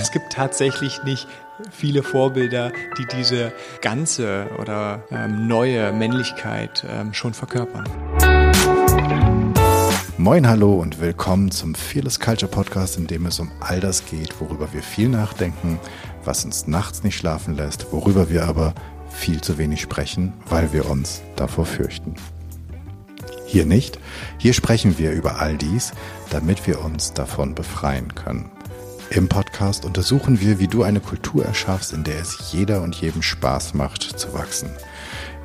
Es 0.00 0.12
gibt 0.12 0.32
tatsächlich 0.32 1.02
nicht 1.04 1.28
viele 1.70 2.02
Vorbilder, 2.02 2.72
die 2.96 3.04
diese 3.04 3.52
ganze 3.82 4.48
oder 4.58 5.02
ähm, 5.10 5.46
neue 5.46 5.92
Männlichkeit 5.92 6.86
ähm, 6.88 7.12
schon 7.12 7.34
verkörpern. 7.34 7.84
Moin, 10.16 10.48
hallo 10.48 10.76
und 10.76 11.02
willkommen 11.02 11.50
zum 11.50 11.74
Fearless 11.74 12.18
Culture 12.18 12.50
Podcast, 12.50 12.96
in 12.96 13.08
dem 13.08 13.26
es 13.26 13.38
um 13.40 13.50
all 13.60 13.80
das 13.80 14.06
geht, 14.06 14.40
worüber 14.40 14.72
wir 14.72 14.82
viel 14.82 15.10
nachdenken, 15.10 15.78
was 16.24 16.46
uns 16.46 16.66
nachts 16.66 17.02
nicht 17.02 17.18
schlafen 17.18 17.54
lässt, 17.54 17.92
worüber 17.92 18.30
wir 18.30 18.46
aber 18.46 18.74
viel 19.10 19.42
zu 19.42 19.58
wenig 19.58 19.82
sprechen, 19.82 20.32
weil 20.48 20.72
wir 20.72 20.88
uns 20.88 21.20
davor 21.36 21.66
fürchten. 21.66 22.14
Hier 23.44 23.66
nicht, 23.66 23.98
hier 24.38 24.54
sprechen 24.54 24.96
wir 24.96 25.12
über 25.12 25.40
all 25.40 25.58
dies, 25.58 25.92
damit 26.30 26.66
wir 26.66 26.82
uns 26.82 27.12
davon 27.12 27.54
befreien 27.54 28.14
können. 28.14 28.50
Im 29.12 29.28
Podcast 29.28 29.84
untersuchen 29.84 30.40
wir, 30.40 30.60
wie 30.60 30.68
du 30.68 30.84
eine 30.84 31.00
Kultur 31.00 31.44
erschaffst, 31.44 31.92
in 31.92 32.04
der 32.04 32.20
es 32.20 32.52
jeder 32.52 32.80
und 32.80 32.94
jedem 32.94 33.22
Spaß 33.22 33.74
macht 33.74 34.02
zu 34.02 34.32
wachsen. 34.34 34.70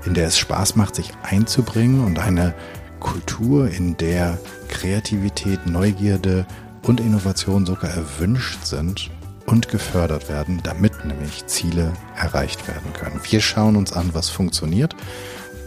In 0.05 0.13
der 0.13 0.27
es 0.27 0.37
Spaß 0.37 0.75
macht, 0.75 0.93
sich 0.93 1.09
einzubringen 1.23 2.05
und 2.05 2.19
eine 2.19 2.53
Kultur, 2.99 3.67
in 3.67 3.97
der 3.97 4.37
Kreativität, 4.67 5.65
Neugierde 5.65 6.45
und 6.83 6.99
Innovation 6.99 7.65
sogar 7.65 7.89
erwünscht 7.89 8.63
sind 8.65 9.09
und 9.47 9.67
gefördert 9.67 10.29
werden, 10.29 10.59
damit 10.61 11.03
nämlich 11.03 11.47
Ziele 11.47 11.91
erreicht 12.15 12.67
werden 12.67 12.93
können. 12.93 13.19
Wir 13.23 13.41
schauen 13.41 13.77
uns 13.77 13.93
an, 13.93 14.11
was 14.13 14.29
funktioniert, 14.29 14.95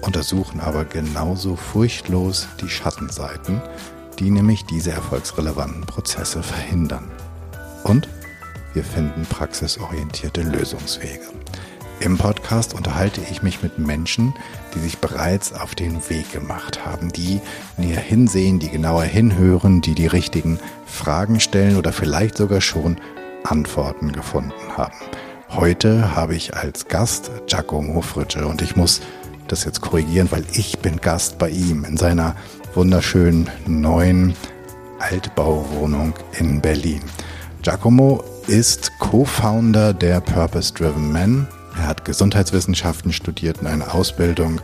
untersuchen 0.02 0.60
aber 0.60 0.84
genauso 0.84 1.56
furchtlos 1.56 2.46
die 2.60 2.68
Schattenseiten, 2.68 3.60
die 4.20 4.30
nämlich 4.30 4.64
diese 4.66 4.92
erfolgsrelevanten 4.92 5.80
Prozesse 5.80 6.44
verhindern 6.44 7.10
und 7.84 8.08
wir 8.74 8.84
finden 8.84 9.26
praxisorientierte 9.28 10.42
Lösungswege. 10.42 11.28
Im 12.00 12.16
Podcast 12.16 12.74
unterhalte 12.74 13.20
ich 13.28 13.42
mich 13.42 13.62
mit 13.62 13.78
Menschen, 13.78 14.32
die 14.74 14.78
sich 14.78 14.98
bereits 14.98 15.52
auf 15.52 15.74
den 15.74 15.96
Weg 16.08 16.30
gemacht 16.32 16.86
haben, 16.86 17.10
die 17.10 17.40
näher 17.76 18.00
hinsehen, 18.00 18.60
die 18.60 18.68
genauer 18.68 19.02
hinhören, 19.02 19.80
die 19.80 19.94
die 19.94 20.06
richtigen 20.06 20.60
Fragen 20.86 21.40
stellen 21.40 21.76
oder 21.76 21.92
vielleicht 21.92 22.36
sogar 22.36 22.60
schon 22.60 22.98
Antworten 23.42 24.12
gefunden 24.12 24.76
haben. 24.76 24.94
Heute 25.50 26.14
habe 26.14 26.36
ich 26.36 26.54
als 26.56 26.86
Gast 26.86 27.32
Giacomo 27.46 28.00
Fritsche 28.00 28.46
und 28.46 28.62
ich 28.62 28.76
muss 28.76 29.00
das 29.48 29.64
jetzt 29.64 29.80
korrigieren, 29.80 30.28
weil 30.30 30.44
ich 30.52 30.78
bin 30.78 30.98
Gast 30.98 31.38
bei 31.38 31.48
ihm 31.50 31.84
in 31.84 31.96
seiner 31.96 32.36
wunderschönen 32.74 33.50
neuen 33.66 34.36
Altbauwohnung 35.00 36.14
in 36.38 36.60
Berlin. 36.60 37.02
Giacomo 37.62 38.22
ist 38.46 38.92
Co-Founder 38.98 39.92
der 39.92 40.20
Purpose 40.20 40.72
Driven 40.72 41.12
Men. 41.12 41.46
Er 41.76 41.88
hat 41.88 42.04
Gesundheitswissenschaften 42.04 43.12
studiert 43.12 43.60
und 43.60 43.66
eine 43.66 43.92
Ausbildung 43.92 44.60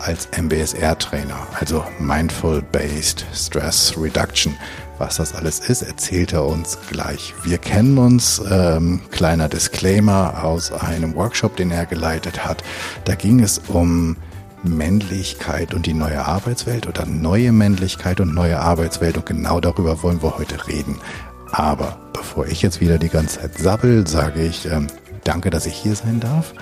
als 0.00 0.28
MBSR-Trainer, 0.36 1.46
also 1.58 1.84
Mindful 1.98 2.62
Based 2.62 3.24
Stress 3.34 3.94
Reduction. 3.96 4.56
Was 4.98 5.16
das 5.16 5.34
alles 5.34 5.60
ist, 5.60 5.82
erzählt 5.82 6.32
er 6.32 6.44
uns 6.44 6.78
gleich. 6.90 7.34
Wir 7.44 7.58
kennen 7.58 7.98
uns, 7.98 8.42
ähm, 8.50 9.00
kleiner 9.10 9.48
Disclaimer, 9.48 10.42
aus 10.42 10.72
einem 10.72 11.14
Workshop, 11.14 11.56
den 11.56 11.70
er 11.70 11.86
geleitet 11.86 12.44
hat. 12.44 12.64
Da 13.04 13.14
ging 13.14 13.40
es 13.40 13.60
um 13.68 14.16
Männlichkeit 14.64 15.72
und 15.72 15.86
die 15.86 15.94
neue 15.94 16.24
Arbeitswelt 16.24 16.86
oder 16.86 17.06
neue 17.06 17.52
Männlichkeit 17.52 18.20
und 18.20 18.34
neue 18.34 18.58
Arbeitswelt 18.58 19.16
und 19.16 19.26
genau 19.26 19.60
darüber 19.60 20.02
wollen 20.02 20.22
wir 20.22 20.36
heute 20.36 20.66
reden. 20.66 20.96
Aber 21.52 21.98
bevor 22.12 22.46
ich 22.46 22.62
jetzt 22.62 22.80
wieder 22.80 22.98
die 22.98 23.08
ganze 23.08 23.40
Zeit 23.40 23.58
sabbel, 23.58 24.06
sage 24.06 24.42
ich 24.42 24.66
ähm, 24.66 24.86
danke, 25.24 25.50
dass 25.50 25.66
ich 25.66 25.74
hier 25.74 25.94
sein 25.94 26.20
darf. 26.20 26.54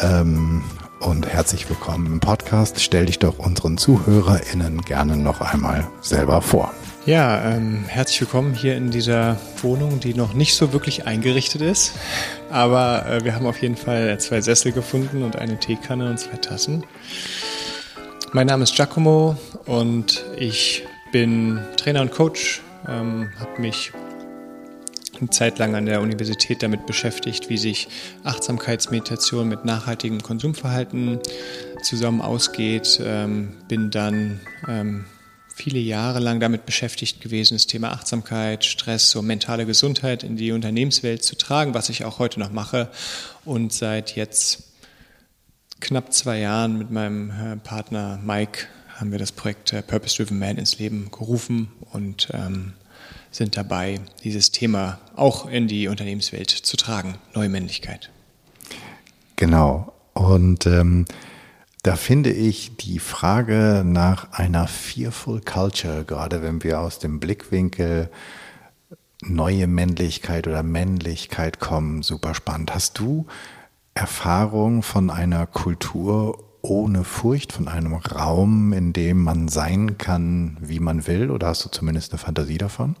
Ähm, 0.00 0.62
und 1.00 1.26
herzlich 1.26 1.68
willkommen 1.68 2.06
im 2.06 2.20
Podcast. 2.20 2.80
Stell 2.80 3.06
dich 3.06 3.18
doch 3.18 3.38
unseren 3.38 3.76
ZuhörerInnen 3.76 4.82
gerne 4.82 5.16
noch 5.16 5.40
einmal 5.40 5.88
selber 6.00 6.40
vor. 6.40 6.72
Ja, 7.04 7.42
ähm, 7.50 7.84
herzlich 7.88 8.20
willkommen 8.20 8.54
hier 8.54 8.76
in 8.76 8.92
dieser 8.92 9.36
Wohnung, 9.60 9.98
die 9.98 10.14
noch 10.14 10.34
nicht 10.34 10.54
so 10.54 10.72
wirklich 10.72 11.04
eingerichtet 11.06 11.60
ist. 11.60 11.94
Aber 12.48 13.04
äh, 13.06 13.24
wir 13.24 13.34
haben 13.34 13.46
auf 13.46 13.60
jeden 13.60 13.76
Fall 13.76 14.20
zwei 14.20 14.40
Sessel 14.40 14.70
gefunden 14.70 15.24
und 15.24 15.34
eine 15.34 15.58
Teekanne 15.58 16.08
und 16.08 16.18
zwei 16.18 16.36
Tassen. 16.36 16.84
Mein 18.32 18.46
Name 18.46 18.62
ist 18.62 18.76
Giacomo 18.76 19.36
und 19.66 20.24
ich 20.38 20.86
bin 21.10 21.58
Trainer 21.76 22.02
und 22.02 22.12
Coach, 22.12 22.62
ähm, 22.88 23.30
habe 23.40 23.60
mich 23.60 23.92
eine 25.18 25.30
Zeit 25.30 25.58
lang 25.58 25.74
an 25.74 25.86
der 25.86 26.00
Universität 26.00 26.62
damit 26.62 26.86
beschäftigt, 26.86 27.48
wie 27.48 27.58
sich 27.58 27.88
Achtsamkeitsmeditation 28.24 29.48
mit 29.48 29.64
nachhaltigem 29.64 30.22
Konsumverhalten 30.22 31.20
zusammen 31.82 32.20
ausgeht. 32.20 33.00
Ähm, 33.04 33.54
bin 33.68 33.90
dann 33.90 34.40
ähm, 34.68 35.04
viele 35.54 35.78
Jahre 35.78 36.18
lang 36.18 36.40
damit 36.40 36.66
beschäftigt 36.66 37.20
gewesen, 37.20 37.54
das 37.54 37.66
Thema 37.66 37.92
Achtsamkeit, 37.92 38.64
Stress 38.64 39.14
und 39.14 39.26
mentale 39.26 39.66
Gesundheit 39.66 40.24
in 40.24 40.36
die 40.36 40.52
Unternehmenswelt 40.52 41.22
zu 41.22 41.36
tragen, 41.36 41.74
was 41.74 41.88
ich 41.88 42.04
auch 42.04 42.18
heute 42.18 42.40
noch 42.40 42.52
mache. 42.52 42.90
Und 43.44 43.72
seit 43.72 44.16
jetzt 44.16 44.64
knapp 45.80 46.12
zwei 46.12 46.38
Jahren 46.38 46.78
mit 46.78 46.90
meinem 46.90 47.30
äh, 47.30 47.56
Partner 47.56 48.18
Mike 48.22 48.66
haben 48.88 49.10
wir 49.10 49.18
das 49.18 49.32
Projekt 49.32 49.72
äh, 49.72 49.82
Purpose 49.82 50.16
Driven 50.16 50.38
Man 50.38 50.56
ins 50.56 50.78
Leben 50.78 51.10
gerufen 51.10 51.72
und 51.92 52.28
ähm, 52.32 52.72
sind 53.32 53.56
dabei, 53.56 54.00
dieses 54.22 54.52
Thema 54.52 54.98
auch 55.16 55.48
in 55.48 55.66
die 55.66 55.88
Unternehmenswelt 55.88 56.50
zu 56.50 56.76
tragen, 56.76 57.16
neue 57.34 57.48
Männlichkeit. 57.48 58.10
Genau. 59.36 59.92
Und 60.14 60.66
ähm, 60.66 61.06
da 61.82 61.96
finde 61.96 62.30
ich 62.30 62.76
die 62.76 63.00
Frage 63.00 63.82
nach 63.84 64.32
einer 64.32 64.68
Fearful 64.68 65.40
Culture, 65.40 66.04
gerade 66.04 66.42
wenn 66.42 66.62
wir 66.62 66.80
aus 66.80 67.00
dem 67.00 67.18
Blickwinkel 67.18 68.08
neue 69.24 69.66
Männlichkeit 69.66 70.46
oder 70.46 70.62
Männlichkeit 70.62 71.58
kommen, 71.58 72.02
super 72.02 72.34
spannend. 72.34 72.74
Hast 72.74 72.98
du 72.98 73.26
Erfahrung 73.94 74.82
von 74.82 75.10
einer 75.10 75.46
Kultur 75.46 76.44
ohne 76.60 77.02
Furcht, 77.02 77.52
von 77.52 77.66
einem 77.68 77.94
Raum, 77.94 78.72
in 78.72 78.92
dem 78.92 79.22
man 79.22 79.48
sein 79.48 79.98
kann, 79.98 80.56
wie 80.60 80.78
man 80.78 81.06
will? 81.06 81.30
Oder 81.30 81.48
hast 81.48 81.64
du 81.64 81.68
zumindest 81.68 82.12
eine 82.12 82.18
Fantasie 82.18 82.58
davon? 82.58 82.96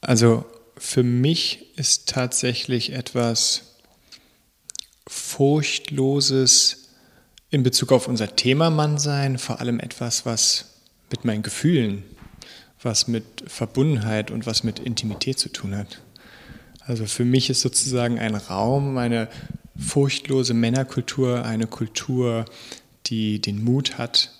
Also 0.00 0.44
für 0.76 1.02
mich 1.02 1.76
ist 1.76 2.08
tatsächlich 2.08 2.92
etwas 2.92 3.76
Furchtloses 5.06 6.88
in 7.50 7.62
Bezug 7.62 7.92
auf 7.92 8.08
unser 8.08 8.36
Thema 8.36 8.70
Mannsein 8.70 9.38
vor 9.38 9.60
allem 9.60 9.80
etwas, 9.80 10.24
was 10.24 10.66
mit 11.10 11.24
meinen 11.24 11.42
Gefühlen, 11.42 12.04
was 12.82 13.08
mit 13.08 13.24
Verbundenheit 13.46 14.30
und 14.30 14.46
was 14.46 14.62
mit 14.62 14.78
Intimität 14.78 15.38
zu 15.38 15.50
tun 15.50 15.76
hat. 15.76 16.00
Also 16.80 17.06
für 17.06 17.24
mich 17.24 17.50
ist 17.50 17.60
sozusagen 17.60 18.18
ein 18.18 18.34
Raum, 18.34 18.96
eine 18.96 19.28
furchtlose 19.76 20.54
Männerkultur, 20.54 21.44
eine 21.44 21.66
Kultur, 21.66 22.44
die 23.06 23.40
den 23.40 23.62
Mut 23.62 23.98
hat, 23.98 24.32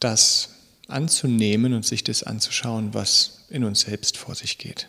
das 0.00 0.55
anzunehmen 0.88 1.74
und 1.74 1.84
sich 1.84 2.04
das 2.04 2.22
anzuschauen, 2.22 2.94
was 2.94 3.44
in 3.50 3.64
uns 3.64 3.80
selbst 3.80 4.16
vor 4.16 4.34
sich 4.34 4.58
geht. 4.58 4.88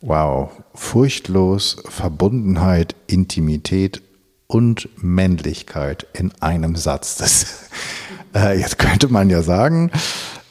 Wow, 0.00 0.50
furchtlos 0.74 1.76
Verbundenheit, 1.88 2.94
Intimität 3.06 4.02
und 4.46 4.88
Männlichkeit 5.02 6.06
in 6.12 6.32
einem 6.40 6.76
Satz. 6.76 7.16
Das, 7.16 7.68
äh, 8.34 8.58
jetzt 8.58 8.78
könnte 8.78 9.08
man 9.08 9.30
ja 9.30 9.42
sagen, 9.42 9.90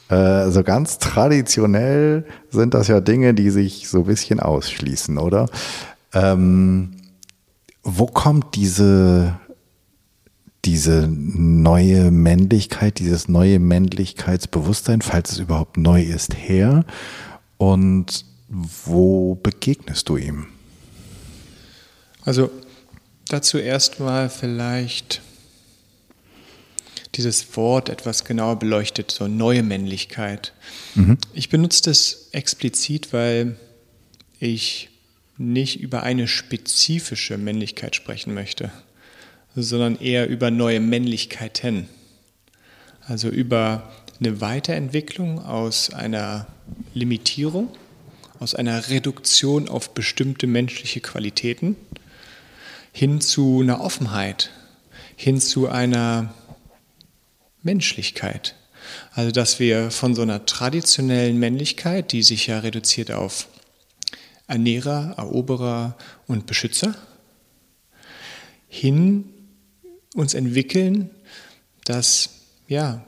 äh, 0.08 0.50
so 0.50 0.62
ganz 0.62 0.98
traditionell 0.98 2.24
sind 2.50 2.74
das 2.74 2.88
ja 2.88 3.00
Dinge, 3.00 3.34
die 3.34 3.50
sich 3.50 3.88
so 3.88 3.98
ein 4.00 4.06
bisschen 4.06 4.40
ausschließen, 4.40 5.18
oder? 5.18 5.48
Ähm, 6.12 6.92
wo 7.82 8.06
kommt 8.06 8.56
diese 8.56 9.38
diese 10.66 11.08
neue 11.08 12.10
Männlichkeit, 12.10 12.98
dieses 12.98 13.28
neue 13.28 13.60
Männlichkeitsbewusstsein, 13.60 15.00
falls 15.00 15.32
es 15.32 15.38
überhaupt 15.38 15.76
neu 15.76 16.02
ist, 16.02 16.34
her? 16.36 16.84
Und 17.56 18.24
wo 18.48 19.36
begegnest 19.36 20.08
du 20.08 20.16
ihm? 20.16 20.48
Also 22.24 22.50
dazu 23.28 23.58
erstmal 23.58 24.28
vielleicht 24.28 25.22
dieses 27.14 27.56
Wort 27.56 27.88
etwas 27.88 28.24
genauer 28.24 28.58
beleuchtet, 28.58 29.10
so 29.10 29.28
neue 29.28 29.62
Männlichkeit. 29.62 30.52
Mhm. 30.96 31.16
Ich 31.32 31.48
benutze 31.48 31.82
das 31.84 32.28
explizit, 32.32 33.12
weil 33.12 33.56
ich 34.40 34.90
nicht 35.38 35.80
über 35.80 36.02
eine 36.02 36.26
spezifische 36.26 37.38
Männlichkeit 37.38 37.94
sprechen 37.94 38.34
möchte 38.34 38.70
sondern 39.62 39.98
eher 39.98 40.28
über 40.28 40.50
neue 40.50 40.80
Männlichkeiten. 40.80 41.88
Also 43.06 43.28
über 43.28 43.90
eine 44.20 44.40
Weiterentwicklung 44.40 45.44
aus 45.44 45.90
einer 45.92 46.46
Limitierung, 46.94 47.68
aus 48.38 48.54
einer 48.54 48.88
Reduktion 48.88 49.68
auf 49.68 49.94
bestimmte 49.94 50.46
menschliche 50.46 51.00
Qualitäten 51.00 51.76
hin 52.92 53.20
zu 53.20 53.60
einer 53.62 53.80
Offenheit, 53.80 54.50
hin 55.16 55.40
zu 55.40 55.68
einer 55.68 56.34
Menschlichkeit. 57.62 58.54
Also 59.12 59.32
dass 59.32 59.58
wir 59.58 59.90
von 59.90 60.14
so 60.14 60.22
einer 60.22 60.46
traditionellen 60.46 61.38
Männlichkeit, 61.38 62.12
die 62.12 62.22
sich 62.22 62.46
ja 62.46 62.60
reduziert 62.60 63.10
auf 63.10 63.48
Ernährer, 64.46 65.14
Eroberer 65.16 65.96
und 66.26 66.46
Beschützer, 66.46 66.94
hin 68.68 69.32
uns 70.16 70.34
entwickeln, 70.34 71.10
das 71.84 72.30
ja 72.68 73.04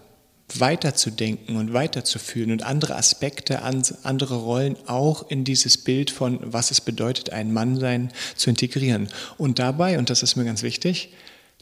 weiterzudenken 0.54 1.56
und 1.56 1.72
weiterzuführen 1.72 2.52
und 2.52 2.62
andere 2.62 2.96
Aspekte, 2.96 3.62
andere 3.62 4.36
Rollen 4.36 4.76
auch 4.86 5.28
in 5.28 5.44
dieses 5.44 5.76
Bild 5.76 6.10
von, 6.10 6.38
was 6.42 6.70
es 6.70 6.80
bedeutet, 6.80 7.30
ein 7.30 7.52
Mann 7.52 7.78
sein, 7.78 8.12
zu 8.34 8.50
integrieren. 8.50 9.08
Und 9.36 9.58
dabei, 9.58 9.98
und 9.98 10.10
das 10.10 10.22
ist 10.22 10.36
mir 10.36 10.44
ganz 10.44 10.62
wichtig, 10.62 11.10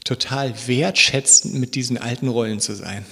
total 0.05 0.53
wertschätzend 0.67 1.55
mit 1.55 1.75
diesen 1.75 1.97
alten 1.97 2.29
Rollen 2.29 2.61
zu 2.61 2.75
sein. 2.75 3.05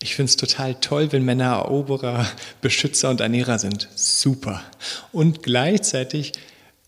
Ich 0.00 0.14
finde 0.14 0.30
es 0.30 0.36
total 0.36 0.76
toll, 0.76 1.10
wenn 1.10 1.24
Männer 1.24 1.56
Eroberer, 1.56 2.24
Beschützer 2.60 3.10
und 3.10 3.20
Ernährer 3.20 3.58
sind. 3.58 3.88
Super. 3.96 4.62
Und 5.10 5.42
gleichzeitig 5.42 6.32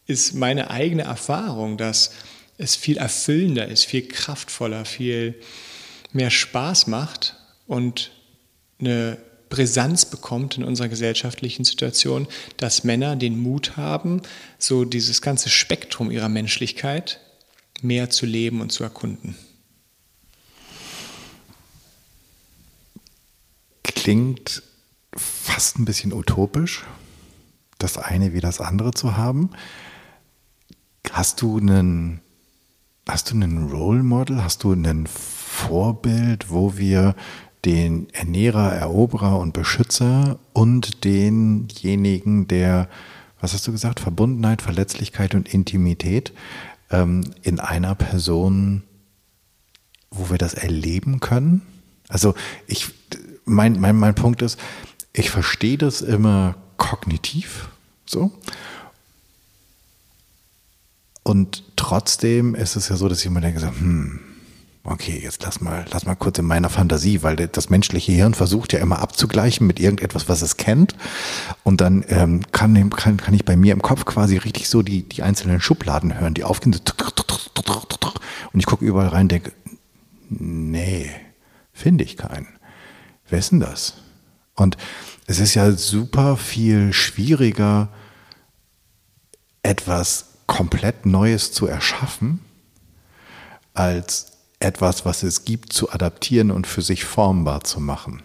ist 0.07 0.35
meine 0.35 0.71
eigene 0.71 1.03
Erfahrung, 1.03 1.77
dass 1.77 2.13
es 2.61 2.77
viel 2.77 2.99
erfüllender 2.99 3.69
ist, 3.69 3.85
viel 3.85 4.07
kraftvoller, 4.07 4.85
viel 4.85 5.35
mehr 6.13 6.31
Spaß 6.31 6.87
macht 6.89 7.37
und 7.67 8.11
eine 8.79 9.19
Brisanz 9.49 10.05
bekommt 10.05 10.59
in 10.59 10.65
unserer 10.65 10.89
gesellschaftlichen 10.89 11.65
Situation, 11.65 12.29
dass 12.59 12.85
Männer 12.85 13.17
den 13.17 13.39
Mut 13.41 13.77
haben, 13.77 14.23
so 14.59 14.85
dieses 14.85 15.23
ganze 15.23 15.49
Spektrum 15.49 16.11
ihrer 16.11 16.29
Menschlichkeit 16.29 17.21
mehr 17.83 18.11
zu 18.11 18.27
leben 18.27 18.61
und 18.61 18.71
zu 18.71 18.85
erkunden. 18.85 19.37
Klingt 23.83 24.63
fast 25.17 25.79
ein 25.79 25.85
bisschen 25.85 26.13
utopisch, 26.13 26.85
das 27.79 27.97
eine 27.97 28.33
wie 28.35 28.41
das 28.41 28.61
andere 28.61 28.93
zu 28.93 29.17
haben. 29.17 29.51
Hast 31.11 31.43
du 31.43 31.59
einen, 31.59 32.21
hast 33.11 33.31
du 33.31 33.35
einen 33.35 33.71
Role 33.71 34.03
Model? 34.03 34.43
Hast 34.43 34.63
du 34.63 34.73
ein 34.73 35.07
Vorbild, 35.07 36.51
wo 36.51 36.77
wir 36.77 37.15
den 37.65 38.09
Ernährer, 38.11 38.73
Eroberer 38.73 39.39
und 39.39 39.53
Beschützer 39.53 40.39
und 40.53 41.05
denjenigen, 41.05 42.47
der, 42.49 42.89
was 43.41 43.53
hast 43.53 43.67
du 43.67 43.73
gesagt, 43.73 44.01
Verbundenheit, 44.01 44.63
Verletzlichkeit 44.63 45.35
und 45.35 45.53
Intimität 45.53 46.33
ähm, 46.91 47.25
in 47.43 47.59
einer 47.59 47.95
Person, 47.95 48.85
wo 50.11 50.31
wir 50.31 50.39
das 50.39 50.55
erleben 50.55 51.21
können? 51.21 51.63
Also 52.09 52.35
ich, 52.67 52.91
mein, 53.45 53.79
mein, 53.81 53.97
mein 53.97 54.15
Punkt 54.15 54.41
ist, 54.41 54.59
ich 55.13 55.31
verstehe 55.31 55.79
das 55.79 56.01
immer 56.01 56.55
kognitiv 56.77 57.69
so. 58.07 58.33
Und 61.31 61.63
trotzdem 61.77 62.57
ist 62.57 62.75
es 62.75 62.89
ja 62.89 62.97
so, 62.97 63.09
dass 63.09 63.21
ich 63.21 63.27
immer 63.27 63.41
denke, 63.41 63.61
hm, 63.61 64.19
okay, 64.83 65.21
jetzt 65.23 65.45
lass 65.45 65.61
mal, 65.61 65.85
lass 65.93 66.05
mal 66.05 66.17
kurz 66.17 66.41
in 66.41 66.45
meiner 66.45 66.69
Fantasie, 66.69 67.23
weil 67.23 67.37
das 67.37 67.71
menschliche 67.71 68.11
Hirn 68.11 68.35
versucht 68.35 68.73
ja 68.73 68.81
immer 68.81 68.99
abzugleichen 68.99 69.65
mit 69.65 69.79
irgendetwas, 69.79 70.29
was 70.29 70.43
es 70.43 70.57
kennt. 70.57 70.97
Und 71.63 71.81
dann 71.81 72.05
ähm, 72.09 72.43
kann, 72.51 72.91
kann, 72.91 73.17
kann 73.17 73.33
ich 73.33 73.45
bei 73.45 73.55
mir 73.55 73.73
im 73.73 73.81
Kopf 73.81 74.07
quasi 74.07 74.39
richtig 74.39 74.69
so 74.69 74.83
die, 74.83 75.09
die 75.09 75.23
einzelnen 75.23 75.61
Schubladen 75.61 76.19
hören, 76.19 76.35
die 76.35 76.43
aufgehen. 76.43 76.75
Und 78.53 78.59
ich 78.59 78.67
gucke 78.67 78.85
überall 78.85 79.07
rein 79.07 79.27
und 79.27 79.31
denke, 79.31 79.53
nee, 80.31 81.13
finde 81.73 82.03
ich 82.03 82.17
keinen. 82.17 82.49
Wer 83.29 83.39
ist 83.39 83.53
denn 83.53 83.61
das? 83.61 83.95
Und 84.57 84.77
es 85.29 85.39
ist 85.39 85.55
ja 85.55 85.71
super 85.71 86.37
viel 86.37 86.93
schwieriger, 86.93 87.89
etwas 89.63 90.30
komplett 90.51 91.07
Neues 91.07 91.53
zu 91.53 91.69
erschaffen, 91.69 92.41
als 93.73 94.33
etwas, 94.59 95.05
was 95.07 95.23
es 95.23 95.45
gibt, 95.45 95.73
zu 95.73 95.93
adaptieren 95.93 96.51
und 96.51 96.67
für 96.67 96.83
sich 96.83 97.05
formbar 97.05 97.63
zu 97.63 97.79
machen. 97.79 98.25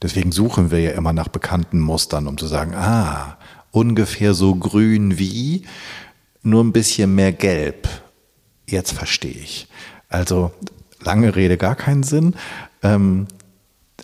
Deswegen 0.00 0.32
suchen 0.32 0.70
wir 0.70 0.80
ja 0.80 0.92
immer 0.92 1.12
nach 1.12 1.28
bekannten 1.28 1.80
Mustern, 1.80 2.28
um 2.28 2.38
zu 2.38 2.46
sagen, 2.46 2.74
ah, 2.74 3.36
ungefähr 3.72 4.32
so 4.32 4.54
grün 4.54 5.18
wie, 5.18 5.66
nur 6.42 6.64
ein 6.64 6.72
bisschen 6.72 7.14
mehr 7.14 7.32
gelb. 7.32 7.88
Jetzt 8.66 8.92
verstehe 8.92 9.30
ich. 9.30 9.68
Also 10.08 10.50
lange 11.00 11.36
Rede, 11.36 11.58
gar 11.58 11.76
keinen 11.76 12.04
Sinn. 12.04 12.36
Ähm, 12.82 13.26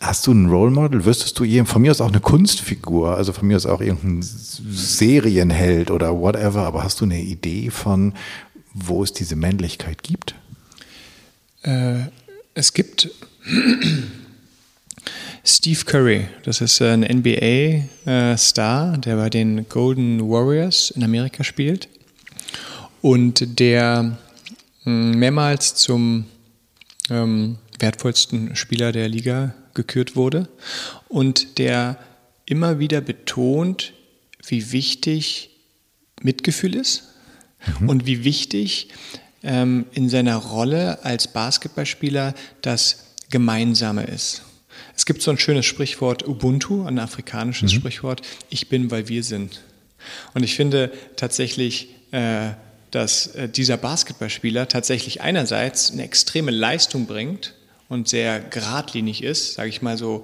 hast 0.01 0.27
du 0.27 0.31
ein 0.33 0.47
Role 0.47 0.71
Model? 0.71 1.05
Wüsstest 1.05 1.39
du 1.39 1.43
jedem, 1.43 1.65
von 1.65 1.81
mir 1.81 1.91
aus 1.91 2.01
auch 2.01 2.09
eine 2.09 2.19
Kunstfigur, 2.19 3.15
also 3.15 3.33
von 3.33 3.47
mir 3.47 3.55
aus 3.55 3.65
auch 3.65 3.81
irgendein 3.81 4.21
Serienheld 4.21 5.91
oder 5.91 6.19
whatever, 6.19 6.63
aber 6.63 6.83
hast 6.83 7.01
du 7.01 7.05
eine 7.05 7.21
Idee 7.21 7.69
von, 7.69 8.13
wo 8.73 9.03
es 9.03 9.13
diese 9.13 9.35
Männlichkeit 9.35 10.03
gibt? 10.03 10.35
Äh, 11.63 12.05
es 12.53 12.73
gibt 12.73 13.09
Steve 15.43 15.85
Curry, 15.85 16.27
das 16.43 16.61
ist 16.61 16.81
ein 16.81 17.01
NBA-Star, 17.01 18.93
äh, 18.95 18.97
der 18.97 19.15
bei 19.15 19.29
den 19.29 19.69
Golden 19.69 20.19
Warriors 20.21 20.91
in 20.91 21.03
Amerika 21.03 21.43
spielt 21.43 21.87
und 23.01 23.59
der 23.59 24.17
hm, 24.83 25.11
mehrmals 25.11 25.75
zum 25.75 26.25
ähm, 27.09 27.57
wertvollsten 27.79 28.55
Spieler 28.55 28.91
der 28.91 29.07
Liga 29.07 29.53
gekürt 29.75 30.15
wurde 30.15 30.49
und 31.07 31.59
der 31.59 31.99
immer 32.45 32.79
wieder 32.79 33.01
betont, 33.01 33.93
wie 34.47 34.71
wichtig 34.71 35.51
Mitgefühl 36.21 36.75
ist 36.75 37.03
mhm. 37.79 37.89
und 37.89 38.05
wie 38.05 38.23
wichtig 38.23 38.89
ähm, 39.43 39.85
in 39.93 40.09
seiner 40.09 40.37
Rolle 40.37 41.03
als 41.03 41.31
Basketballspieler 41.31 42.33
das 42.61 43.05
Gemeinsame 43.29 44.03
ist. 44.03 44.43
Es 44.95 45.05
gibt 45.05 45.21
so 45.21 45.31
ein 45.31 45.37
schönes 45.37 45.65
Sprichwort 45.65 46.27
Ubuntu, 46.27 46.85
ein 46.85 46.99
afrikanisches 46.99 47.73
mhm. 47.73 47.77
Sprichwort, 47.77 48.21
ich 48.49 48.69
bin, 48.69 48.91
weil 48.91 49.07
wir 49.07 49.23
sind. 49.23 49.61
Und 50.33 50.43
ich 50.43 50.55
finde 50.55 50.91
tatsächlich, 51.15 51.89
äh, 52.11 52.51
dass 52.91 53.27
äh, 53.27 53.49
dieser 53.49 53.77
Basketballspieler 53.77 54.67
tatsächlich 54.67 55.21
einerseits 55.21 55.91
eine 55.91 56.03
extreme 56.03 56.51
Leistung 56.51 57.07
bringt 57.07 57.54
und 57.89 58.07
sehr 58.07 58.39
geradlinig 58.39 59.23
ist, 59.23 59.53
sage 59.53 59.69
ich 59.69 59.81
mal 59.81 59.97
so, 59.97 60.23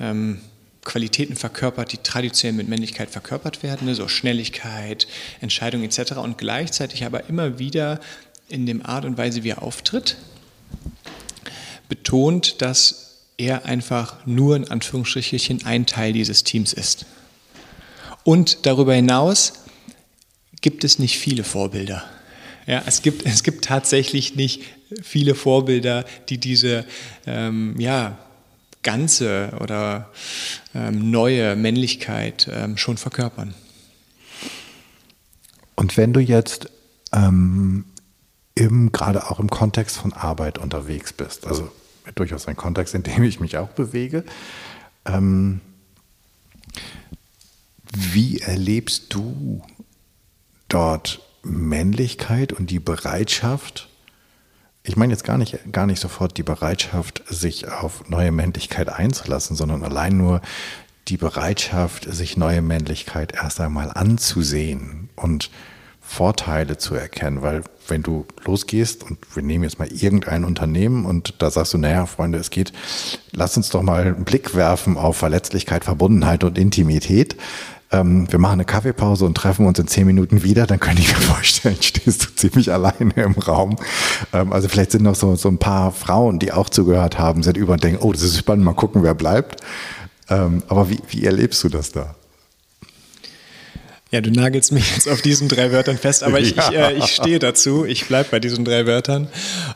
ähm, 0.00 0.40
Qualitäten 0.84 1.36
verkörpert, 1.36 1.92
die 1.92 1.98
traditionell 1.98 2.56
mit 2.56 2.68
Männlichkeit 2.68 3.10
verkörpert 3.10 3.62
werden, 3.62 3.86
ne, 3.86 3.94
so 3.94 4.08
Schnelligkeit, 4.08 5.06
Entscheidung 5.40 5.82
etc. 5.82 6.12
und 6.16 6.38
gleichzeitig 6.38 7.04
aber 7.04 7.28
immer 7.28 7.58
wieder 7.58 8.00
in 8.48 8.64
dem 8.64 8.84
Art 8.84 9.04
und 9.04 9.18
Weise, 9.18 9.44
wie 9.44 9.50
er 9.50 9.62
auftritt, 9.62 10.16
betont, 11.88 12.62
dass 12.62 13.08
er 13.36 13.66
einfach 13.66 14.24
nur 14.26 14.56
in 14.56 14.70
Anführungsstrichen 14.70 15.64
ein 15.66 15.86
Teil 15.86 16.12
dieses 16.12 16.42
Teams 16.44 16.72
ist. 16.72 17.06
Und 18.24 18.66
darüber 18.66 18.94
hinaus 18.94 19.52
gibt 20.60 20.84
es 20.84 20.98
nicht 20.98 21.18
viele 21.18 21.44
Vorbilder. 21.44 22.04
Ja, 22.66 22.82
es, 22.86 23.02
gibt, 23.02 23.24
es 23.24 23.42
gibt 23.42 23.64
tatsächlich 23.64 24.34
nicht 24.36 24.62
viele 25.02 25.34
Vorbilder, 25.34 26.04
die 26.28 26.38
diese 26.38 26.84
ähm, 27.26 27.78
ja, 27.78 28.18
ganze 28.82 29.52
oder 29.60 30.10
ähm, 30.74 31.10
neue 31.10 31.56
Männlichkeit 31.56 32.48
ähm, 32.52 32.76
schon 32.76 32.96
verkörpern. 32.96 33.54
Und 35.74 35.96
wenn 35.96 36.12
du 36.12 36.20
jetzt 36.20 36.70
ähm, 37.12 37.84
im, 38.58 38.92
gerade 38.92 39.30
auch 39.30 39.38
im 39.38 39.48
Kontext 39.48 39.96
von 39.96 40.12
Arbeit 40.12 40.58
unterwegs 40.58 41.12
bist. 41.12 41.46
Also 41.46 41.70
durchaus 42.14 42.48
ein 42.48 42.56
Kontext, 42.56 42.94
in 42.94 43.02
dem 43.04 43.22
ich 43.22 43.40
mich 43.40 43.56
auch 43.56 43.68
bewege. 43.68 44.24
Ähm, 45.04 45.60
wie 47.92 48.40
erlebst 48.40 49.14
du 49.14 49.62
dort 50.68 51.20
Männlichkeit 51.42 52.52
und 52.52 52.70
die 52.70 52.80
Bereitschaft, 52.80 53.87
ich 54.88 54.96
meine 54.96 55.12
jetzt 55.12 55.24
gar 55.24 55.36
nicht, 55.36 55.58
gar 55.70 55.86
nicht 55.86 56.00
sofort 56.00 56.36
die 56.38 56.42
Bereitschaft, 56.42 57.22
sich 57.28 57.68
auf 57.68 58.08
neue 58.08 58.32
Männlichkeit 58.32 58.88
einzulassen, 58.88 59.54
sondern 59.54 59.84
allein 59.84 60.16
nur 60.16 60.40
die 61.08 61.18
Bereitschaft, 61.18 62.04
sich 62.12 62.36
neue 62.36 62.62
Männlichkeit 62.62 63.34
erst 63.34 63.60
einmal 63.60 63.90
anzusehen 63.92 65.10
und 65.14 65.50
Vorteile 66.00 66.78
zu 66.78 66.94
erkennen, 66.94 67.42
weil 67.42 67.64
wenn 67.86 68.02
du 68.02 68.24
losgehst 68.46 69.04
und 69.04 69.18
wir 69.34 69.42
nehmen 69.42 69.64
jetzt 69.64 69.78
mal 69.78 69.88
irgendein 69.88 70.46
Unternehmen 70.46 71.04
und 71.04 71.34
da 71.42 71.50
sagst 71.50 71.74
du, 71.74 71.78
naja, 71.78 72.06
Freunde, 72.06 72.38
es 72.38 72.48
geht, 72.48 72.72
lass 73.32 73.58
uns 73.58 73.68
doch 73.68 73.82
mal 73.82 74.02
einen 74.02 74.24
Blick 74.24 74.54
werfen 74.54 74.96
auf 74.96 75.18
Verletzlichkeit, 75.18 75.84
Verbundenheit 75.84 76.44
und 76.44 76.56
Intimität, 76.56 77.36
ähm, 77.90 78.30
wir 78.30 78.38
machen 78.38 78.54
eine 78.54 78.64
Kaffeepause 78.64 79.24
und 79.24 79.34
treffen 79.34 79.66
uns 79.66 79.78
in 79.78 79.86
zehn 79.86 80.06
Minuten 80.06 80.42
wieder, 80.42 80.66
dann 80.66 80.78
könnte 80.78 81.00
ich 81.00 81.08
mir 81.08 81.14
vorstellen, 81.20 81.78
stehst 81.80 82.24
du 82.24 82.34
ziemlich 82.34 82.72
alleine 82.72 83.12
im 83.16 83.32
Raum. 83.32 83.76
Ähm, 84.32 84.52
also 84.52 84.68
vielleicht 84.68 84.92
sind 84.92 85.02
noch 85.02 85.14
so, 85.14 85.36
so 85.36 85.48
ein 85.48 85.58
paar 85.58 85.92
Frauen, 85.92 86.38
die 86.38 86.52
auch 86.52 86.68
zugehört 86.68 87.18
haben, 87.18 87.42
sind 87.42 87.56
über 87.56 87.74
und 87.74 87.84
denken, 87.84 88.02
oh, 88.02 88.12
das 88.12 88.22
ist 88.22 88.38
spannend, 88.38 88.64
mal 88.64 88.74
gucken, 88.74 89.02
wer 89.02 89.14
bleibt. 89.14 89.62
Ähm, 90.28 90.62
aber 90.68 90.90
wie, 90.90 91.00
wie 91.08 91.24
erlebst 91.24 91.64
du 91.64 91.68
das 91.70 91.92
da? 91.92 92.14
Ja, 94.10 94.22
du 94.22 94.30
nagelst 94.30 94.72
mich 94.72 94.94
jetzt 94.94 95.08
auf 95.08 95.20
diesen 95.20 95.48
drei 95.48 95.70
Wörtern 95.72 95.98
fest, 95.98 96.22
aber 96.22 96.40
ich, 96.40 96.56
ja. 96.56 96.70
ich, 96.70 96.76
äh, 96.76 96.98
ich 96.98 97.14
stehe 97.14 97.38
dazu, 97.38 97.84
ich 97.84 98.06
bleibe 98.06 98.28
bei 98.30 98.40
diesen 98.40 98.64
drei 98.64 98.86
Wörtern. 98.86 99.28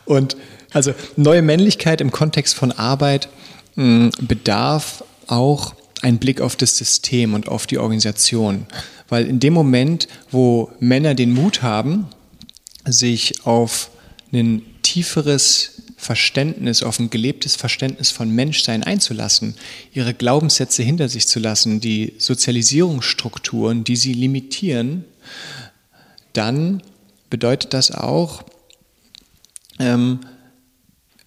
Und 0.04 0.36
also 0.72 0.94
neue 1.16 1.42
Männlichkeit 1.42 2.00
im 2.00 2.10
Kontext 2.10 2.54
von 2.54 2.72
Arbeit 2.72 3.28
mh, 3.76 4.10
bedarf 4.20 5.04
auch 5.26 5.74
ein 6.02 6.18
Blick 6.18 6.40
auf 6.40 6.56
das 6.56 6.76
System 6.76 7.32
und 7.32 7.48
auf 7.48 7.66
die 7.66 7.78
Organisation. 7.78 8.66
Weil 9.08 9.26
in 9.26 9.40
dem 9.40 9.54
Moment, 9.54 10.08
wo 10.30 10.70
Männer 10.80 11.14
den 11.14 11.32
Mut 11.32 11.62
haben, 11.62 12.08
sich 12.84 13.46
auf 13.46 13.90
ein 14.32 14.62
tieferes 14.82 15.82
Verständnis, 15.96 16.82
auf 16.82 16.98
ein 16.98 17.10
gelebtes 17.10 17.54
Verständnis 17.54 18.10
von 18.10 18.28
Menschsein 18.28 18.82
einzulassen, 18.82 19.54
ihre 19.94 20.14
Glaubenssätze 20.14 20.82
hinter 20.82 21.08
sich 21.08 21.28
zu 21.28 21.38
lassen, 21.38 21.80
die 21.80 22.14
Sozialisierungsstrukturen, 22.18 23.84
die 23.84 23.96
sie 23.96 24.12
limitieren, 24.12 25.04
dann 26.32 26.82
bedeutet 27.30 27.72
das 27.72 27.92
auch 27.92 28.42
ähm, 29.78 30.20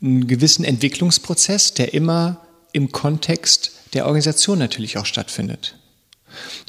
einen 0.02 0.28
gewissen 0.28 0.66
Entwicklungsprozess, 0.66 1.74
der 1.74 1.94
immer 1.94 2.46
im 2.74 2.92
Kontext 2.92 3.72
der 3.96 4.06
Organisation 4.06 4.60
natürlich 4.60 4.98
auch 4.98 5.06
stattfindet. 5.06 5.76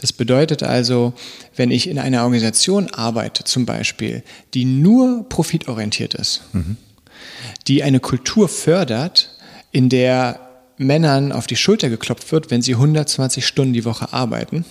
Das 0.01 0.13
bedeutet 0.13 0.63
also, 0.63 1.13
wenn 1.55 1.71
ich 1.71 1.89
in 1.89 1.99
einer 1.99 2.23
Organisation 2.23 2.89
arbeite, 2.91 3.45
zum 3.45 3.67
Beispiel, 3.67 4.23
die 4.55 4.65
nur 4.65 5.29
profitorientiert 5.29 6.15
ist, 6.15 6.43
mhm. 6.53 6.77
die 7.67 7.83
eine 7.83 8.01
Kultur 8.01 8.49
fördert, 8.49 9.37
in 9.73 9.89
der 9.89 10.41
Männern 10.79 11.33
auf 11.33 11.47
die 11.47 11.57
Schulter 11.57 11.89
geklopft 11.89 12.33
wird, 12.33 12.51
wenn 12.51 12.63
sie 12.63 12.75
120 12.75 13.47
Stunden 13.47 13.73
die 13.73 13.85
Woche 13.85 14.13
arbeiten, 14.13 14.65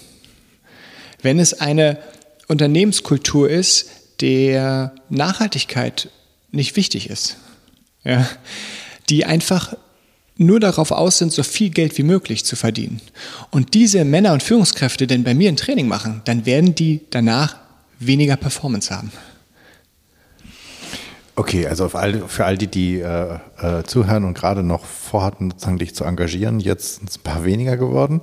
wenn 1.21 1.39
es 1.39 1.59
eine 1.59 1.97
Unternehmenskultur 2.47 3.49
ist, 3.49 3.89
der 4.21 4.93
Nachhaltigkeit 5.09 6.09
nicht 6.51 6.75
wichtig 6.75 7.09
ist, 7.09 7.37
ja, 8.03 8.27
die 9.09 9.25
einfach 9.25 9.75
nur 10.37 10.59
darauf 10.59 10.91
aus 10.91 11.17
sind, 11.17 11.31
so 11.31 11.43
viel 11.43 11.69
Geld 11.69 11.97
wie 11.97 12.03
möglich 12.03 12.45
zu 12.45 12.55
verdienen. 12.55 13.01
Und 13.51 13.73
diese 13.73 14.03
Männer 14.03 14.33
und 14.33 14.43
Führungskräfte 14.43 15.07
denn 15.07 15.23
bei 15.23 15.33
mir 15.33 15.49
ein 15.49 15.57
Training 15.57 15.87
machen, 15.87 16.21
dann 16.25 16.45
werden 16.45 16.75
die 16.75 17.01
danach 17.09 17.55
weniger 17.99 18.35
Performance 18.35 18.93
haben. 18.93 19.11
Okay, 21.37 21.67
also 21.67 21.89
all, 21.93 22.27
für 22.27 22.45
all 22.45 22.57
die, 22.57 22.67
die 22.67 22.99
äh, 22.99 23.39
äh, 23.57 23.83
zuhören 23.83 24.23
und 24.23 24.35
gerade 24.35 24.63
noch 24.63 24.85
vorhatten, 24.85 25.51
sozusagen 25.51 25.79
dich 25.79 25.93
zu 25.93 26.05
engagieren, 26.05 26.59
jetzt 26.61 26.97
sind 26.97 27.09
es 27.09 27.17
ein 27.17 27.23
paar 27.23 27.43
weniger 27.43 27.75
geworden. 27.75 28.21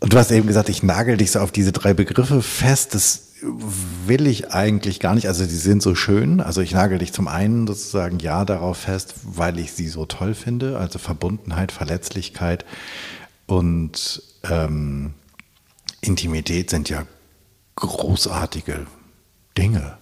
Und 0.00 0.12
du 0.12 0.18
hast 0.18 0.30
eben 0.30 0.46
gesagt, 0.46 0.68
ich 0.68 0.82
nagel 0.82 1.16
dich 1.16 1.32
so 1.32 1.40
auf 1.40 1.52
diese 1.52 1.72
drei 1.72 1.94
Begriffe 1.94 2.42
fest. 2.42 2.94
Das 2.94 3.27
will 3.42 4.26
ich 4.26 4.52
eigentlich 4.52 5.00
gar 5.00 5.14
nicht. 5.14 5.28
Also 5.28 5.44
die 5.44 5.54
sind 5.54 5.82
so 5.82 5.94
schön. 5.94 6.40
Also 6.40 6.60
ich 6.60 6.72
nagel 6.72 6.98
dich 6.98 7.12
zum 7.12 7.28
einen 7.28 7.66
sozusagen 7.66 8.18
ja 8.18 8.44
darauf 8.44 8.78
fest, 8.78 9.14
weil 9.24 9.58
ich 9.58 9.72
sie 9.72 9.88
so 9.88 10.06
toll 10.06 10.34
finde. 10.34 10.78
Also 10.78 10.98
Verbundenheit, 10.98 11.72
Verletzlichkeit 11.72 12.64
und 13.46 14.22
ähm, 14.44 15.14
Intimität 16.00 16.70
sind 16.70 16.88
ja 16.88 17.06
großartige 17.76 18.86
Dinge. 19.56 19.98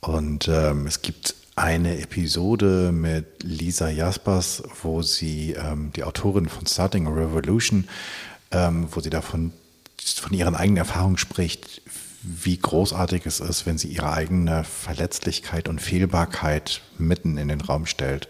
Und 0.00 0.48
ähm, 0.48 0.86
es 0.86 1.02
gibt 1.02 1.34
eine 1.56 2.00
Episode 2.00 2.92
mit 2.92 3.42
Lisa 3.42 3.88
Jaspers, 3.88 4.62
wo 4.82 5.02
sie, 5.02 5.52
ähm, 5.52 5.92
die 5.94 6.04
Autorin 6.04 6.48
von 6.48 6.66
Starting 6.66 7.06
a 7.06 7.10
Revolution, 7.10 7.88
ähm, 8.52 8.86
wo 8.90 9.00
sie 9.00 9.10
davon 9.10 9.52
von 10.16 10.32
ihren 10.32 10.54
eigenen 10.54 10.78
Erfahrungen 10.78 11.18
spricht, 11.18 11.82
wie 12.22 12.56
großartig 12.56 13.26
es 13.26 13.40
ist, 13.40 13.66
wenn 13.66 13.78
sie 13.78 13.88
ihre 13.88 14.12
eigene 14.12 14.64
Verletzlichkeit 14.64 15.68
und 15.68 15.80
Fehlbarkeit 15.80 16.82
mitten 16.98 17.38
in 17.38 17.48
den 17.48 17.60
Raum 17.60 17.86
stellt 17.86 18.28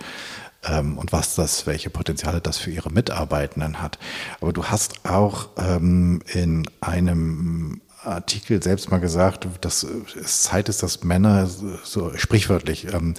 ähm, 0.65 0.99
und 0.99 1.13
was 1.13 1.35
das, 1.35 1.67
welche 1.67 1.91
Potenziale 1.91 2.41
das 2.41 2.59
für 2.59 2.71
ihre 2.71 2.91
Mitarbeitenden 2.91 3.81
hat. 3.81 3.99
Aber 4.41 4.53
du 4.53 4.65
hast 4.65 5.05
auch 5.05 5.51
ähm, 5.57 6.21
in 6.33 6.69
einem 6.81 7.81
Artikel 8.05 8.63
selbst 8.63 8.91
mal 8.91 8.99
gesagt, 8.99 9.49
dass 9.61 9.83
es 9.83 10.43
Zeit 10.43 10.69
ist, 10.69 10.83
dass 10.83 11.03
Männer 11.05 11.47
so 11.47 12.17
sprichwörtlich 12.17 12.93
ähm, 12.93 13.15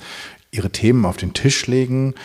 ihre 0.52 0.70
Themen 0.70 1.06
auf 1.06 1.18
den 1.18 1.34
Tisch 1.34 1.68
legen, 1.68 2.16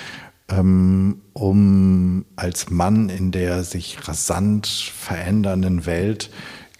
ähm, 0.48 1.20
um 1.32 2.24
als 2.36 2.70
Mann 2.70 3.08
in 3.08 3.32
der 3.32 3.64
sich 3.64 4.08
rasant 4.08 4.66
verändernden 4.66 5.86
Welt 5.86 6.30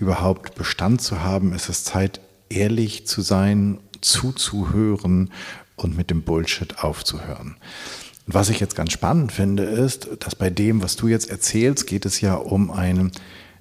überhaupt 0.05 0.55
Bestand 0.55 1.01
zu 1.01 1.23
haben, 1.23 1.55
ist 1.55 1.71
es 1.71 1.83
Zeit, 1.83 2.21
ehrlich 2.51 3.07
zu 3.07 3.23
sein, 3.23 3.81
zuzuhören 4.03 5.31
und 5.77 5.97
mit 5.97 6.11
dem 6.11 6.23
Bullshit 6.23 6.85
aufzuhören. 6.85 7.57
Und 8.27 8.35
was 8.35 8.51
ich 8.51 8.61
jetzt 8.61 8.77
ganz 8.77 8.93
spannend 8.93 9.33
finde, 9.33 9.65
ist, 9.65 10.09
dass 10.21 10.35
bei 10.35 10.51
dem, 10.51 10.83
was 10.83 10.97
du 10.97 11.09
jetzt 11.09 11.31
erzählst, 11.31 11.87
geht 11.87 12.05
es 12.05 12.21
ja 12.21 12.35
um 12.35 12.71
einen, 12.71 13.13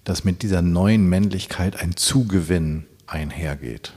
dass 0.04 0.26
mit 0.26 0.42
dieser 0.42 0.62
neuen 0.62 1.08
Männlichkeit 1.08 1.80
ein 1.82 1.96
Zugewinn 1.96 2.86
einhergeht. 3.08 3.94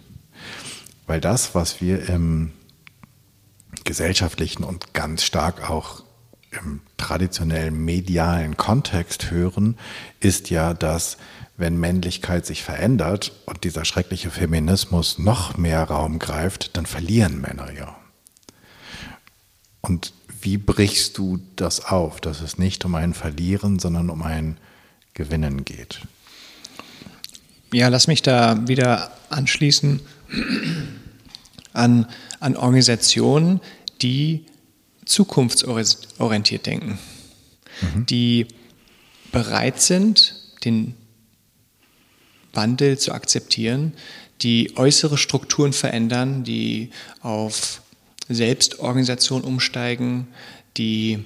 Weil 1.09 1.21
das, 1.21 1.55
was 1.57 1.81
wir 1.81 2.09
im 2.09 2.53
gesellschaftlichen 3.85 4.62
und 4.62 4.95
ganz 4.95 5.25
stark 5.25 5.69
auch 5.69 6.05
im 6.50 6.81
traditionellen 6.97 7.85
medialen 7.85 8.57
Kontext 8.57 9.31
hören, 9.31 9.76
ist 10.21 10.49
ja, 10.50 10.75
dass 10.75 11.19
wenn 11.56 11.78
Männlichkeit 11.78 12.44
sich 12.44 12.62
verändert 12.62 13.32
und 13.46 13.64
dieser 13.64 13.84
schreckliche 13.84 14.30
Feminismus 14.30 15.18
noch 15.18 15.56
mehr 15.56 15.82
Raum 15.84 16.18
greift, 16.18 16.76
dann 16.76 16.86
verlieren 16.86 17.40
Männer 17.40 17.72
ja. 17.72 17.96
Und 19.80 20.12
wie 20.40 20.58
brichst 20.58 21.16
du 21.16 21.38
das 21.56 21.86
auf, 21.86 22.20
dass 22.20 22.40
es 22.40 22.58
nicht 22.58 22.84
um 22.84 22.94
ein 22.94 23.14
Verlieren, 23.14 23.78
sondern 23.78 24.10
um 24.10 24.22
ein 24.22 24.58
Gewinnen 25.14 25.64
geht? 25.64 26.00
Ja, 27.72 27.88
lass 27.88 28.06
mich 28.06 28.22
da 28.22 28.68
wieder 28.68 29.10
anschließen 29.30 30.00
an, 31.72 32.06
an 32.40 32.56
Organisationen, 32.56 33.60
die 34.02 34.44
zukunftsorientiert 35.04 36.66
denken, 36.66 36.98
mhm. 37.80 38.06
die 38.06 38.46
bereit 39.32 39.80
sind, 39.80 40.34
den 40.64 40.94
Wandel 42.56 42.98
zu 42.98 43.12
akzeptieren, 43.12 43.92
die 44.42 44.76
äußere 44.76 45.18
Strukturen 45.18 45.72
verändern, 45.72 46.44
die 46.44 46.90
auf 47.20 47.82
Selbstorganisation 48.28 49.42
umsteigen, 49.42 50.28
die 50.76 51.20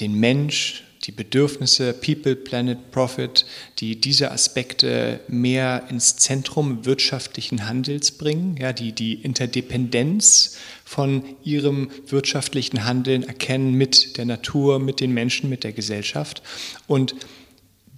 den 0.00 0.14
Mensch, 0.14 0.84
die 1.04 1.12
Bedürfnisse, 1.12 1.92
People, 1.92 2.36
Planet, 2.36 2.90
Profit, 2.90 3.46
die 3.78 4.00
diese 4.00 4.30
Aspekte 4.30 5.20
mehr 5.28 5.84
ins 5.88 6.16
Zentrum 6.16 6.84
wirtschaftlichen 6.84 7.66
Handels 7.66 8.12
bringen, 8.12 8.56
ja, 8.58 8.72
die 8.72 8.92
die 8.92 9.14
Interdependenz 9.14 10.56
von 10.84 11.22
ihrem 11.44 11.90
wirtschaftlichen 12.06 12.84
Handeln 12.84 13.22
erkennen 13.22 13.72
mit 13.72 14.18
der 14.18 14.26
Natur, 14.26 14.78
mit 14.80 15.00
den 15.00 15.12
Menschen, 15.12 15.48
mit 15.48 15.64
der 15.64 15.72
Gesellschaft. 15.72 16.42
Und 16.86 17.14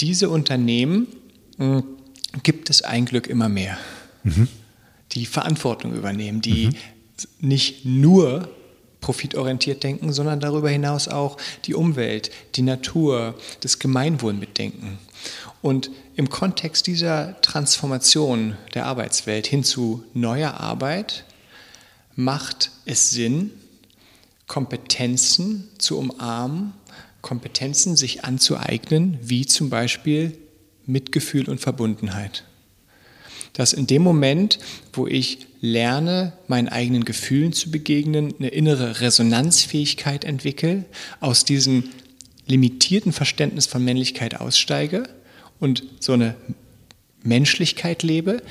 diese 0.01 0.31
Unternehmen 0.31 1.09
hm, 1.61 1.85
gibt 2.43 2.71
es 2.71 2.83
ein 2.83 3.05
Glück 3.05 3.27
immer 3.27 3.49
mehr, 3.49 3.77
mhm. 4.25 4.49
die 5.13 5.27
Verantwortung 5.27 5.95
übernehmen, 5.95 6.41
die 6.41 6.69
mhm. 6.69 6.77
nicht 7.41 7.85
nur 7.85 8.49
profitorientiert 9.03 9.83
denken, 9.83 10.13
sondern 10.13 10.41
darüber 10.41 10.71
hinaus 10.71 11.09
auch 11.09 11.37
die 11.65 11.75
Umwelt, 11.75 12.31
die 12.55 12.63
Natur, 12.63 13.35
das 13.61 13.79
Gemeinwohl 13.79 14.33
mitdenken. 14.33 14.99
Und 15.63 15.91
im 16.17 16.31
Kontext 16.31 16.87
dieser 16.87 17.39
Transformation 17.43 18.57
der 18.75 18.87
Arbeitswelt 18.87 19.47
hin 19.47 19.63
zu 19.63 20.05
neuer 20.15 20.55
Arbeit 20.55 21.25
macht 22.17 22.71
es 22.87 23.11
Sinn, 23.11 23.51
Kompetenzen 24.47 25.69
zu 25.79 25.99
umarmen, 25.99 26.73
Kompetenzen 27.21 27.97
sich 27.97 28.25
anzueignen, 28.25 29.19
wie 29.21 29.45
zum 29.45 29.69
Beispiel 29.69 30.39
Mitgefühl 30.91 31.49
und 31.49 31.61
Verbundenheit. 31.61 32.45
Dass 33.53 33.73
in 33.73 33.87
dem 33.87 34.03
Moment, 34.03 34.59
wo 34.93 35.07
ich 35.07 35.47
lerne, 35.61 36.33
meinen 36.49 36.69
eigenen 36.69 37.05
Gefühlen 37.05 37.53
zu 37.53 37.71
begegnen, 37.71 38.35
eine 38.39 38.49
innere 38.49 39.01
Resonanzfähigkeit 39.01 40.25
entwickle, 40.25 40.85
aus 41.21 41.45
diesem 41.45 41.85
limitierten 42.47 43.13
Verständnis 43.13 43.67
von 43.67 43.85
Männlichkeit 43.85 44.41
aussteige 44.41 45.09
und 45.59 45.85
so 46.01 46.13
eine 46.13 46.35
Menschlichkeit 47.23 48.03
lebe, 48.03 48.43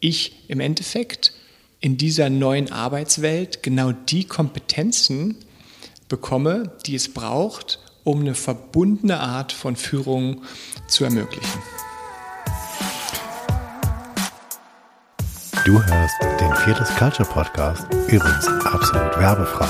ich 0.00 0.44
im 0.48 0.60
Endeffekt 0.60 1.32
in 1.80 1.96
dieser 1.96 2.30
neuen 2.30 2.72
Arbeitswelt 2.72 3.62
genau 3.62 3.92
die 3.92 4.24
Kompetenzen 4.24 5.36
bekomme, 6.08 6.72
die 6.86 6.94
es 6.94 7.12
braucht, 7.12 7.78
um 8.04 8.20
eine 8.20 8.34
verbundene 8.34 9.20
Art 9.20 9.52
von 9.52 9.76
Führung 9.76 10.42
zu 10.88 11.04
ermöglichen. 11.04 11.60
Du 15.68 15.84
hörst 15.84 16.16
den 16.40 16.54
Viertes 16.64 16.88
Culture 16.96 17.28
Podcast, 17.28 17.86
übrigens 18.06 18.48
absolut 18.64 19.18
werbefrei 19.18 19.68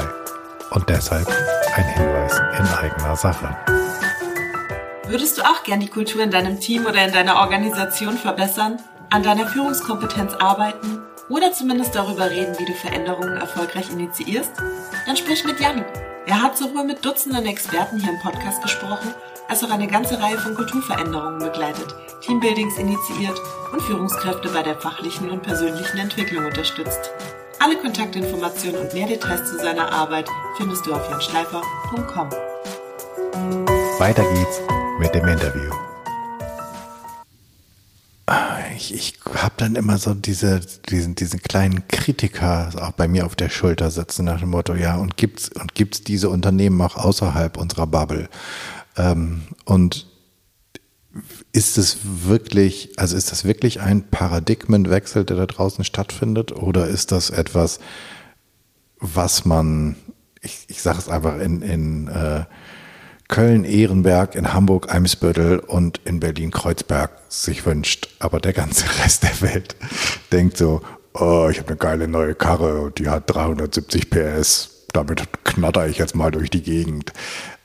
und 0.70 0.88
deshalb 0.88 1.26
ein 1.74 1.88
Hinweis 1.88 2.38
in 2.56 2.68
eigener 2.68 3.16
Sache. 3.16 3.56
Würdest 5.08 5.38
du 5.38 5.42
auch 5.42 5.64
gern 5.64 5.80
die 5.80 5.88
Kultur 5.88 6.22
in 6.22 6.30
deinem 6.30 6.60
Team 6.60 6.86
oder 6.86 7.04
in 7.04 7.12
deiner 7.12 7.40
Organisation 7.40 8.16
verbessern, 8.16 8.76
an 9.10 9.24
deiner 9.24 9.48
Führungskompetenz 9.48 10.34
arbeiten 10.34 11.00
oder 11.28 11.50
zumindest 11.52 11.96
darüber 11.96 12.30
reden, 12.30 12.56
wie 12.60 12.66
du 12.66 12.74
Veränderungen 12.74 13.36
erfolgreich 13.36 13.90
initiierst? 13.90 14.52
Dann 15.04 15.16
sprich 15.16 15.44
mit 15.44 15.58
Jan. 15.58 15.84
Er 16.26 16.40
hat 16.40 16.56
sowohl 16.56 16.84
mit 16.84 17.04
Dutzenden 17.04 17.44
Experten 17.46 17.98
hier 17.98 18.12
im 18.12 18.20
Podcast 18.20 18.62
gesprochen, 18.62 19.12
als 19.48 19.64
auch 19.64 19.70
eine 19.70 19.86
ganze 19.86 20.20
Reihe 20.20 20.38
von 20.38 20.54
Kulturveränderungen 20.54 21.38
begleitet, 21.38 21.94
Teambuildings 22.20 22.76
initiiert 22.76 23.40
und 23.72 23.82
Führungskräfte 23.82 24.50
bei 24.50 24.62
der 24.62 24.76
fachlichen 24.76 25.30
und 25.30 25.42
persönlichen 25.42 25.98
Entwicklung 25.98 26.44
unterstützt. 26.44 27.10
Alle 27.58 27.76
Kontaktinformationen 27.76 28.82
und 28.82 28.94
mehr 28.94 29.08
Details 29.08 29.50
zu 29.50 29.58
seiner 29.58 29.90
Arbeit 29.90 30.28
findest 30.56 30.86
du 30.86 30.94
auf 30.94 31.10
janschleifer.com. 31.10 32.30
Weiter 33.98 34.22
geht's 34.34 34.60
mit 35.00 35.14
dem 35.14 35.26
Interview. 35.26 35.72
Ich, 38.76 38.94
ich 38.94 39.14
habe 39.34 39.54
dann 39.56 39.74
immer 39.74 39.98
so 39.98 40.14
diese, 40.14 40.60
diesen, 40.88 41.16
diesen 41.16 41.42
kleinen 41.42 41.88
Kritiker 41.88 42.70
auch 42.80 42.92
bei 42.92 43.08
mir 43.08 43.26
auf 43.26 43.34
der 43.34 43.48
Schulter 43.48 43.90
sitzen 43.90 44.26
nach 44.26 44.38
dem 44.38 44.50
Motto, 44.50 44.74
ja, 44.74 44.96
und 44.96 45.16
gibt's, 45.16 45.48
und 45.48 45.74
gibt's 45.74 46.04
diese 46.04 46.28
Unternehmen 46.28 46.80
auch 46.80 46.94
außerhalb 46.94 47.56
unserer 47.56 47.88
Bubble? 47.88 48.28
Ähm, 48.98 49.42
und 49.64 50.06
ist 51.52 51.78
es 51.78 51.98
wirklich, 52.02 52.92
also 52.96 53.16
ist 53.16 53.32
das 53.32 53.44
wirklich 53.44 53.80
ein 53.80 54.08
Paradigmenwechsel, 54.08 55.24
der 55.24 55.36
da 55.36 55.46
draußen 55.46 55.84
stattfindet, 55.84 56.52
oder 56.52 56.86
ist 56.86 57.12
das 57.12 57.30
etwas, 57.30 57.80
was 58.98 59.44
man, 59.44 59.96
ich, 60.42 60.66
ich 60.68 60.82
sage 60.82 60.98
es 60.98 61.08
einfach 61.08 61.38
in, 61.38 61.62
in 61.62 62.08
äh, 62.08 62.44
Köln, 63.28 63.64
Ehrenberg, 63.64 64.34
in 64.34 64.52
Hamburg, 64.52 64.92
Eimsbüttel 64.92 65.58
und 65.58 66.00
in 66.04 66.20
Berlin, 66.20 66.50
Kreuzberg 66.50 67.10
sich 67.28 67.64
wünscht, 67.66 68.08
aber 68.18 68.40
der 68.40 68.52
ganze 68.52 68.84
Rest 69.04 69.22
der 69.22 69.40
Welt 69.42 69.76
denkt 70.32 70.56
so, 70.56 70.82
oh, 71.14 71.48
ich 71.50 71.58
habe 71.58 71.68
eine 71.68 71.76
geile 71.76 72.08
neue 72.08 72.34
Karre 72.34 72.82
und 72.82 72.98
die 72.98 73.08
hat 73.08 73.24
370 73.26 74.10
PS, 74.10 74.86
damit 74.92 75.22
knatter 75.44 75.86
ich 75.88 75.98
jetzt 75.98 76.14
mal 76.14 76.30
durch 76.30 76.50
die 76.50 76.62
Gegend. 76.62 77.12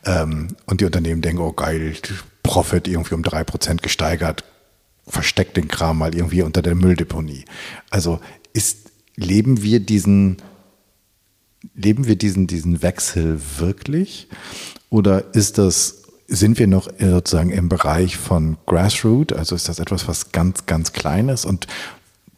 Ähm, 0.06 0.50
und 0.66 0.82
die 0.82 0.86
Unternehmen 0.86 1.22
denken, 1.22 1.42
oh 1.42 1.54
geil, 1.54 1.96
Profit 2.44 2.88
irgendwie 2.88 3.16
um 3.16 3.24
drei 3.24 3.44
Prozent 3.44 3.82
gesteigert, 3.82 4.44
versteckt 5.08 5.58
den 5.58 5.68
Kram 5.68 5.98
mal 5.98 6.16
irgendwie 6.16 6.42
unter 6.42 6.62
der 6.62 6.76
Mülldeponie. 6.76 7.46
Also 7.90 8.20
ist, 8.54 8.92
leben 9.16 9.64
wir 9.64 9.80
diesen, 9.80 10.38
leben 11.74 12.08
wir 12.08 12.16
diesen, 12.16 12.48
diesen 12.48 12.82
Wechsel 12.82 13.40
wirklich? 13.58 14.28
Oder 14.90 15.34
ist 15.34 15.58
das, 15.58 16.04
sind 16.28 16.60
wir 16.60 16.68
noch 16.68 16.90
sozusagen 17.00 17.50
im 17.50 17.70
Bereich 17.70 18.18
von 18.18 18.58
Grassroot? 18.66 19.34
Also 19.34 19.56
ist 19.56 19.70
das 19.70 19.80
etwas, 19.80 20.08
was 20.08 20.32
ganz, 20.32 20.66
ganz 20.66 20.94
klein 20.94 21.30
ist? 21.30 21.46
Und 21.46 21.68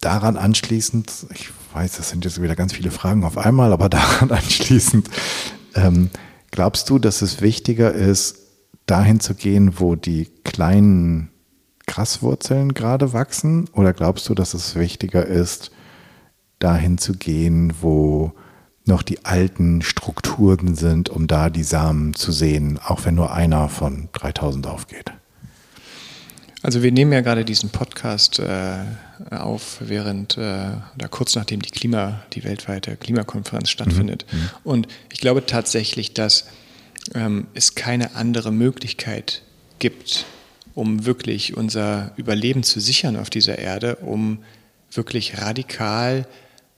daran 0.02 0.38
anschließend, 0.38 1.12
ich 1.34 1.50
weiß, 1.74 1.98
das 1.98 2.10
sind 2.10 2.26
jetzt 2.26 2.42
wieder 2.42 2.56
ganz 2.56 2.74
viele 2.74 2.92
Fragen 2.92 3.24
auf 3.24 3.38
einmal, 3.38 3.74
aber 3.74 3.90
daran 3.90 4.32
anschließend, 4.32 5.10
ähm, 5.76 6.10
glaubst 6.56 6.90
du, 6.90 7.00
dass 7.00 7.22
es 7.22 7.42
wichtiger 7.42 7.94
ist, 7.94 8.38
dahin 8.86 9.20
zu 9.20 9.36
gehen, 9.36 9.78
wo 9.78 9.96
die 9.96 10.30
kleinen 10.46 11.30
Graswurzeln 11.86 12.74
gerade 12.74 13.12
wachsen? 13.12 13.68
Oder 13.74 13.92
glaubst 13.92 14.30
du, 14.30 14.34
dass 14.34 14.54
es 14.54 14.76
wichtiger 14.76 15.26
ist, 15.26 15.72
dahin 16.60 16.98
zu 16.98 17.18
gehen, 17.18 17.74
wo 17.82 18.32
noch 18.86 19.02
die 19.02 19.26
alten 19.26 19.82
Strukturen 19.82 20.76
sind, 20.76 21.10
um 21.10 21.28
da 21.28 21.50
die 21.50 21.64
Samen 21.64 22.14
zu 22.14 22.32
sehen, 22.32 22.80
auch 22.82 23.04
wenn 23.04 23.16
nur 23.16 23.34
einer 23.34 23.68
von 23.68 24.08
3000 24.14 24.66
aufgeht? 24.68 25.12
Also 26.64 26.84
wir 26.84 26.94
nehmen 26.94 27.12
ja 27.12 27.20
gerade 27.20 27.44
diesen 27.44 27.70
Podcast 27.70 28.40
äh, 28.40 28.78
auf, 29.30 29.78
während 29.80 30.38
äh, 30.38 30.72
oder 30.96 31.08
kurz 31.10 31.36
nachdem 31.36 31.62
die 31.62 31.72
Klima, 31.72 32.24
die 32.34 32.44
weltweite 32.44 32.96
Klimakonferenz 32.98 33.70
stattfindet. 33.70 34.26
Mhm. 34.32 34.40
mhm. 34.40 34.50
Und 34.64 34.88
ich 35.12 35.20
glaube 35.20 35.46
tatsächlich, 35.46 36.14
dass 36.14 36.46
ähm, 37.14 37.48
es 37.54 37.76
keine 37.76 38.16
andere 38.16 38.52
Möglichkeit 38.52 39.42
gibt, 39.80 40.26
um 40.74 41.06
wirklich 41.06 41.56
unser 41.56 42.12
Überleben 42.18 42.64
zu 42.64 42.80
sichern 42.80 43.16
auf 43.16 43.30
dieser 43.30 43.60
Erde, 43.60 43.98
um 43.98 44.40
wirklich 44.92 45.40
radikal 45.40 46.28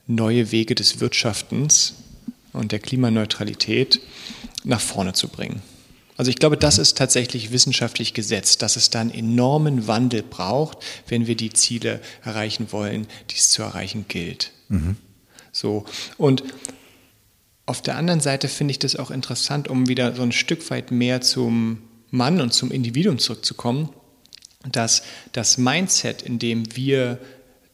neue 0.06 0.52
Wege 0.52 0.74
des 0.74 1.00
Wirtschaftens 1.00 1.94
und 2.52 2.72
der 2.72 2.78
Klimaneutralität 2.78 4.00
nach 4.64 4.80
vorne 4.80 5.12
zu 5.12 5.28
bringen. 5.28 5.62
Also 6.18 6.30
ich 6.30 6.36
glaube, 6.36 6.56
das 6.56 6.78
ist 6.78 6.98
tatsächlich 6.98 7.52
wissenschaftlich 7.52 8.12
gesetzt, 8.12 8.60
dass 8.62 8.74
es 8.74 8.90
da 8.90 9.00
einen 9.00 9.14
enormen 9.14 9.86
Wandel 9.86 10.24
braucht, 10.24 10.78
wenn 11.06 11.28
wir 11.28 11.36
die 11.36 11.52
Ziele 11.52 12.00
erreichen 12.24 12.72
wollen, 12.72 13.06
die 13.30 13.36
es 13.36 13.50
zu 13.50 13.62
erreichen 13.62 14.06
gilt. 14.08 14.50
Mhm. 14.68 14.96
So. 15.52 15.84
Und 16.18 16.42
auf 17.66 17.82
der 17.82 17.96
anderen 17.96 18.20
Seite 18.20 18.48
finde 18.48 18.72
ich 18.72 18.80
das 18.80 18.96
auch 18.96 19.12
interessant, 19.12 19.68
um 19.68 19.88
wieder 19.88 20.16
so 20.16 20.22
ein 20.22 20.32
Stück 20.32 20.68
weit 20.70 20.90
mehr 20.90 21.20
zum 21.20 21.82
Mann 22.10 22.40
und 22.40 22.52
zum 22.52 22.72
Individuum 22.72 23.20
zurückzukommen, 23.20 23.90
dass 24.72 25.02
das 25.32 25.56
Mindset, 25.56 26.22
in 26.22 26.40
dem 26.40 26.74
wir 26.74 27.20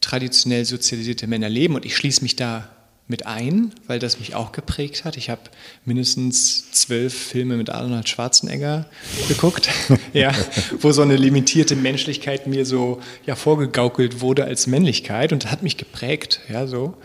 traditionell 0.01 0.65
sozialisierte 0.65 1.25
Männer 1.25 1.49
leben, 1.49 1.73
und 1.73 1.83
ich 1.83 1.95
schließe 1.95 2.21
mich 2.21 2.35
da 2.35 2.74
mit 3.07 3.27
ein, 3.27 3.71
weil 3.85 3.99
das 3.99 4.19
mich 4.19 4.33
auch 4.33 4.51
geprägt 4.51 5.05
hat. 5.05 5.15
Ich 5.15 5.29
habe 5.29 5.41
mindestens 5.85 6.71
zwölf 6.71 7.13
Filme 7.13 7.55
mit 7.55 7.69
Arnold 7.69 8.09
Schwarzenegger 8.09 8.87
geguckt, 9.27 9.69
ja, 10.13 10.33
wo 10.79 10.91
so 10.91 11.03
eine 11.03 11.15
limitierte 11.15 11.75
Menschlichkeit 11.75 12.47
mir 12.47 12.65
so 12.65 12.99
ja, 13.25 13.35
vorgegaukelt 13.35 14.21
wurde 14.21 14.45
als 14.45 14.65
Männlichkeit 14.65 15.33
und 15.33 15.43
das 15.43 15.51
hat 15.51 15.61
mich 15.61 15.77
geprägt, 15.77 16.41
ja, 16.49 16.65
so. 16.65 16.97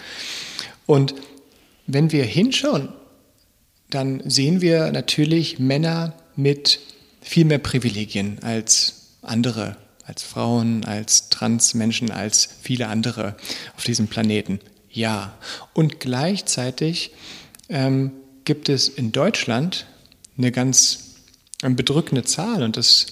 Und 0.87 1.15
wenn 1.87 2.13
wir 2.13 2.25
hinschauen, 2.25 2.89
dann 3.91 4.23
sehen 4.29 4.61
wir 4.61 4.93
natürlich 4.93 5.59
Männer 5.59 6.15
mit 6.37 6.81
viel 7.21 7.45
mehr 7.45 7.59
Privilegien 7.59 8.39
als 8.43 9.17
andere, 9.21 9.77
als 10.05 10.23
Frauen, 10.23 10.85
als 10.85 11.29
Transmenschen, 11.29 12.11
als 12.11 12.49
viele 12.63 12.89
andere 12.89 13.37
auf 13.77 13.85
diesem 13.85 14.07
Planeten. 14.09 14.61
Ja. 14.91 15.35
Und 15.73 16.01
gleichzeitig 16.01 17.13
ähm, 17.69 18.13
gibt 18.45 18.69
es 18.69 18.89
in 18.89 19.13
Deutschland 19.13 19.87
eine 20.37 20.51
ganz 20.53 21.15
bedrückende 21.63 22.25
Zahl 22.25 22.63
und 22.63 22.77
das, 22.77 23.07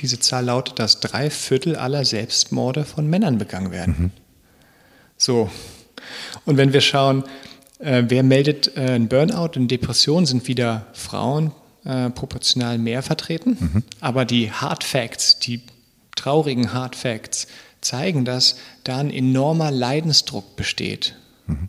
diese 0.00 0.18
Zahl 0.18 0.44
lautet, 0.46 0.78
dass 0.78 1.00
drei 1.00 1.30
Viertel 1.30 1.76
aller 1.76 2.04
Selbstmorde 2.04 2.84
von 2.84 3.08
Männern 3.08 3.38
begangen 3.38 3.70
werden. 3.70 3.94
Mhm. 3.98 4.10
So. 5.16 5.50
Und 6.44 6.56
wenn 6.56 6.72
wir 6.72 6.80
schauen, 6.80 7.24
äh, 7.78 8.04
wer 8.08 8.22
meldet 8.22 8.76
äh, 8.76 8.92
ein 8.92 9.08
Burnout 9.08 9.52
und 9.56 9.68
Depression, 9.68 10.26
sind 10.26 10.48
wieder 10.48 10.86
Frauen 10.92 11.52
äh, 11.84 12.10
proportional 12.10 12.78
mehr 12.78 13.02
vertreten. 13.02 13.56
Mhm. 13.58 13.82
Aber 14.00 14.24
die 14.24 14.50
Hard 14.50 14.84
Facts, 14.84 15.38
die 15.38 15.62
traurigen 16.16 16.72
Hard 16.72 16.96
Facts, 16.96 17.46
zeigen, 17.80 18.24
dass 18.24 18.56
da 18.84 18.98
ein 18.98 19.10
enormer 19.10 19.70
Leidensdruck 19.70 20.56
besteht. 20.56 21.16
Mhm. 21.46 21.68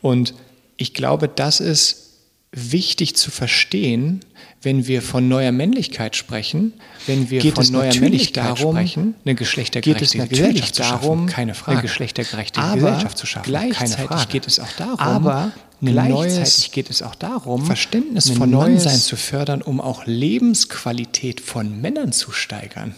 Und 0.00 0.34
ich 0.76 0.94
glaube, 0.94 1.28
das 1.28 1.60
ist 1.60 2.04
wichtig 2.52 3.16
zu 3.16 3.30
verstehen, 3.30 4.20
wenn 4.62 4.86
wir 4.86 5.02
von 5.02 5.28
neuer 5.28 5.52
Männlichkeit 5.52 6.16
sprechen, 6.16 6.72
wenn 7.06 7.28
wir 7.30 7.40
geht 7.40 7.56
von 7.56 7.66
neuer 7.70 7.94
Männlichkeit 7.96 8.58
darum, 8.58 8.76
sprechen, 8.76 9.14
eine 9.24 9.34
geschlechtergerechte 9.34 10.18
geht 10.18 10.24
es 10.24 10.30
Gesellschaft 10.30 10.78
darum, 10.80 11.26
keine 11.26 11.54
Frage, 11.54 11.78
eine 11.78 11.82
geschlechtergerechte 11.82 12.60
aber 12.60 12.74
Gesellschaft 12.76 13.18
zu 13.18 13.26
schaffen, 13.26 13.46
gleichzeitig 13.46 14.08
keine 14.08 14.26
geht 14.26 14.46
es 14.46 14.60
auch 14.60 14.72
darum, 14.78 14.98
aber 15.00 15.52
gleichzeitig 15.82 16.72
geht 16.72 16.90
es 16.90 17.02
auch 17.02 17.14
darum, 17.14 17.66
Verständnis 17.66 18.30
von 18.30 18.50
Mannsein 18.50 18.98
zu 18.98 19.16
fördern, 19.16 19.60
um 19.60 19.80
auch 19.80 20.06
Lebensqualität 20.06 21.40
von 21.40 21.80
Männern 21.80 22.12
zu 22.12 22.30
steigern. 22.32 22.94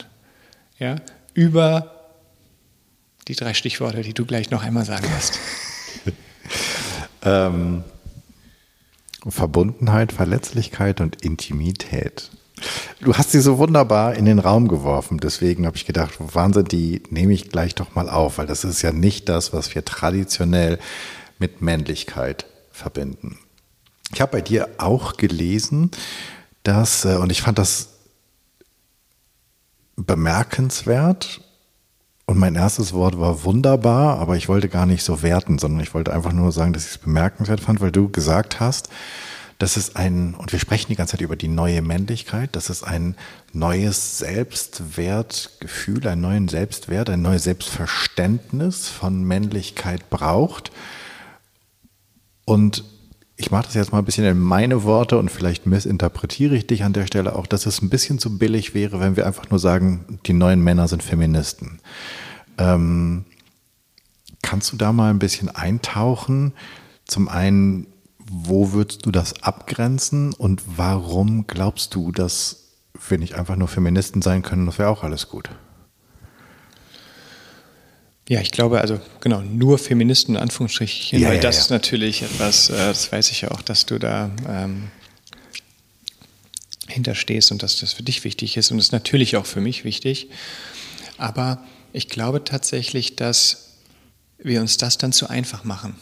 Ja, 0.79 0.97
über 1.35 1.96
die 3.29 3.35
drei 3.35 3.55
Stichworte, 3.55 4.03
die 4.03 4.15
du 4.15 4.25
gleich 4.25 4.51
noch 4.51 4.63
einmal 4.63 4.85
sagen 4.85 5.07
wirst. 5.11 5.39
ähm, 7.23 7.85
Verbundenheit, 9.27 10.13
Verletzlichkeit 10.13 11.01
und 11.01 11.23
Intimität. 11.25 12.31
Du 13.01 13.15
hast 13.15 13.33
sie 13.33 13.41
so 13.41 13.59
wunderbar 13.59 14.15
in 14.15 14.25
den 14.25 14.39
Raum 14.39 14.69
geworfen. 14.69 15.19
Deswegen 15.19 15.67
habe 15.67 15.77
ich 15.77 15.85
gedacht, 15.85 16.15
Wahnsinn, 16.19 16.65
die 16.65 17.03
nehme 17.11 17.33
ich 17.33 17.51
gleich 17.51 17.75
doch 17.75 17.95
mal 17.95 18.09
auf, 18.09 18.39
weil 18.39 18.47
das 18.47 18.65
ist 18.65 18.83
ja 18.83 18.93
nicht 18.93 19.29
das, 19.29 19.53
was 19.53 19.75
wir 19.75 19.85
traditionell 19.85 20.79
mit 21.39 21.61
Männlichkeit 21.61 22.47
verbinden. 22.71 23.39
Ich 24.13 24.21
habe 24.21 24.33
bei 24.33 24.41
dir 24.41 24.69
auch 24.79 25.17
gelesen, 25.17 25.91
dass, 26.63 27.05
äh, 27.05 27.17
und 27.17 27.31
ich 27.31 27.43
fand 27.43 27.59
das 27.59 27.91
bemerkenswert, 29.97 31.41
und 32.27 32.39
mein 32.39 32.57
erstes 32.57 32.93
Wort 32.93 33.19
war 33.21 33.45
wunderbar, 33.45 34.19
aber 34.19 34.37
ich 34.37 34.49
wollte 34.49 34.69
gar 34.69 34.85
nicht 34.85 35.05
so 35.05 35.23
werten, 35.23 35.59
sondern 35.59 35.81
ich 35.81 35.95
wollte 35.95 36.13
einfach 36.13 36.33
nur 36.33 36.51
sagen, 36.51 36.73
dass 36.73 36.85
ich 36.85 36.91
es 36.91 36.99
bemerkenswert 36.99 37.61
fand, 37.61 37.81
weil 37.81 37.93
du 37.93 38.09
gesagt 38.09 38.59
hast, 38.59 38.91
dass 39.59 39.77
es 39.77 39.95
ein, 39.97 40.35
und 40.35 40.53
wir 40.53 40.59
sprechen 40.59 40.89
die 40.89 40.97
ganze 40.97 41.13
Zeit 41.13 41.21
über 41.21 41.37
die 41.37 41.49
neue 41.49 41.83
Männlichkeit, 41.83 42.57
dass 42.57 42.69
es 42.69 42.83
ein 42.83 43.15
neues 43.53 44.19
Selbstwertgefühl, 44.19 46.07
einen 46.09 46.21
neuen 46.21 46.49
Selbstwert, 46.49 47.09
ein 47.09 47.23
neues 47.23 47.45
Selbstverständnis 47.45 48.89
von 48.89 49.23
Männlichkeit 49.23 50.11
braucht. 50.11 50.73
Und 52.45 52.85
ich 53.37 53.51
mache 53.51 53.67
das 53.67 53.75
jetzt 53.75 53.93
mal 53.93 53.99
ein 53.99 54.05
bisschen 54.05 54.25
in 54.25 54.39
meine 54.39 54.83
Worte 54.85 55.19
und 55.19 55.31
vielleicht 55.31 55.67
missinterpretiere 55.67 56.57
ich 56.57 56.67
dich 56.67 56.85
an 56.85 56.95
der 56.95 57.07
Stelle 57.07 57.37
auch, 57.37 57.47
dass 57.47 57.67
es 57.67 57.83
ein 57.83 57.91
bisschen 57.91 58.19
zu 58.19 58.39
billig 58.39 58.75
wäre, 58.75 58.99
wenn 58.99 59.17
wir 59.17 59.27
einfach 59.27 59.51
nur 59.51 59.59
sagen, 59.59 60.19
die 60.27 60.33
neuen 60.33 60.63
Männer 60.65 60.89
sind 60.89 61.03
Feministen. 61.03 61.81
Ähm, 62.57 63.27
kannst 64.43 64.73
du 64.73 64.77
da 64.77 64.93
mal 64.93 65.11
ein 65.11 65.19
bisschen 65.19 65.55
eintauchen? 65.55 66.55
Zum 67.05 67.29
einen, 67.29 67.87
wo 68.19 68.73
würdest 68.73 69.05
du 69.05 69.11
das 69.11 69.43
abgrenzen 69.43 70.33
und 70.33 70.63
warum 70.77 71.47
glaubst 71.47 71.95
du, 71.95 72.13
dass 72.13 72.63
wir 73.09 73.19
nicht 73.19 73.35
einfach 73.35 73.57
nur 73.57 73.69
Feministen 73.69 74.23
sein 74.23 74.43
können, 74.43 74.65
das 74.65 74.79
wäre 74.79 74.89
auch 74.89 75.05
alles 75.05 75.29
gut? 75.29 75.51
Ja, 78.29 78.41
ich 78.41 78.51
glaube, 78.51 78.81
also 78.81 79.01
genau, 79.21 79.41
nur 79.41 79.79
Feministen 79.79 80.35
in 80.35 80.41
Anführungsstrichen, 80.41 81.21
ja, 81.21 81.29
weil 81.29 81.37
ja, 81.37 81.43
das 81.43 81.57
ja. 81.57 81.63
ist 81.63 81.71
natürlich 81.71 82.23
etwas, 82.23 82.71
äh, 82.71 82.77
das 82.77 83.13
weiß 83.13 83.31
ich 83.31 83.43
ja 83.43 83.53
auch, 83.53 83.63
dass 83.63 83.87
du 83.87 83.99
da 83.99 84.31
ähm, 84.49 84.91
hinterstehst 86.89 87.53
und 87.53 87.63
dass 87.63 87.79
das 87.79 87.93
für 87.93 88.03
dich 88.03 88.25
wichtig 88.25 88.57
ist 88.57 88.73
und 88.73 88.79
ist 88.79 88.91
natürlich 88.91 89.37
auch 89.37 89.47
für 89.47 89.61
mich 89.61 89.85
wichtig. 89.85 90.29
Aber 91.19 91.63
ich 91.93 92.09
glaube 92.09 92.43
tatsächlich, 92.43 93.15
dass 93.15 93.77
wir 94.39 94.61
uns 94.61 94.77
das 94.77 94.99
dann 94.99 95.13
zu 95.13 95.29
einfach 95.31 95.63
machen. 95.63 95.95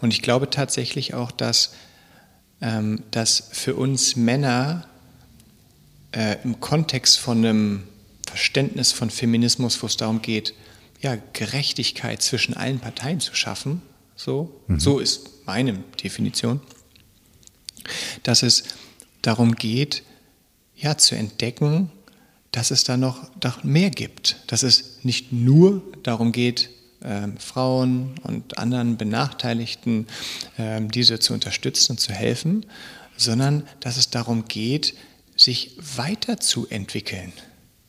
Und 0.00 0.12
ich 0.12 0.22
glaube 0.22 0.48
tatsächlich 0.50 1.14
auch, 1.14 1.30
dass, 1.30 1.74
ähm, 2.60 3.02
dass 3.10 3.50
für 3.52 3.74
uns 3.74 4.16
Männer 4.16 4.86
äh, 6.12 6.36
im 6.44 6.60
Kontext 6.60 7.18
von 7.18 7.38
einem 7.38 7.84
Verständnis 8.26 8.92
von 8.92 9.10
Feminismus, 9.10 9.82
wo 9.82 9.86
es 9.86 9.96
darum 9.96 10.22
geht, 10.22 10.54
ja, 11.00 11.16
Gerechtigkeit 11.32 12.22
zwischen 12.22 12.54
allen 12.54 12.80
Parteien 12.80 13.20
zu 13.20 13.34
schaffen, 13.34 13.82
so, 14.16 14.60
mhm. 14.66 14.80
so 14.80 14.98
ist 14.98 15.46
meine 15.46 15.74
Definition, 16.02 16.60
dass 18.22 18.42
es 18.42 18.64
darum 19.22 19.54
geht, 19.54 20.02
ja, 20.76 20.96
zu 20.98 21.14
entdecken, 21.14 21.90
dass 22.52 22.70
es 22.70 22.84
da 22.84 22.96
noch, 22.96 23.30
noch 23.42 23.62
mehr 23.62 23.90
gibt, 23.90 24.36
dass 24.48 24.62
es 24.62 24.98
nicht 25.02 25.32
nur 25.32 25.82
darum 26.02 26.32
geht, 26.32 26.70
äh, 27.00 27.28
Frauen 27.38 28.14
und 28.22 28.58
anderen 28.58 28.96
Benachteiligten 28.96 30.06
äh, 30.56 30.80
diese 30.82 31.20
zu 31.20 31.34
unterstützen 31.34 31.92
und 31.92 31.98
zu 31.98 32.12
helfen, 32.12 32.66
sondern 33.16 33.66
dass 33.80 33.96
es 33.96 34.10
darum 34.10 34.46
geht, 34.46 34.94
sich 35.36 35.76
weiterzuentwickeln. 35.96 37.32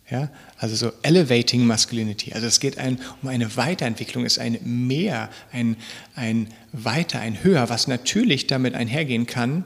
Ja, 0.10 0.32
also 0.58 0.76
so 0.76 0.92
elevating 1.04 1.66
masculinity. 1.68 2.34
Also 2.34 2.48
es 2.48 2.60
geht 2.60 2.80
ein, 2.80 3.00
um 3.22 3.30
eine 3.30 3.56
Weiterentwicklung, 3.58 4.26
ist 4.26 4.40
ein 4.40 4.58
Mehr, 4.64 5.30
ein, 5.52 5.78
ein 6.16 6.48
Weiter, 6.72 7.20
ein 7.20 7.44
Höher, 7.44 7.70
was 7.70 7.88
natürlich 7.88 8.48
damit 8.48 8.74
einhergehen 8.74 9.28
kann, 9.28 9.66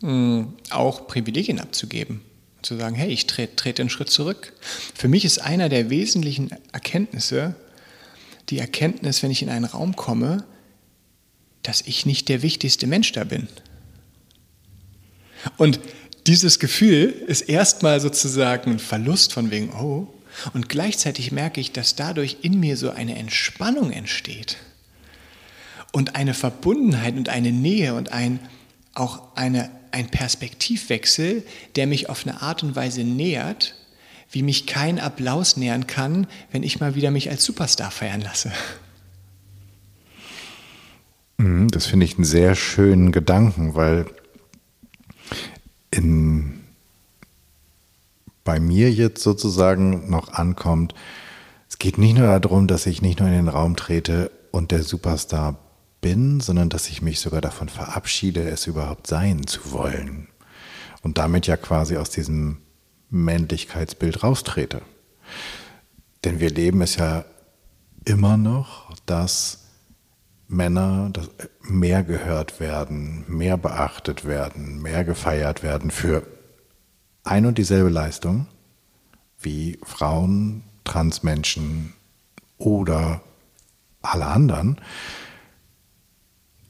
mh, 0.00 0.48
auch 0.70 1.06
Privilegien 1.06 1.60
abzugeben. 1.60 2.22
Zu 2.62 2.76
sagen, 2.76 2.96
hey, 2.96 3.10
ich 3.10 3.26
trete 3.26 3.54
tret 3.54 3.78
einen 3.78 3.90
Schritt 3.90 4.10
zurück. 4.10 4.54
Für 4.94 5.06
mich 5.06 5.24
ist 5.24 5.38
einer 5.38 5.68
der 5.68 5.88
wesentlichen 5.88 6.50
Erkenntnisse 6.72 7.54
die 8.48 8.58
Erkenntnis, 8.58 9.22
wenn 9.22 9.30
ich 9.30 9.42
in 9.42 9.48
einen 9.48 9.64
Raum 9.64 9.96
komme, 9.96 10.44
dass 11.62 11.82
ich 11.82 12.06
nicht 12.06 12.28
der 12.28 12.42
wichtigste 12.42 12.86
Mensch 12.86 13.12
da 13.12 13.24
bin. 13.24 13.48
Und 15.56 15.80
dieses 16.26 16.58
Gefühl 16.58 17.14
ist 17.26 17.42
erstmal 17.42 18.00
sozusagen 18.00 18.72
ein 18.72 18.78
Verlust 18.78 19.32
von 19.32 19.50
wegen, 19.50 19.70
oh, 19.70 20.08
und 20.52 20.68
gleichzeitig 20.68 21.32
merke 21.32 21.60
ich, 21.60 21.72
dass 21.72 21.96
dadurch 21.96 22.38
in 22.42 22.60
mir 22.60 22.76
so 22.76 22.90
eine 22.90 23.16
Entspannung 23.16 23.90
entsteht 23.90 24.58
und 25.92 26.14
eine 26.14 26.34
Verbundenheit 26.34 27.16
und 27.16 27.28
eine 27.28 27.52
Nähe 27.52 27.94
und 27.94 28.12
ein, 28.12 28.40
auch 28.92 29.34
eine, 29.34 29.70
ein 29.92 30.08
Perspektivwechsel, 30.08 31.42
der 31.74 31.86
mich 31.86 32.10
auf 32.10 32.26
eine 32.26 32.42
Art 32.42 32.62
und 32.62 32.76
Weise 32.76 33.02
nähert, 33.02 33.74
wie 34.30 34.42
mich 34.42 34.66
kein 34.66 34.98
Applaus 34.98 35.56
nähern 35.56 35.86
kann, 35.86 36.26
wenn 36.50 36.62
ich 36.62 36.80
mal 36.80 36.94
wieder 36.94 37.10
mich 37.10 37.30
als 37.30 37.44
Superstar 37.44 37.90
feiern 37.90 38.20
lasse. 38.20 38.52
Mhm, 41.38 41.70
das 41.70 41.86
finde 41.86 42.04
ich 42.04 42.16
einen 42.16 42.24
sehr 42.24 42.54
schönen 42.54 43.12
Gedanken, 43.12 43.74
weil 43.74 44.06
bei 48.46 48.58
mir 48.58 48.90
jetzt 48.90 49.22
sozusagen 49.22 50.08
noch 50.08 50.32
ankommt, 50.32 50.94
es 51.68 51.76
geht 51.76 51.98
nicht 51.98 52.16
nur 52.16 52.38
darum, 52.40 52.66
dass 52.66 52.86
ich 52.86 53.02
nicht 53.02 53.20
nur 53.20 53.28
in 53.28 53.34
den 53.34 53.48
Raum 53.48 53.76
trete 53.76 54.30
und 54.52 54.70
der 54.70 54.82
Superstar 54.82 55.58
bin, 56.00 56.40
sondern 56.40 56.70
dass 56.70 56.88
ich 56.88 57.02
mich 57.02 57.20
sogar 57.20 57.42
davon 57.42 57.68
verabschiede, 57.68 58.48
es 58.48 58.66
überhaupt 58.66 59.08
sein 59.08 59.46
zu 59.46 59.72
wollen. 59.72 60.28
Und 61.02 61.18
damit 61.18 61.46
ja 61.46 61.56
quasi 61.56 61.96
aus 61.96 62.10
diesem 62.10 62.58
Männlichkeitsbild 63.10 64.22
raustrete. 64.22 64.80
Denn 66.24 66.40
wir 66.40 66.50
leben 66.50 66.80
es 66.80 66.96
ja 66.96 67.24
immer 68.04 68.36
noch, 68.36 68.94
dass 69.06 69.64
Männer 70.48 71.12
mehr 71.62 72.04
gehört 72.04 72.60
werden, 72.60 73.24
mehr 73.28 73.56
beachtet 73.56 74.24
werden, 74.24 74.80
mehr 74.80 75.04
gefeiert 75.04 75.64
werden 75.64 75.90
für 75.90 76.22
ein 77.26 77.46
und 77.46 77.58
dieselbe 77.58 77.90
Leistung 77.90 78.46
wie 79.40 79.78
Frauen, 79.82 80.62
Transmenschen 80.84 81.92
oder 82.58 83.22
alle 84.02 84.26
anderen 84.26 84.80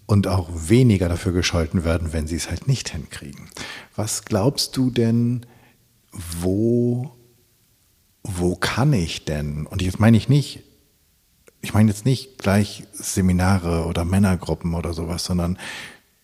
und 0.06 0.26
auch 0.26 0.48
weniger 0.52 1.08
dafür 1.08 1.32
gescholten 1.32 1.84
werden, 1.84 2.12
wenn 2.12 2.26
sie 2.26 2.36
es 2.36 2.48
halt 2.48 2.66
nicht 2.66 2.88
hinkriegen. 2.90 3.48
Was 3.94 4.24
glaubst 4.24 4.76
du 4.76 4.90
denn, 4.90 5.46
wo, 6.12 7.12
wo 8.22 8.56
kann 8.56 8.92
ich 8.92 9.24
denn? 9.24 9.66
Und 9.66 9.82
jetzt 9.82 10.00
meine 10.00 10.16
ich 10.16 10.28
nicht 10.28 10.62
ich 11.66 11.74
meine 11.74 11.90
jetzt 11.90 12.04
nicht 12.04 12.38
gleich 12.38 12.84
Seminare 12.92 13.86
oder 13.86 14.04
Männergruppen 14.04 14.74
oder 14.74 14.92
sowas, 14.94 15.24
sondern 15.24 15.58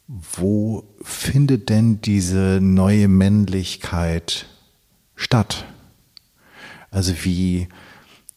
wo 0.09 0.85
findet 1.03 1.69
denn 1.69 2.01
diese 2.01 2.59
neue 2.61 3.09
Männlichkeit 3.09 4.47
statt? 5.17 5.65
Also 6.91 7.13
wie, 7.25 7.69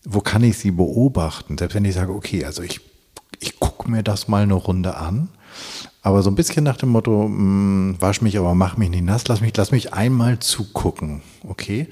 wo 0.04 0.21
kann 0.21 0.43
ich 0.43 0.58
sie 0.58 0.71
beobachten? 0.71 1.58
Selbst 1.58 1.75
wenn 1.75 1.86
ich 1.86 1.95
sage, 1.95 2.13
okay, 2.13 2.45
also 2.45 2.62
ich, 2.62 2.82
ich 3.39 3.60
gucke 3.60 3.89
mir 3.89 4.04
das 4.04 4.28
mal 4.28 4.43
eine 4.43 4.54
Runde 4.54 4.95
an, 4.95 5.30
aber 6.01 6.21
so 6.21 6.30
ein 6.30 6.36
bisschen 6.36 6.63
nach 6.63 6.78
dem 6.78 6.89
Motto, 6.89 7.28
mh, 7.28 7.38
hm, 7.38 7.97
wasch 7.99 8.21
mich, 8.21 8.38
aber 8.38 8.56
mach 8.56 8.78
mich 8.78 8.89
nicht 8.89 9.04
nass, 9.04 9.28
lass 9.28 9.41
mich, 9.41 9.56
lass 9.58 9.71
mich 9.71 9.93
einmal 9.93 10.39
zugucken, 10.39 11.21
okay? 11.43 11.88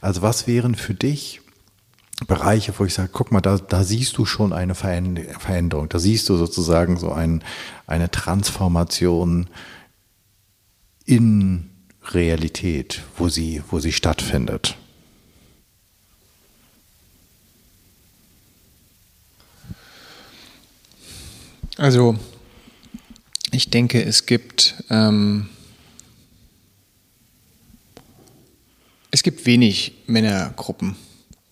Also 0.00 0.22
was 0.22 0.46
wären 0.46 0.74
für 0.74 0.94
dich 0.94 1.40
Bereiche, 2.26 2.74
wo 2.76 2.84
ich 2.84 2.94
sage, 2.94 3.10
guck 3.12 3.30
mal, 3.30 3.40
da, 3.40 3.58
da 3.58 3.84
siehst 3.84 4.18
du 4.18 4.24
schon 4.24 4.52
eine 4.52 4.74
Veränderung, 4.74 5.88
da 5.88 5.98
siehst 5.98 6.28
du 6.28 6.36
sozusagen 6.36 6.98
so 6.98 7.12
ein, 7.12 7.44
eine 7.86 8.10
Transformation 8.10 9.48
in 11.04 11.70
Realität, 12.10 13.02
wo 13.16 13.28
sie, 13.28 13.62
wo 13.70 13.78
sie 13.78 13.92
stattfindet. 13.92 14.76
Also, 21.76 22.18
ich 23.52 23.70
denke, 23.70 24.02
es 24.02 24.26
gibt, 24.26 24.82
ähm, 24.90 25.48
es 29.12 29.22
gibt 29.22 29.46
wenig 29.46 29.92
Männergruppen 30.08 30.96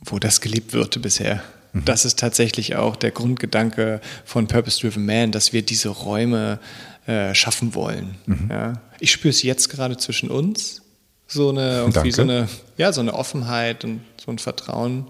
wo 0.06 0.18
das 0.18 0.40
gelebt 0.40 0.72
wird 0.72 1.00
bisher. 1.02 1.42
Mhm. 1.72 1.84
Das 1.84 2.04
ist 2.04 2.18
tatsächlich 2.18 2.76
auch 2.76 2.96
der 2.96 3.10
Grundgedanke 3.10 4.00
von 4.24 4.46
Purpose 4.46 4.80
Driven 4.80 5.04
Man, 5.04 5.32
dass 5.32 5.52
wir 5.52 5.62
diese 5.62 5.88
Räume 5.90 6.58
äh, 7.06 7.34
schaffen 7.34 7.74
wollen. 7.74 8.16
Mhm. 8.26 8.48
Ja. 8.50 8.72
Ich 9.00 9.12
spüre 9.12 9.30
es 9.30 9.42
jetzt 9.42 9.68
gerade 9.68 9.96
zwischen 9.96 10.30
uns, 10.30 10.82
so 11.26 11.50
eine, 11.50 11.78
irgendwie 11.78 12.12
so 12.12 12.22
eine, 12.22 12.48
ja, 12.76 12.92
so 12.92 13.00
eine 13.00 13.14
Offenheit 13.14 13.84
und 13.84 14.00
so 14.24 14.30
ein 14.30 14.38
Vertrauen, 14.38 15.06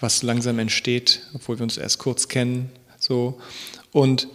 was 0.00 0.22
langsam 0.22 0.58
entsteht, 0.58 1.20
obwohl 1.34 1.58
wir 1.58 1.64
uns 1.64 1.76
erst 1.76 1.98
kurz 1.98 2.28
kennen. 2.28 2.70
So. 2.98 3.38
Und 3.92 4.28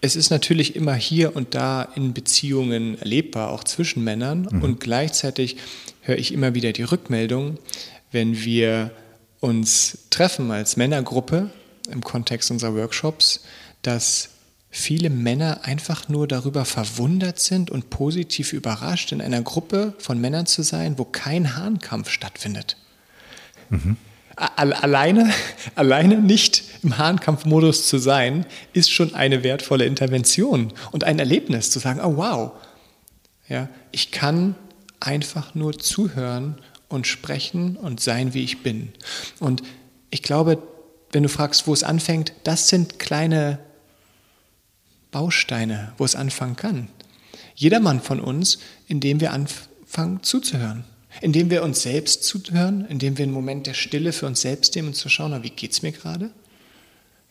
es 0.00 0.16
ist 0.16 0.30
natürlich 0.30 0.76
immer 0.76 0.94
hier 0.94 1.34
und 1.34 1.54
da 1.54 1.82
in 1.82 2.14
Beziehungen 2.14 2.98
erlebbar, 2.98 3.50
auch 3.50 3.64
zwischen 3.64 4.04
Männern. 4.04 4.48
Mhm. 4.50 4.62
Und 4.62 4.80
gleichzeitig 4.80 5.56
höre 6.02 6.18
ich 6.18 6.32
immer 6.32 6.54
wieder 6.54 6.72
die 6.72 6.84
Rückmeldung, 6.84 7.58
wenn 8.12 8.36
wir 8.44 8.90
uns 9.40 9.98
treffen 10.10 10.50
als 10.50 10.76
Männergruppe 10.76 11.50
im 11.90 12.02
Kontext 12.02 12.50
unserer 12.50 12.74
Workshops, 12.74 13.44
dass 13.82 14.30
viele 14.70 15.10
Männer 15.10 15.60
einfach 15.64 16.08
nur 16.08 16.28
darüber 16.28 16.64
verwundert 16.64 17.38
sind 17.38 17.70
und 17.70 17.90
positiv 17.90 18.52
überrascht, 18.52 19.12
in 19.12 19.20
einer 19.20 19.42
Gruppe 19.42 19.94
von 19.98 20.20
Männern 20.20 20.46
zu 20.46 20.62
sein, 20.62 20.98
wo 20.98 21.04
kein 21.04 21.56
Hahnkampf 21.56 22.10
stattfindet. 22.10 22.76
Mhm. 23.70 23.96
Alleine, 24.36 25.32
alleine 25.74 26.18
nicht 26.18 26.62
im 26.82 26.98
Hahnkampfmodus 26.98 27.88
zu 27.88 27.98
sein, 27.98 28.46
ist 28.72 28.90
schon 28.90 29.14
eine 29.14 29.42
wertvolle 29.42 29.84
Intervention 29.84 30.72
und 30.92 31.04
ein 31.04 31.18
Erlebnis, 31.18 31.70
zu 31.70 31.78
sagen, 31.78 32.00
oh 32.00 32.16
wow, 32.16 32.52
ja, 33.48 33.68
ich 33.90 34.10
kann 34.10 34.54
einfach 35.00 35.54
nur 35.54 35.78
zuhören 35.78 36.56
und 36.88 37.06
sprechen 37.06 37.76
und 37.76 38.00
sein, 38.00 38.34
wie 38.34 38.44
ich 38.44 38.62
bin. 38.62 38.92
Und 39.40 39.62
ich 40.10 40.22
glaube, 40.22 40.62
wenn 41.12 41.22
du 41.22 41.28
fragst, 41.28 41.66
wo 41.66 41.72
es 41.72 41.82
anfängt, 41.82 42.32
das 42.44 42.68
sind 42.68 42.98
kleine 42.98 43.58
Bausteine, 45.10 45.92
wo 45.98 46.04
es 46.04 46.14
anfangen 46.14 46.56
kann. 46.56 46.88
Jedermann 47.54 48.00
von 48.00 48.20
uns, 48.20 48.58
indem 48.86 49.20
wir 49.20 49.32
anfangen 49.32 50.22
zuzuhören. 50.22 50.84
Indem 51.20 51.50
wir 51.50 51.62
uns 51.62 51.82
selbst 51.82 52.22
zuhören, 52.24 52.84
indem 52.88 53.18
wir 53.18 53.24
einen 53.24 53.32
Moment 53.32 53.66
der 53.66 53.74
Stille 53.74 54.12
für 54.12 54.26
uns 54.26 54.42
selbst 54.42 54.76
nehmen 54.76 54.88
und 54.88 54.94
zu 54.94 55.08
schauen, 55.08 55.42
wie 55.42 55.50
geht 55.50 55.72
es 55.72 55.82
mir 55.82 55.92
gerade? 55.92 56.30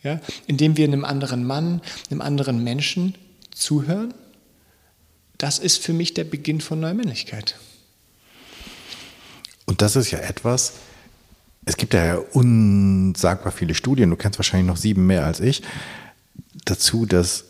Ja? 0.04 0.20
Indem 0.48 0.76
wir 0.76 0.86
einem 0.86 1.06
anderen 1.06 1.46
Mann, 1.46 1.82
einem 2.10 2.22
anderen 2.22 2.64
Menschen 2.64 3.16
zuhören. 3.52 4.14
Das 5.38 5.60
ist 5.60 5.82
für 5.82 5.94
mich 5.94 6.16
der 6.16 6.24
Beginn 6.24 6.60
von 6.60 6.80
Neumännlichkeit. 6.80 7.56
Und 9.68 9.84
das 9.84 9.96
ist 9.96 10.10
ja 10.10 10.20
etwas, 10.20 10.74
es 11.66 11.78
gibt 11.78 11.94
ja 11.94 12.18
unsagbar 12.34 13.52
viele 13.52 13.76
Studien, 13.76 14.10
du 14.10 14.16
kennst 14.16 14.40
wahrscheinlich 14.40 14.68
noch 14.68 14.78
sieben 14.78 15.06
mehr 15.06 15.26
als 15.26 15.40
ich, 15.42 15.62
dazu, 16.66 17.06
dass 17.06 17.44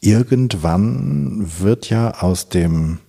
irgendwann 0.00 1.50
wird 1.58 1.90
ja 1.90 2.12
aus 2.22 2.48
dem 2.48 3.00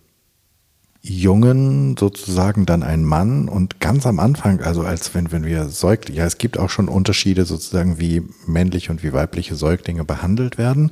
Jungen 1.02 1.96
sozusagen 1.98 2.66
dann 2.66 2.84
ein 2.84 3.04
Mann 3.04 3.48
und 3.48 3.80
ganz 3.80 4.06
am 4.06 4.20
Anfang, 4.20 4.62
also 4.62 4.82
als 4.82 5.14
wenn, 5.14 5.32
wenn 5.32 5.46
wir 5.46 5.70
Säuglinge, 5.70 6.20
ja, 6.20 6.26
es 6.26 6.38
gibt 6.38 6.58
auch 6.58 6.70
schon 6.70 6.90
Unterschiede 6.90 7.46
sozusagen, 7.46 8.00
wie 8.00 8.24
männliche 8.46 8.92
und 8.92 9.04
wie 9.04 9.14
weibliche 9.14 9.56
Säuglinge 9.56 10.04
behandelt 10.04 10.58
werden. 10.58 10.92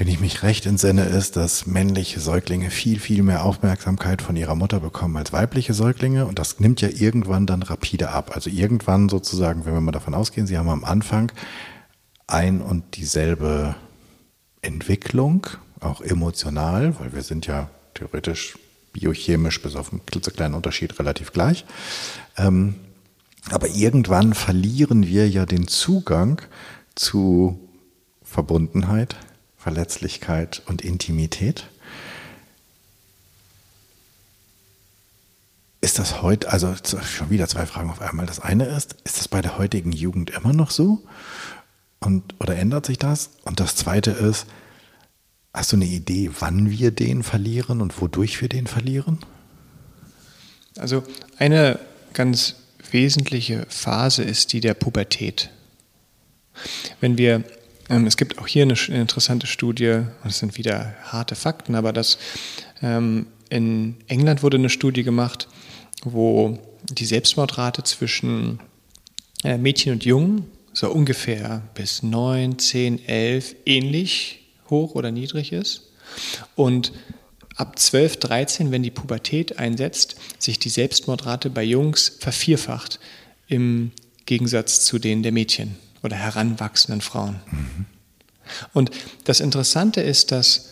Wenn 0.00 0.08
ich 0.08 0.18
mich 0.18 0.42
recht 0.42 0.64
entsinne, 0.64 1.04
ist, 1.04 1.36
dass 1.36 1.66
männliche 1.66 2.20
Säuglinge 2.20 2.70
viel, 2.70 2.98
viel 2.98 3.22
mehr 3.22 3.44
Aufmerksamkeit 3.44 4.22
von 4.22 4.34
ihrer 4.34 4.54
Mutter 4.54 4.80
bekommen 4.80 5.18
als 5.18 5.30
weibliche 5.34 5.74
Säuglinge 5.74 6.24
und 6.24 6.38
das 6.38 6.58
nimmt 6.58 6.80
ja 6.80 6.88
irgendwann 6.88 7.46
dann 7.46 7.60
rapide 7.60 8.08
ab. 8.08 8.30
Also 8.34 8.48
irgendwann 8.48 9.10
sozusagen, 9.10 9.66
wenn 9.66 9.74
wir 9.74 9.82
mal 9.82 9.92
davon 9.92 10.14
ausgehen, 10.14 10.46
sie 10.46 10.56
haben 10.56 10.70
am 10.70 10.84
Anfang 10.84 11.30
ein 12.26 12.62
und 12.62 12.96
dieselbe 12.96 13.74
Entwicklung, 14.62 15.46
auch 15.80 16.00
emotional, 16.00 16.98
weil 16.98 17.12
wir 17.12 17.20
sind 17.20 17.46
ja 17.46 17.68
theoretisch 17.92 18.58
biochemisch 18.94 19.60
bis 19.60 19.76
auf 19.76 19.92
einen 19.92 20.06
klitzekleinen 20.06 20.54
Unterschied 20.54 20.98
relativ 20.98 21.30
gleich. 21.30 21.66
Ähm, 22.38 22.76
aber 23.50 23.68
irgendwann 23.68 24.32
verlieren 24.32 25.06
wir 25.06 25.28
ja 25.28 25.44
den 25.44 25.68
Zugang 25.68 26.40
zu 26.94 27.60
Verbundenheit, 28.22 29.16
Verletzlichkeit 29.60 30.62
und 30.66 30.82
Intimität. 30.82 31.66
Ist 35.82 35.98
das 35.98 36.22
heute, 36.22 36.50
also 36.50 36.74
schon 37.04 37.30
wieder 37.30 37.46
zwei 37.46 37.66
Fragen 37.66 37.90
auf 37.90 38.00
einmal. 38.00 38.26
Das 38.26 38.40
eine 38.40 38.64
ist, 38.64 38.96
ist 39.04 39.18
das 39.18 39.28
bei 39.28 39.42
der 39.42 39.58
heutigen 39.58 39.92
Jugend 39.92 40.30
immer 40.30 40.54
noch 40.54 40.70
so? 40.70 41.02
Und, 41.98 42.34
oder 42.40 42.56
ändert 42.56 42.86
sich 42.86 42.98
das? 42.98 43.30
Und 43.44 43.60
das 43.60 43.76
Zweite 43.76 44.10
ist, 44.12 44.46
hast 45.52 45.72
du 45.72 45.76
eine 45.76 45.84
Idee, 45.84 46.30
wann 46.38 46.70
wir 46.70 46.90
den 46.90 47.22
verlieren 47.22 47.82
und 47.82 48.00
wodurch 48.00 48.40
wir 48.40 48.48
den 48.48 48.66
verlieren? 48.66 49.18
Also 50.78 51.02
eine 51.38 51.78
ganz 52.14 52.56
wesentliche 52.90 53.66
Phase 53.68 54.22
ist 54.22 54.54
die 54.54 54.60
der 54.60 54.74
Pubertät. 54.74 55.50
Wenn 57.00 57.18
wir, 57.18 57.44
es 57.90 58.16
gibt 58.16 58.38
auch 58.38 58.46
hier 58.46 58.62
eine, 58.62 58.74
eine 58.74 59.00
interessante 59.00 59.48
Studie, 59.48 60.02
das 60.22 60.38
sind 60.38 60.56
wieder 60.56 60.94
harte 61.02 61.34
Fakten, 61.34 61.74
aber 61.74 61.92
das 61.92 62.18
ähm, 62.82 63.26
in 63.48 63.96
England 64.06 64.44
wurde 64.44 64.58
eine 64.58 64.70
Studie 64.70 65.02
gemacht, 65.02 65.48
wo 66.04 66.58
die 66.88 67.04
Selbstmordrate 67.04 67.82
zwischen 67.82 68.60
äh, 69.42 69.58
Mädchen 69.58 69.92
und 69.92 70.04
Jungen 70.04 70.44
so 70.72 70.88
ungefähr 70.88 71.62
bis 71.74 72.04
9, 72.04 72.60
10, 72.60 73.06
11 73.06 73.56
ähnlich 73.66 74.46
hoch 74.70 74.94
oder 74.94 75.10
niedrig 75.10 75.52
ist. 75.52 75.90
Und 76.54 76.92
ab 77.56 77.76
12, 77.76 78.18
13, 78.18 78.70
wenn 78.70 78.84
die 78.84 78.92
Pubertät 78.92 79.58
einsetzt, 79.58 80.14
sich 80.38 80.60
die 80.60 80.68
Selbstmordrate 80.68 81.50
bei 81.50 81.64
Jungs 81.64 82.18
vervierfacht 82.20 83.00
im 83.48 83.90
Gegensatz 84.26 84.84
zu 84.84 85.00
denen 85.00 85.24
der 85.24 85.32
Mädchen 85.32 85.76
oder 86.02 86.16
heranwachsenden 86.16 87.00
Frauen. 87.00 87.40
Mhm. 87.50 87.86
Und 88.72 88.90
das 89.24 89.40
Interessante 89.40 90.00
ist, 90.00 90.32
dass 90.32 90.70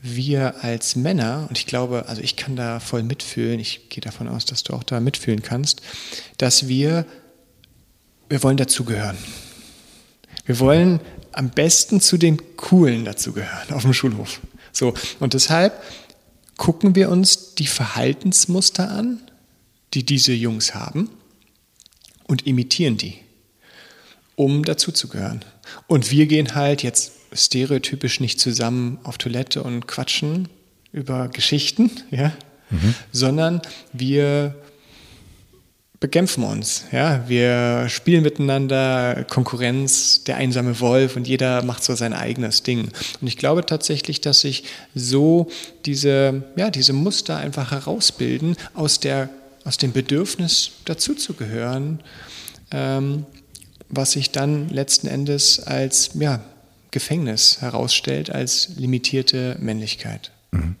wir 0.00 0.62
als 0.62 0.94
Männer, 0.94 1.46
und 1.48 1.58
ich 1.58 1.66
glaube, 1.66 2.06
also 2.06 2.22
ich 2.22 2.36
kann 2.36 2.54
da 2.54 2.80
voll 2.80 3.02
mitfühlen, 3.02 3.58
ich 3.58 3.88
gehe 3.88 4.00
davon 4.00 4.28
aus, 4.28 4.44
dass 4.44 4.62
du 4.62 4.74
auch 4.74 4.84
da 4.84 5.00
mitfühlen 5.00 5.42
kannst, 5.42 5.80
dass 6.36 6.68
wir 6.68 7.06
wir 8.28 8.42
wollen 8.42 8.56
dazugehören. 8.56 9.16
Wir 10.44 10.58
wollen 10.58 11.00
am 11.32 11.50
besten 11.50 12.00
zu 12.00 12.16
den 12.16 12.56
Coolen 12.56 13.04
dazugehören 13.04 13.72
auf 13.72 13.82
dem 13.82 13.94
Schulhof. 13.94 14.40
So, 14.72 14.94
und 15.20 15.34
deshalb 15.34 15.82
gucken 16.56 16.94
wir 16.94 17.10
uns 17.10 17.54
die 17.54 17.66
Verhaltensmuster 17.66 18.90
an, 18.90 19.20
die 19.94 20.04
diese 20.04 20.32
Jungs 20.32 20.74
haben 20.74 21.10
und 22.26 22.46
imitieren 22.46 22.98
die, 22.98 23.18
um 24.38 24.64
dazuzugehören. 24.64 25.40
Und 25.88 26.12
wir 26.12 26.26
gehen 26.26 26.54
halt 26.54 26.84
jetzt 26.84 27.12
stereotypisch 27.32 28.20
nicht 28.20 28.38
zusammen 28.38 28.98
auf 29.02 29.18
Toilette 29.18 29.64
und 29.64 29.88
quatschen 29.88 30.48
über 30.92 31.28
Geschichten, 31.28 31.90
ja, 32.10 32.32
mhm. 32.70 32.94
sondern 33.10 33.60
wir 33.92 34.54
bekämpfen 35.98 36.44
uns. 36.44 36.84
Ja? 36.92 37.24
Wir 37.26 37.88
spielen 37.88 38.22
miteinander, 38.22 39.26
Konkurrenz, 39.28 40.22
der 40.22 40.36
einsame 40.36 40.78
Wolf 40.78 41.16
und 41.16 41.26
jeder 41.26 41.64
macht 41.64 41.82
so 41.82 41.96
sein 41.96 42.12
eigenes 42.12 42.62
Ding. 42.62 42.92
Und 43.20 43.26
ich 43.26 43.38
glaube 43.38 43.66
tatsächlich, 43.66 44.20
dass 44.20 44.42
sich 44.42 44.62
so 44.94 45.48
diese, 45.84 46.44
ja, 46.54 46.70
diese 46.70 46.92
Muster 46.92 47.36
einfach 47.36 47.72
herausbilden 47.72 48.56
aus, 48.74 49.00
der, 49.00 49.30
aus 49.64 49.78
dem 49.78 49.90
Bedürfnis 49.90 50.70
dazuzugehören, 50.84 51.98
ähm, 52.70 53.26
was 53.88 54.12
sich 54.12 54.30
dann 54.32 54.68
letzten 54.68 55.06
Endes 55.06 55.60
als 55.60 56.10
ja, 56.14 56.40
Gefängnis 56.90 57.60
herausstellt, 57.60 58.30
als 58.30 58.70
limitierte 58.76 59.56
Männlichkeit. 59.60 60.32
Mhm. 60.50 60.76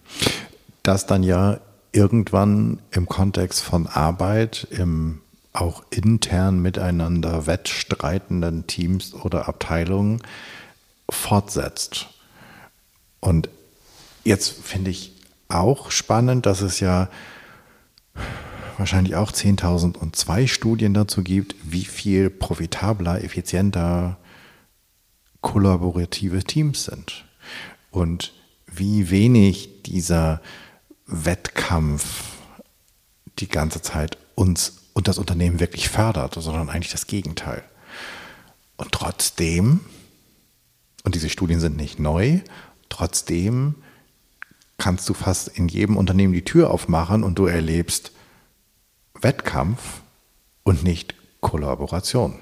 Das 0.82 1.06
dann 1.06 1.22
ja 1.22 1.60
irgendwann 1.92 2.80
im 2.90 3.06
Kontext 3.06 3.60
von 3.60 3.86
Arbeit, 3.86 4.66
im 4.70 5.20
auch 5.52 5.82
intern 5.90 6.60
miteinander 6.60 7.46
wettstreitenden 7.46 8.66
Teams 8.66 9.14
oder 9.14 9.48
Abteilungen 9.48 10.22
fortsetzt. 11.10 12.06
Und 13.20 13.48
jetzt 14.24 14.50
finde 14.50 14.90
ich 14.90 15.12
auch 15.48 15.90
spannend, 15.90 16.46
dass 16.46 16.60
es 16.60 16.80
ja 16.80 17.08
wahrscheinlich 18.78 19.16
auch 19.16 19.32
10.002 19.32 20.46
Studien 20.46 20.94
dazu 20.94 21.22
gibt, 21.22 21.56
wie 21.64 21.84
viel 21.84 22.30
profitabler, 22.30 23.22
effizienter 23.22 24.18
kollaborative 25.40 26.44
Teams 26.44 26.84
sind. 26.84 27.24
Und 27.90 28.32
wie 28.66 29.10
wenig 29.10 29.82
dieser 29.82 30.40
Wettkampf 31.06 32.24
die 33.38 33.48
ganze 33.48 33.82
Zeit 33.82 34.18
uns 34.34 34.90
und 34.92 35.08
das 35.08 35.18
Unternehmen 35.18 35.60
wirklich 35.60 35.88
fördert, 35.88 36.34
sondern 36.34 36.68
eigentlich 36.68 36.92
das 36.92 37.06
Gegenteil. 37.06 37.62
Und 38.76 38.92
trotzdem, 38.92 39.80
und 41.04 41.14
diese 41.14 41.30
Studien 41.30 41.60
sind 41.60 41.76
nicht 41.76 41.98
neu, 41.98 42.40
trotzdem 42.88 43.76
kannst 44.76 45.08
du 45.08 45.14
fast 45.14 45.48
in 45.48 45.68
jedem 45.68 45.96
Unternehmen 45.96 46.32
die 46.32 46.44
Tür 46.44 46.70
aufmachen 46.70 47.24
und 47.24 47.38
du 47.38 47.46
erlebst 47.46 48.12
Wettkampf 49.20 50.02
und 50.62 50.84
nicht 50.84 51.14
Kollaboration. 51.40 52.38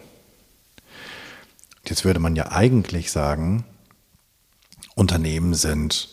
Jetzt 1.87 2.05
würde 2.05 2.21
man 2.21 2.37
ja 2.37 2.51
eigentlich 2.51 3.13
sagen, 3.13 3.65
Unternehmen 4.95 5.55
sind 5.55 6.09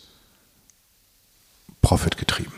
profitgetrieben, 1.82 2.52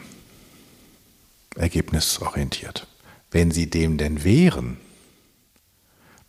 ergebnisorientiert. 1.57 2.87
Wenn 3.31 3.51
sie 3.51 3.69
dem 3.69 3.97
denn 3.97 4.23
wären, 4.25 4.79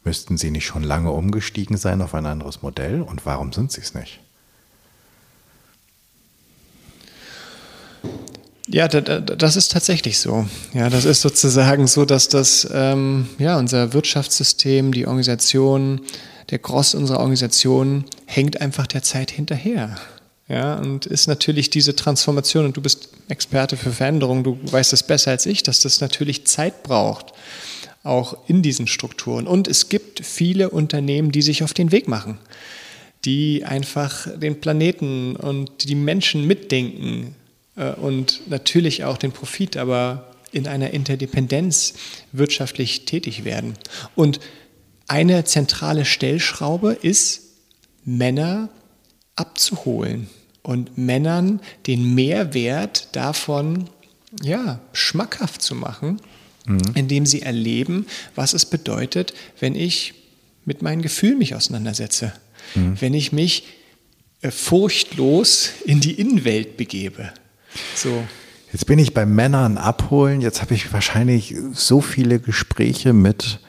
müssten 0.04 0.38
sie 0.38 0.52
nicht 0.52 0.66
schon 0.66 0.84
lange 0.84 1.12
umgestiegen 1.12 1.78
sein 1.78 2.02
auf 2.02 2.16
ein 2.16 2.26
anderes 2.26 2.62
Modell 2.62 3.02
und 3.02 3.26
warum 3.26 3.52
sind 3.52 3.72
sie 3.72 3.82
es 3.82 3.94
nicht? 3.94 4.20
Ja, 8.68 8.88
das 8.88 9.56
ist 9.56 9.72
tatsächlich 9.72 10.20
so. 10.20 10.46
Ja, 10.74 10.90
das 10.90 11.06
ist 11.06 11.22
sozusagen 11.22 11.88
so, 11.88 12.04
dass 12.04 12.28
das 12.28 12.68
ähm, 12.72 13.28
ja 13.40 13.58
unser 13.58 13.94
Wirtschaftssystem, 13.94 14.94
die 14.94 15.08
Organisation, 15.08 16.02
der 16.50 16.60
Gross 16.60 16.94
unserer 16.94 17.20
Organisation 17.20 18.04
hängt 18.26 18.60
einfach 18.60 18.88
der 18.88 19.04
Zeit 19.04 19.32
hinterher. 19.32 19.96
Ja, 20.50 20.76
und 20.76 21.06
ist 21.06 21.28
natürlich 21.28 21.70
diese 21.70 21.96
Transformation, 21.96 22.66
und 22.66 22.78
du 22.78 22.82
bist 22.82 23.10
Experte 23.28 23.76
für 23.76 23.92
Veränderung, 23.92 24.44
du 24.44 24.58
weißt 24.64 24.94
es 24.94 25.04
besser 25.04 25.32
als 25.32 25.46
ich, 25.46 25.64
dass 25.64 25.82
das 25.82 26.00
natürlich 26.00 26.46
Zeit 26.48 26.84
braucht, 26.84 27.34
auch 28.04 28.38
in 28.48 28.62
diesen 28.62 28.88
Strukturen. 28.88 29.46
Und 29.46 29.68
es 29.68 29.90
gibt 29.90 30.26
viele 30.26 30.70
Unternehmen, 30.70 31.32
die 31.34 31.42
sich 31.42 31.64
auf 31.64 31.74
den 31.74 31.92
Weg 31.92 32.08
machen, 32.08 32.38
die 33.26 33.66
einfach 33.66 34.28
den 34.38 34.62
Planeten 34.62 35.36
und 35.36 35.84
die 35.84 35.96
Menschen 35.96 36.48
mitdenken, 36.48 37.36
und 37.84 38.50
natürlich 38.50 39.04
auch 39.04 39.18
den 39.18 39.32
Profit, 39.32 39.78
aber 39.78 40.32
in 40.52 40.68
einer 40.68 40.92
Interdependenz 40.92 41.94
wirtschaftlich 42.32 43.06
tätig 43.06 43.46
werden. 43.46 43.74
Und 44.16 44.40
eine 45.08 45.44
zentrale 45.46 46.06
Stellschraube 46.06 46.94
ist, 46.94 47.42
Männer 48.04 48.70
abzuholen 49.36 50.28
und 50.64 50.98
Männern 50.98 51.62
den 51.86 52.16
Mehrwert 52.16 53.10
davon 53.14 53.90
ja, 54.42 54.80
schmackhaft 54.94 55.62
zu 55.62 55.76
machen, 55.76 56.22
mhm. 56.66 56.82
indem 56.96 57.26
sie 57.26 57.42
erleben, 57.42 58.06
was 58.36 58.54
es 58.54 58.66
bedeutet, 58.66 59.34
wenn 59.60 59.76
ich 59.76 60.14
mit 60.66 60.82
meinen 60.82 61.02
Gefühlen 61.02 61.38
mich 61.38 61.56
auseinandersetze, 61.56 62.34
mhm. 62.76 63.00
wenn 63.00 63.14
ich 63.14 63.32
mich 63.32 63.64
äh, 64.42 64.52
furchtlos 64.52 65.72
in 65.86 66.02
die 66.02 66.14
Innenwelt 66.20 66.78
begebe. 66.78 67.32
So. 67.96 68.24
Jetzt 68.72 68.86
bin 68.86 69.00
ich 69.00 69.14
bei 69.14 69.26
Männern 69.26 69.78
abholen. 69.78 70.42
Jetzt 70.42 70.62
habe 70.62 70.74
ich 70.74 70.92
wahrscheinlich 70.92 71.56
so 71.72 72.02
viele 72.02 72.40
Gespräche 72.40 73.14
mit 73.14 73.60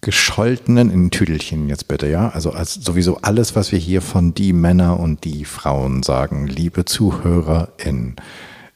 gescholtenen 0.00 0.90
in 0.90 1.10
Tüdelchen 1.10 1.68
jetzt 1.68 1.88
bitte, 1.88 2.08
ja? 2.08 2.28
Also 2.30 2.52
als 2.52 2.74
sowieso 2.74 3.18
alles, 3.18 3.56
was 3.56 3.72
wir 3.72 3.78
hier 3.78 4.02
von 4.02 4.34
die 4.34 4.52
Männer 4.52 5.00
und 5.00 5.24
die 5.24 5.44
Frauen 5.44 6.02
sagen, 6.02 6.46
liebe 6.46 6.84
ZuhörerInnen, 6.84 8.16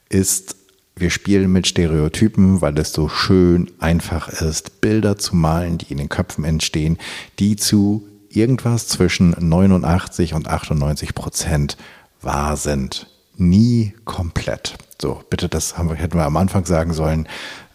ist, 0.09 0.57
wir 0.97 1.11
spielen 1.11 1.53
mit 1.53 1.67
Stereotypen, 1.67 2.61
weil 2.61 2.77
es 2.79 2.93
so 2.93 3.09
schön 3.09 3.71
einfach 3.79 4.29
ist, 4.29 4.81
Bilder 4.81 5.19
zu 5.19 5.37
malen, 5.37 5.79
die 5.79 5.93
in 5.93 5.99
den 5.99 6.09
Köpfen 6.09 6.45
entstehen, 6.45 6.99
die 7.39 7.57
zu 7.57 8.07
irgendwas 8.29 8.89
zwischen 8.89 9.35
89 9.39 10.35
und 10.35 10.49
98 10.49 11.15
Prozent 11.15 11.77
wahr 12.21 12.57
sind 12.57 13.10
nie 13.41 13.95
komplett. 14.05 14.77
So, 15.01 15.23
bitte, 15.31 15.49
das 15.49 15.77
wir, 15.77 15.95
hätten 15.95 16.19
wir 16.19 16.25
am 16.25 16.37
Anfang 16.37 16.67
sagen 16.67 16.93
sollen. 16.93 17.27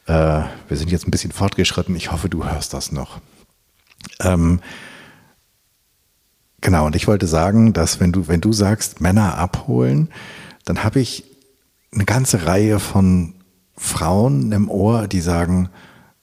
Äh, 0.05 0.43
wir 0.67 0.77
sind 0.77 0.91
jetzt 0.91 1.07
ein 1.07 1.11
bisschen 1.11 1.31
fortgeschritten. 1.31 1.95
Ich 1.95 2.11
hoffe, 2.11 2.29
du 2.29 2.45
hörst 2.45 2.73
das 2.73 2.91
noch. 2.91 3.19
Ähm, 4.21 4.61
genau, 6.61 6.85
und 6.85 6.95
ich 6.95 7.07
wollte 7.07 7.27
sagen, 7.27 7.73
dass 7.73 7.99
wenn 7.99 8.11
du, 8.11 8.27
wenn 8.27 8.41
du 8.41 8.53
sagst, 8.53 9.01
Männer 9.01 9.37
abholen, 9.37 10.09
dann 10.63 10.83
habe 10.83 10.99
ich 10.99 11.23
eine 11.91 12.05
ganze 12.05 12.45
Reihe 12.45 12.79
von 12.79 13.33
Frauen 13.77 14.51
im 14.51 14.69
Ohr, 14.69 15.07
die 15.07 15.21
sagen, 15.21 15.69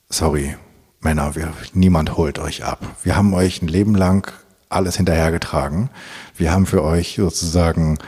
sorry, 0.09 0.57
Männer, 1.01 1.35
wir, 1.35 1.53
niemand 1.75 2.17
holt 2.17 2.39
euch 2.39 2.65
ab. 2.65 2.79
Wir 3.03 3.17
haben 3.17 3.35
euch 3.35 3.61
ein 3.61 3.69
Leben 3.69 3.95
lang 3.95 4.33
alles 4.69 4.97
hinterhergetragen. 4.97 5.91
Wir 6.37 6.53
haben 6.53 6.67
für 6.67 6.83
euch 6.83 7.17
sozusagen 7.17 7.99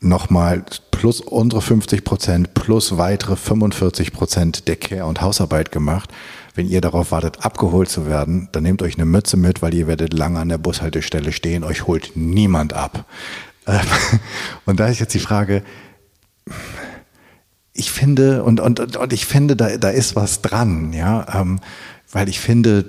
nochmal 0.00 0.64
plus 0.90 1.20
unsere 1.20 1.62
50 1.62 2.04
Prozent 2.04 2.54
plus 2.54 2.96
weitere 2.96 3.36
45 3.36 4.12
Prozent 4.12 4.68
der 4.68 4.76
Care- 4.76 5.06
und 5.06 5.20
Hausarbeit 5.20 5.72
gemacht. 5.72 6.10
Wenn 6.54 6.68
ihr 6.68 6.80
darauf 6.80 7.12
wartet, 7.12 7.44
abgeholt 7.44 7.88
zu 7.88 8.06
werden, 8.06 8.48
dann 8.52 8.62
nehmt 8.62 8.82
euch 8.82 8.94
eine 8.94 9.04
Mütze 9.04 9.36
mit, 9.36 9.60
weil 9.60 9.74
ihr 9.74 9.86
werdet 9.86 10.14
lange 10.14 10.38
an 10.38 10.48
der 10.48 10.58
Bushaltestelle 10.58 11.32
stehen. 11.32 11.64
Euch 11.64 11.86
holt 11.86 12.12
niemand 12.14 12.72
ab. 12.72 13.04
Und 14.64 14.80
da 14.80 14.88
ist 14.88 15.00
jetzt 15.00 15.14
die 15.14 15.18
Frage, 15.18 15.62
ich 17.74 17.90
finde, 17.90 18.42
und, 18.42 18.60
und, 18.60 18.96
und 18.96 19.12
ich 19.12 19.26
finde, 19.26 19.54
da, 19.54 19.76
da 19.76 19.90
ist 19.90 20.16
was 20.16 20.40
dran, 20.40 20.94
ja, 20.94 21.26
ähm, 21.34 21.60
weil 22.10 22.28
ich 22.28 22.40
finde, 22.40 22.86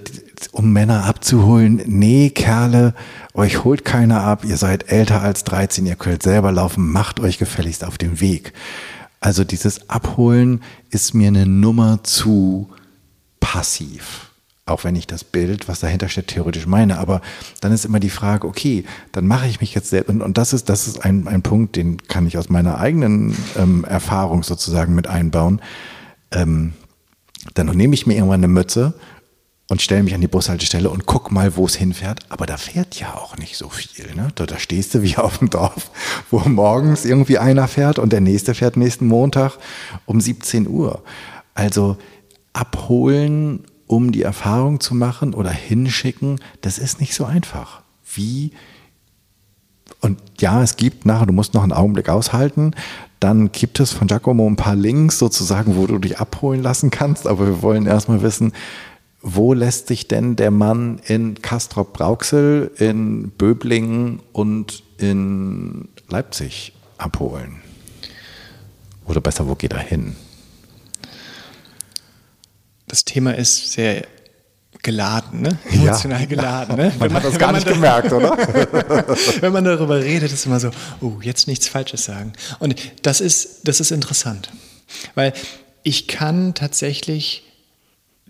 um 0.52 0.72
Männer 0.72 1.06
abzuholen, 1.06 1.82
nee, 1.86 2.30
Kerle, 2.30 2.94
euch 3.34 3.64
holt 3.64 3.86
keiner 3.86 4.22
ab, 4.22 4.46
ihr 4.46 4.58
seid 4.58 4.92
älter 4.92 5.22
als 5.22 5.44
13, 5.44 5.86
ihr 5.86 5.96
könnt 5.96 6.24
selber 6.24 6.52
laufen, 6.52 6.92
macht 6.92 7.20
euch 7.20 7.38
gefälligst 7.38 7.84
auf 7.84 7.98
den 7.98 8.20
Weg. 8.20 8.54
Also 9.20 9.44
dieses 9.44 9.90
Abholen 9.90 10.62
ist 10.90 11.14
mir 11.14 11.28
eine 11.28 11.46
Nummer 11.46 12.04
zu 12.04 12.70
passiv. 13.40 14.32
Auch 14.66 14.84
wenn 14.84 14.96
ich 14.96 15.08
das 15.08 15.24
Bild, 15.24 15.68
was 15.70 15.80
dahinter 15.80 16.10
steht, 16.10 16.28
theoretisch 16.28 16.68
meine. 16.68 17.00
Aber 17.00 17.22
dann 17.62 17.72
ist 17.72 17.86
immer 17.86 18.02
die 18.02 18.10
Frage, 18.10 18.46
okay, 18.46 18.84
dann 19.14 19.26
mache 19.26 19.48
ich 19.48 19.62
mich 19.62 19.74
jetzt 19.74 19.90
selbst. 19.90 20.10
Und, 20.10 20.22
und 20.22 20.38
das 20.38 20.52
ist, 20.52 20.68
das 20.68 20.88
ist 20.88 21.06
ein, 21.06 21.28
ein 21.28 21.42
Punkt, 21.42 21.78
den 21.78 21.98
kann 22.08 22.28
ich 22.28 22.38
aus 22.38 22.50
meiner 22.50 22.78
eigenen 22.78 23.36
ähm, 23.58 23.86
Erfahrung 23.86 24.44
sozusagen 24.44 24.94
mit 24.94 25.08
einbauen. 25.08 25.62
Ähm, 26.32 26.74
dann 27.54 27.68
nehme 27.68 27.94
ich 27.94 28.06
mir 28.06 28.16
irgendwann 28.16 28.42
eine 28.42 28.50
Mütze 28.50 28.94
und 29.70 29.82
stelle 29.82 30.04
mich 30.04 30.16
an 30.16 30.22
die 30.22 30.28
Bushaltestelle 30.28 30.90
und 30.90 31.06
guck 31.06 31.32
mal, 31.32 31.56
wo 31.58 31.66
es 31.66 31.76
hinfährt. 31.76 32.20
Aber 32.30 32.46
da 32.46 32.58
fährt 32.58 33.00
ja 33.00 33.16
auch 33.16 33.38
nicht 33.38 33.58
so 33.58 33.70
viel. 33.70 34.14
Ne? 34.16 34.30
Da, 34.36 34.46
da 34.46 34.60
stehst 34.60 34.94
du 34.94 35.02
wie 35.02 35.18
auf 35.18 35.40
dem 35.40 35.50
Dorf, 35.50 35.92
wo 36.32 36.40
morgens 36.40 37.06
irgendwie 37.06 37.38
einer 37.38 37.68
fährt 37.68 38.00
und 38.00 38.14
der 38.14 38.22
nächste 38.22 38.54
fährt 38.56 38.78
nächsten 38.78 39.08
Montag 39.08 39.58
um 40.06 40.22
17 40.22 40.68
Uhr. 40.68 41.04
Also 41.54 41.98
abholen, 42.54 43.66
um 43.88 44.12
die 44.12 44.24
Erfahrung 44.24 44.80
zu 44.80 44.96
machen 44.96 45.34
oder 45.34 45.52
hinschicken, 45.52 46.40
das 46.62 46.78
ist 46.78 47.00
nicht 47.00 47.14
so 47.14 47.26
einfach. 47.26 47.82
Wie 48.14 48.52
und 50.00 50.20
ja, 50.40 50.62
es 50.62 50.76
gibt 50.76 51.06
nachher, 51.06 51.26
du 51.26 51.34
musst 51.34 51.54
noch 51.54 51.64
einen 51.64 51.72
Augenblick 51.72 52.10
aushalten. 52.10 52.72
Dann 53.20 53.52
gibt 53.52 53.80
es 53.80 53.92
von 53.92 54.08
Giacomo 54.08 54.48
ein 54.48 54.56
paar 54.56 54.76
Links 54.76 55.18
sozusagen, 55.18 55.76
wo 55.76 55.88
du 55.88 55.98
dich 55.98 56.20
abholen 56.20 56.62
lassen 56.62 56.92
kannst. 56.92 57.26
Aber 57.26 57.48
wir 57.48 57.62
wollen 57.62 57.88
erstmal 57.88 58.22
wissen, 58.22 58.54
wo 59.30 59.54
lässt 59.54 59.88
sich 59.88 60.08
denn 60.08 60.38
der 60.38 60.52
Mann 60.52 61.02
in 61.06 61.42
Castrop-Brauxel, 61.42 62.72
in 62.78 63.30
Böblingen 63.32 64.22
und 64.32 64.84
in 65.00 65.90
Leipzig 66.08 66.72
abholen? 66.98 67.58
Oder 69.06 69.20
besser, 69.20 69.50
wo 69.50 69.56
geht 69.56 69.74
er 69.74 69.80
hin? 69.80 70.16
Das 72.88 73.04
Thema 73.04 73.36
ist 73.36 73.74
sehr 73.74 74.08
geladen, 74.82 75.42
ne? 75.42 75.58
emotional 75.72 76.22
ja. 76.22 76.26
geladen. 76.26 76.78
Ne? 76.78 76.94
Man, 76.98 77.12
man 77.12 77.14
hat 77.16 77.26
das 77.26 77.38
gar 77.38 77.52
nicht 77.52 77.68
gemerkt, 77.68 78.14
oder? 78.14 78.38
wenn 79.42 79.52
man 79.52 79.66
darüber 79.66 80.00
redet, 80.02 80.32
ist 80.32 80.46
immer 80.46 80.62
so, 80.62 80.72
oh, 81.02 81.18
jetzt 81.22 81.50
nichts 81.50 81.68
Falsches 81.68 82.06
sagen. 82.06 82.32
Und 82.60 82.76
das 83.02 83.20
ist, 83.20 83.68
das 83.68 83.82
ist 83.82 83.92
interessant, 83.92 84.52
weil 85.16 85.34
ich 85.84 86.08
kann 86.08 86.54
tatsächlich 86.54 87.47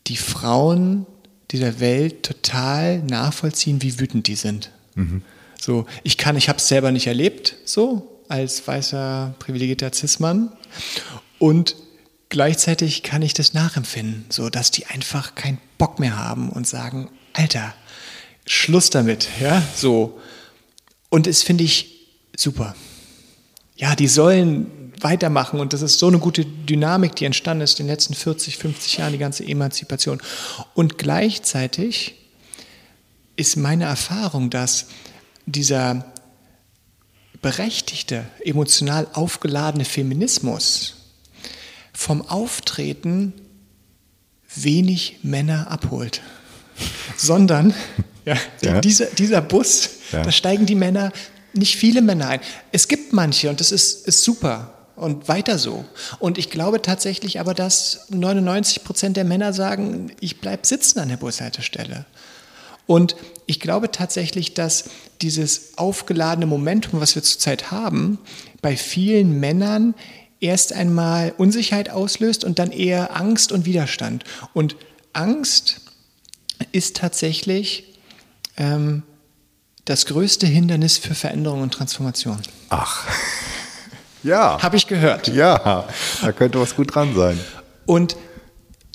die 0.06 0.18
Frauen 0.18 1.06
dieser 1.52 1.80
Welt 1.80 2.24
total 2.24 3.00
nachvollziehen, 3.00 3.82
wie 3.82 4.00
wütend 4.00 4.28
die 4.28 4.36
sind. 4.36 4.72
Mhm. 4.96 5.22
So, 5.60 5.86
ich 6.04 6.18
kann, 6.18 6.38
ich 6.38 6.50
habe 6.50 6.60
es 6.60 6.68
selber 6.68 6.92
nicht 6.92 7.08
erlebt, 7.08 7.56
so 7.66 8.22
als 8.30 8.68
weißer 8.68 9.36
privilegierter 9.40 9.92
Cis-Mann. 9.94 10.52
Und 11.40 11.76
gleichzeitig 12.30 13.04
kann 13.04 13.22
ich 13.22 13.34
das 13.34 13.54
nachempfinden, 13.54 14.26
so 14.30 14.50
dass 14.50 14.72
die 14.72 14.86
einfach 14.86 15.36
keinen 15.36 15.60
Bock 15.78 16.00
mehr 16.00 16.18
haben 16.18 16.50
und 16.50 16.68
sagen, 16.68 17.10
Alter, 17.34 17.74
Schluss 18.46 18.90
damit, 18.90 19.28
ja, 19.42 19.62
so. 19.76 20.20
Und 21.10 21.28
das 21.28 21.44
finde 21.44 21.64
ich 21.64 22.08
super. 22.36 22.76
Ja, 23.76 23.96
die 23.96 24.08
sollen 24.08 24.77
weitermachen. 25.00 25.60
Und 25.60 25.74
das 25.74 25.82
ist 25.82 26.00
so 26.00 26.08
eine 26.08 26.20
gute 26.20 26.46
Dynamik, 26.46 27.16
die 27.16 27.26
entstanden 27.26 27.64
ist 27.64 27.80
in 27.80 27.86
den 27.86 27.94
letzten 27.94 28.14
40, 28.14 28.58
50 28.58 28.98
Jahren, 28.98 29.12
die 29.12 29.18
ganze 29.18 29.44
Emanzipation. 29.46 30.22
Und 30.74 30.98
gleichzeitig 30.98 32.16
ist 33.36 33.56
meine 33.56 33.86
Erfahrung, 33.86 34.50
dass 34.50 34.88
dieser 35.46 36.06
berechtigte, 37.42 38.26
emotional 38.44 39.08
aufgeladene 39.14 39.86
Feminismus 39.86 40.96
vom 41.94 42.22
Auftreten 42.28 43.34
wenig 44.56 45.20
Männer 45.22 45.70
abholt, 45.70 46.22
sondern 47.18 47.74
ja, 48.26 48.36
ja. 48.62 48.82
Dieser, 48.82 49.06
dieser 49.06 49.40
Bus, 49.40 49.90
ja. 50.12 50.22
da 50.22 50.32
steigen 50.34 50.66
die 50.66 50.76
Männer, 50.76 51.14
nicht 51.54 51.78
viele 51.78 52.02
Männer 52.02 52.28
ein. 52.28 52.42
Es 52.74 52.90
gibt 52.90 53.14
manche 53.14 53.50
und 53.50 53.62
das 53.62 53.72
ist, 53.72 54.06
ist 54.06 54.22
super 54.22 54.77
und 54.98 55.28
weiter 55.28 55.58
so. 55.58 55.86
Und 56.20 56.38
ich 56.38 56.50
glaube 56.50 56.82
tatsächlich 56.82 57.40
aber, 57.40 57.54
dass 57.54 58.08
99 58.10 58.84
Prozent 58.84 59.16
der 59.18 59.24
Männer 59.24 59.54
sagen, 59.54 60.12
ich 60.20 60.42
bleibe 60.42 60.66
sitzen 60.66 61.00
an 61.00 61.10
der 61.10 61.18
Bushaltestelle. 61.18 62.06
Und 62.88 63.16
ich 63.46 63.60
glaube 63.60 63.92
tatsächlich, 63.92 64.54
dass 64.54 64.86
dieses 65.22 65.78
aufgeladene 65.78 66.46
Momentum, 66.46 67.00
was 67.00 67.16
wir 67.16 67.24
zurzeit 67.24 67.72
haben, 67.72 68.18
bei 68.62 68.76
vielen 68.76 69.40
Männern 69.40 69.94
erst 70.40 70.74
einmal 70.74 71.34
Unsicherheit 71.38 71.90
auslöst 71.90 72.44
und 72.44 72.60
dann 72.60 72.72
eher 72.72 73.16
Angst 73.16 73.52
und 73.52 73.66
Widerstand. 73.66 74.24
Und 74.54 74.76
Angst 75.14 75.82
ist 76.72 76.98
tatsächlich 76.98 77.96
ähm, 78.56 79.04
das 79.86 80.06
größte 80.06 80.48
Hindernis 80.48 80.98
für 80.98 81.16
Veränderung 81.16 81.62
und 81.62 81.74
Transformation. 81.74 82.40
Ach, 82.70 83.08
ja. 84.24 84.62
Habe 84.62 84.78
ich 84.78 84.88
gehört. 84.88 85.28
Ja, 85.28 85.88
da 86.22 86.32
könnte 86.32 86.60
was 86.60 86.76
gut 86.76 86.96
dran 86.96 87.16
sein. 87.16 87.40
Und 87.86 88.18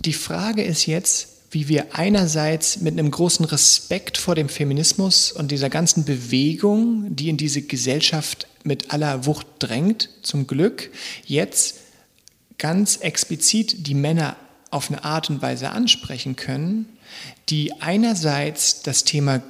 die 0.05 0.12
Frage 0.12 0.62
ist 0.62 0.87
jetzt, 0.87 1.29
wie 1.51 1.68
wir 1.68 1.95
einerseits 1.95 2.81
mit 2.81 2.99
einem 2.99 3.11
großen 3.11 3.45
Respekt 3.45 4.16
vor 4.16 4.35
dem 4.35 4.49
Feminismus 4.49 5.33
und 5.33 5.51
dieser 5.51 5.68
ganzen 5.68 6.05
Bewegung, 6.05 7.14
die 7.14 7.29
in 7.29 7.37
diese 7.37 7.62
Gesellschaft 7.62 8.47
mit 8.64 8.93
aller 8.93 9.27
Wucht 9.27 9.47
drängt, 9.59 10.09
zum 10.23 10.47
Glück, 10.47 10.91
jetzt 11.27 11.77
ganz 12.59 12.97
explizit 12.97 13.87
die 13.87 13.95
Männer 13.95 14.37
auf 14.70 14.91
eine 14.91 15.05
Art 15.05 15.29
und 15.29 15.43
Weise 15.43 15.70
ansprechen 15.70 16.37
können, 16.37 16.89
die 17.51 17.81
einerseits 17.81 18.83
das 18.83 19.05
Thema 19.05 19.43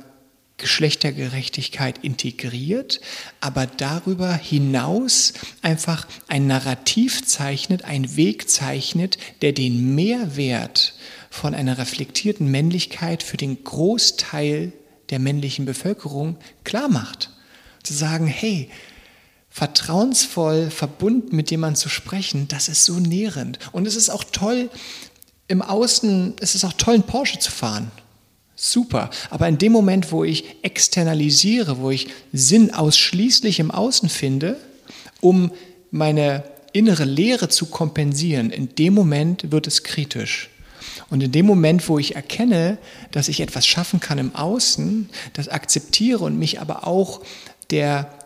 Geschlechtergerechtigkeit 0.63 1.99
integriert, 2.03 3.01
aber 3.41 3.67
darüber 3.67 4.33
hinaus 4.33 5.35
einfach 5.61 6.07
ein 6.29 6.47
Narrativ 6.47 7.27
zeichnet, 7.27 7.85
ein 7.85 8.17
Weg 8.17 8.49
zeichnet, 8.49 9.19
der 9.43 9.53
den 9.53 9.95
Mehrwert 9.95 10.95
von 11.29 11.55
einer 11.55 11.77
reflektierten 11.77 12.51
Männlichkeit 12.51 13.23
für 13.23 13.37
den 13.37 13.63
Großteil 13.63 14.73
der 15.11 15.19
männlichen 15.19 15.67
Bevölkerung 15.67 16.39
klar 16.65 16.89
macht. 16.89 17.31
Zu 17.83 17.93
sagen, 17.93 18.27
hey, 18.27 18.71
vertrauensvoll, 19.51 20.71
verbunden 20.71 21.37
mit 21.37 21.51
jemandem 21.51 21.81
zu 21.81 21.89
sprechen, 21.89 22.49
das 22.49 22.69
ist 22.69 22.85
so 22.85 23.01
nährend. 23.01 23.59
Und 23.73 23.87
es 23.87 23.97
ist 23.97 24.09
auch 24.09 24.25
toll, 24.25 24.71
im 25.49 25.61
Außen, 25.61 26.37
es 26.41 26.55
ist 26.55 26.65
auch 26.65 26.73
toll, 26.73 26.95
einen 26.95 27.03
Porsche 27.03 27.39
zu 27.39 27.51
fahren. 27.51 27.91
Super. 28.65 29.11
Aber 29.29 29.49
in 29.49 29.59
dem 29.59 29.73
Moment, 29.73 30.13
wo 30.13 30.23
ich 30.23 30.45
externalisiere, 30.63 31.79
wo 31.79 31.91
ich 31.91 32.07
Sinn 32.33 32.73
ausschließlich 32.73 33.59
im 33.59 33.73
Außen 33.73 34.09
finde, 34.09 34.57
um 35.21 35.51
meine 35.91 36.45
innere 36.73 37.05
Leere 37.05 37.49
zu 37.49 37.67
kompensieren, 37.67 38.51
in 38.51 38.73
dem 38.77 38.95
Moment 38.95 39.51
wird 39.51 39.67
es 39.67 39.83
kritisch. 39.83 40.49
Und 41.11 41.25
in 41.25 41.33
dem 41.33 41.45
Moment, 41.45 41.89
wo 41.89 41.99
ich 41.99 42.15
erkenne, 42.15 42.79
dass 43.11 43.27
ich 43.27 43.41
etwas 43.41 43.67
schaffen 43.67 43.99
kann 43.99 44.19
im 44.19 44.37
Außen, 44.37 45.11
das 45.33 45.49
akzeptiere 45.49 46.23
und 46.23 46.39
mich 46.39 46.61
aber 46.61 46.87
auch 46.87 47.21
der 47.73 48.17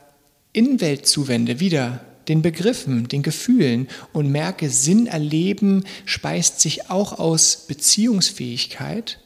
Innenwelt 0.53 1.07
zuwende, 1.07 1.61
wieder 1.61 2.05
den 2.28 2.43
Begriffen, 2.43 3.09
den 3.09 3.22
Gefühlen 3.22 3.89
und 4.12 4.30
merke, 4.30 4.68
Sinn 4.68 5.07
erleben 5.07 5.84
speist 6.05 6.61
sich 6.61 6.91
auch 6.91 7.18
aus 7.18 7.64
Beziehungsfähigkeit, 7.66 9.18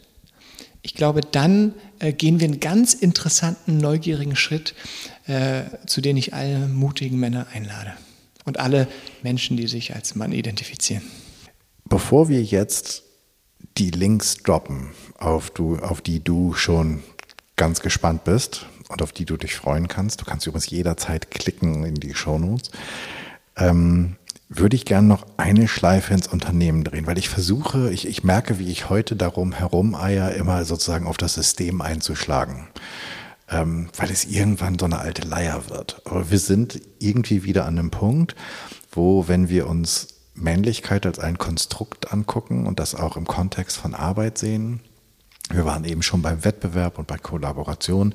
ich 0.82 0.94
glaube, 0.94 1.20
dann 1.20 1.74
äh, 1.98 2.12
gehen 2.12 2.40
wir 2.40 2.48
einen 2.48 2.60
ganz 2.60 2.94
interessanten, 2.94 3.78
neugierigen 3.78 4.36
Schritt, 4.36 4.74
äh, 5.26 5.62
zu 5.86 6.00
dem 6.00 6.16
ich 6.16 6.34
alle 6.34 6.66
mutigen 6.68 7.18
Männer 7.18 7.46
einlade. 7.52 7.92
Und 8.44 8.58
alle 8.58 8.88
Menschen, 9.22 9.56
die 9.56 9.68
sich 9.68 9.94
als 9.94 10.14
Mann 10.14 10.32
identifizieren. 10.32 11.02
Bevor 11.84 12.28
wir 12.28 12.42
jetzt 12.42 13.02
die 13.76 13.90
Links 13.90 14.38
droppen, 14.38 14.90
auf, 15.18 15.50
du, 15.50 15.76
auf 15.76 16.00
die 16.00 16.24
du 16.24 16.54
schon 16.54 17.02
ganz 17.56 17.80
gespannt 17.80 18.24
bist 18.24 18.66
und 18.88 19.02
auf 19.02 19.12
die 19.12 19.26
du 19.26 19.36
dich 19.36 19.54
freuen 19.54 19.86
kannst, 19.86 20.20
du 20.20 20.24
kannst 20.24 20.46
übrigens 20.46 20.70
jederzeit 20.70 21.30
klicken 21.30 21.84
in 21.84 21.94
die 21.94 22.14
Shownotes, 22.14 22.70
ähm, 23.56 24.16
würde 24.52 24.74
ich 24.74 24.84
gerne 24.84 25.06
noch 25.06 25.24
eine 25.36 25.68
Schleife 25.68 26.12
ins 26.12 26.26
Unternehmen 26.26 26.82
drehen, 26.82 27.06
weil 27.06 27.18
ich 27.18 27.28
versuche, 27.28 27.90
ich, 27.92 28.06
ich 28.06 28.24
merke, 28.24 28.58
wie 28.58 28.70
ich 28.70 28.90
heute 28.90 29.14
darum 29.14 29.52
herumeier, 29.52 30.32
immer 30.32 30.64
sozusagen 30.64 31.06
auf 31.06 31.16
das 31.16 31.34
System 31.34 31.80
einzuschlagen, 31.80 32.66
ähm, 33.48 33.88
weil 33.96 34.10
es 34.10 34.24
irgendwann 34.24 34.76
so 34.76 34.86
eine 34.86 34.98
alte 34.98 35.26
Leier 35.26 35.70
wird. 35.70 36.02
Aber 36.04 36.32
wir 36.32 36.40
sind 36.40 36.82
irgendwie 36.98 37.44
wieder 37.44 37.64
an 37.64 37.78
einem 37.78 37.90
Punkt, 37.92 38.34
wo, 38.90 39.28
wenn 39.28 39.48
wir 39.48 39.68
uns 39.68 40.08
Männlichkeit 40.34 41.06
als 41.06 41.20
ein 41.20 41.38
Konstrukt 41.38 42.12
angucken 42.12 42.66
und 42.66 42.80
das 42.80 42.96
auch 42.96 43.16
im 43.16 43.26
Kontext 43.26 43.76
von 43.76 43.94
Arbeit 43.94 44.36
sehen, 44.36 44.80
wir 45.52 45.64
waren 45.64 45.84
eben 45.84 46.02
schon 46.02 46.22
beim 46.22 46.44
Wettbewerb 46.44 46.98
und 46.98 47.06
bei 47.06 47.18
Kollaboration, 47.18 48.14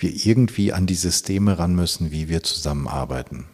wir 0.00 0.10
irgendwie 0.10 0.72
an 0.72 0.86
die 0.86 0.94
Systeme 0.94 1.58
ran 1.58 1.76
müssen, 1.76 2.10
wie 2.10 2.28
wir 2.28 2.42
zusammenarbeiten. 2.42 3.46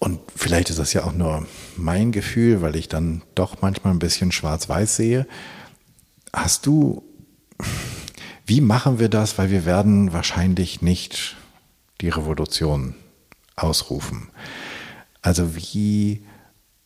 Und 0.00 0.18
vielleicht 0.34 0.70
ist 0.70 0.78
das 0.78 0.94
ja 0.94 1.04
auch 1.04 1.12
nur 1.12 1.46
mein 1.76 2.10
Gefühl, 2.10 2.62
weil 2.62 2.74
ich 2.74 2.88
dann 2.88 3.22
doch 3.34 3.60
manchmal 3.60 3.92
ein 3.92 3.98
bisschen 3.98 4.32
schwarz-weiß 4.32 4.96
sehe. 4.96 5.26
Hast 6.32 6.64
du, 6.64 7.04
wie 8.46 8.62
machen 8.62 8.98
wir 8.98 9.10
das? 9.10 9.36
Weil 9.36 9.50
wir 9.50 9.66
werden 9.66 10.14
wahrscheinlich 10.14 10.80
nicht 10.80 11.36
die 12.00 12.08
Revolution 12.08 12.94
ausrufen. 13.56 14.30
Also 15.20 15.54
wie 15.54 16.24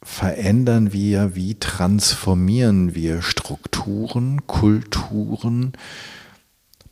verändern 0.02 0.92
wir, 0.92 1.36
wie 1.36 1.54
transformieren 1.54 2.96
wir 2.96 3.22
Strukturen, 3.22 4.44
Kulturen, 4.48 5.72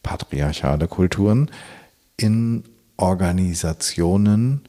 patriarchale 0.05 0.87
Kulturen 0.87 1.51
in 2.17 2.63
Organisationen, 2.97 4.63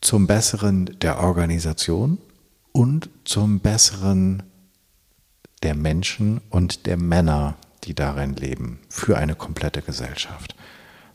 zum 0.00 0.26
Besseren 0.26 0.98
der 1.00 1.20
Organisation 1.20 2.18
und 2.72 3.10
zum 3.24 3.60
Besseren 3.60 4.42
der 5.62 5.74
Menschen 5.74 6.40
und 6.50 6.86
der 6.86 6.96
Männer, 6.96 7.56
die 7.84 7.94
darin 7.94 8.34
leben, 8.34 8.78
für 8.88 9.18
eine 9.18 9.34
komplette 9.34 9.82
Gesellschaft. 9.82 10.54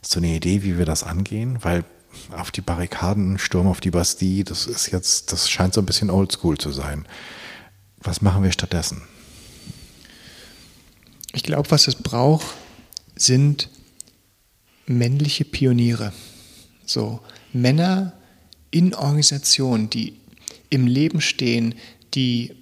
Hast 0.02 0.14
du 0.14 0.20
eine 0.20 0.36
Idee, 0.36 0.62
wie 0.62 0.78
wir 0.78 0.84
das 0.84 1.02
angehen? 1.02 1.58
Weil 1.62 1.84
auf 2.32 2.50
die 2.50 2.60
Barrikaden, 2.60 3.38
Sturm 3.38 3.66
auf 3.66 3.80
die 3.80 3.90
Bastille, 3.90 4.44
das 4.44 4.66
ist 4.66 4.90
jetzt, 4.92 5.32
das 5.32 5.50
scheint 5.50 5.74
so 5.74 5.80
ein 5.80 5.86
bisschen 5.86 6.10
oldschool 6.10 6.58
zu 6.58 6.70
sein. 6.70 7.06
Was 7.98 8.22
machen 8.22 8.42
wir 8.42 8.52
stattdessen? 8.52 9.02
Ich 11.32 11.42
glaube, 11.42 11.70
was 11.70 11.88
es 11.88 11.96
braucht, 11.96 12.46
sind 13.16 13.68
männliche 14.86 15.44
Pioniere. 15.44 16.12
So 16.84 17.20
Männer, 17.52 18.12
in 18.70 18.94
Organisationen, 18.94 19.90
die 19.90 20.14
im 20.70 20.86
Leben 20.86 21.20
stehen, 21.20 21.74
die 22.14 22.54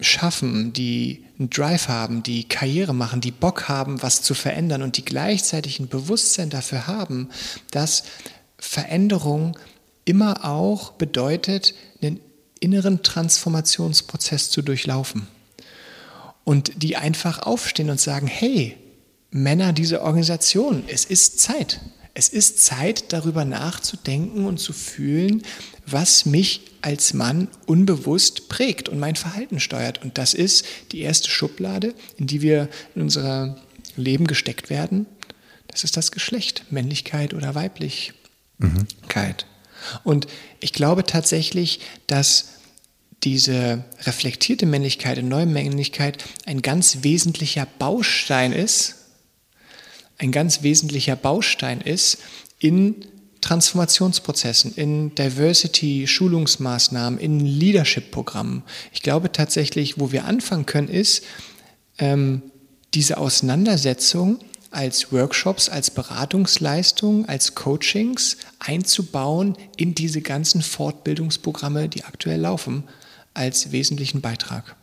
schaffen, 0.00 0.72
die 0.72 1.24
einen 1.38 1.50
Drive 1.50 1.88
haben, 1.88 2.22
die 2.22 2.48
Karriere 2.48 2.94
machen, 2.94 3.20
die 3.20 3.30
Bock 3.30 3.68
haben, 3.68 4.02
was 4.02 4.22
zu 4.22 4.34
verändern 4.34 4.82
und 4.82 4.96
die 4.96 5.04
gleichzeitig 5.04 5.80
ein 5.80 5.88
Bewusstsein 5.88 6.50
dafür 6.50 6.86
haben, 6.86 7.28
dass 7.70 8.04
Veränderung 8.58 9.58
immer 10.04 10.44
auch 10.44 10.92
bedeutet, 10.92 11.74
einen 12.00 12.20
inneren 12.60 13.02
Transformationsprozess 13.02 14.50
zu 14.50 14.62
durchlaufen. 14.62 15.26
Und 16.44 16.82
die 16.82 16.96
einfach 16.96 17.40
aufstehen 17.40 17.90
und 17.90 18.00
sagen, 18.00 18.26
hey, 18.26 18.76
Männer 19.30 19.72
dieser 19.72 20.02
Organisation, 20.02 20.84
es 20.88 21.04
ist 21.04 21.40
Zeit. 21.40 21.80
Es 22.14 22.28
ist 22.28 22.62
Zeit, 22.62 23.12
darüber 23.12 23.44
nachzudenken 23.44 24.44
und 24.44 24.58
zu 24.58 24.72
fühlen, 24.72 25.42
was 25.86 26.26
mich 26.26 26.60
als 26.82 27.14
Mann 27.14 27.48
unbewusst 27.66 28.48
prägt 28.48 28.88
und 28.88 28.98
mein 28.98 29.16
Verhalten 29.16 29.60
steuert. 29.60 30.02
Und 30.02 30.18
das 30.18 30.34
ist 30.34 30.66
die 30.92 31.00
erste 31.00 31.30
Schublade, 31.30 31.94
in 32.18 32.26
die 32.26 32.42
wir 32.42 32.68
in 32.94 33.02
unser 33.02 33.56
Leben 33.96 34.26
gesteckt 34.26 34.68
werden. 34.68 35.06
Das 35.68 35.84
ist 35.84 35.96
das 35.96 36.10
Geschlecht, 36.12 36.64
Männlichkeit 36.70 37.32
oder 37.32 37.54
Weiblichkeit. 37.54 38.14
Mhm. 38.58 38.86
Und 40.04 40.26
ich 40.60 40.72
glaube 40.72 41.04
tatsächlich, 41.04 41.80
dass 42.06 42.48
diese 43.24 43.84
reflektierte 44.02 44.66
Männlichkeit, 44.66 45.18
eine 45.18 45.28
neue 45.28 45.46
Männlichkeit 45.46 46.22
ein 46.44 46.60
ganz 46.60 46.98
wesentlicher 47.02 47.66
Baustein 47.78 48.52
ist 48.52 48.96
ein 50.18 50.32
ganz 50.32 50.62
wesentlicher 50.62 51.16
Baustein 51.16 51.80
ist 51.80 52.18
in 52.58 53.06
Transformationsprozessen, 53.40 54.74
in 54.76 55.14
Diversity-Schulungsmaßnahmen, 55.16 57.18
in 57.18 57.40
Leadership-Programmen. 57.40 58.62
Ich 58.92 59.02
glaube 59.02 59.32
tatsächlich, 59.32 59.98
wo 59.98 60.12
wir 60.12 60.24
anfangen 60.24 60.64
können, 60.64 60.88
ist 60.88 61.24
ähm, 61.98 62.42
diese 62.94 63.18
Auseinandersetzung 63.18 64.38
als 64.70 65.12
Workshops, 65.12 65.68
als 65.68 65.90
Beratungsleistung, 65.90 67.28
als 67.28 67.54
Coachings 67.54 68.38
einzubauen 68.58 69.56
in 69.76 69.94
diese 69.94 70.22
ganzen 70.22 70.62
Fortbildungsprogramme, 70.62 71.88
die 71.88 72.04
aktuell 72.04 72.40
laufen, 72.40 72.84
als 73.34 73.72
wesentlichen 73.72 74.20
Beitrag. 74.20 74.76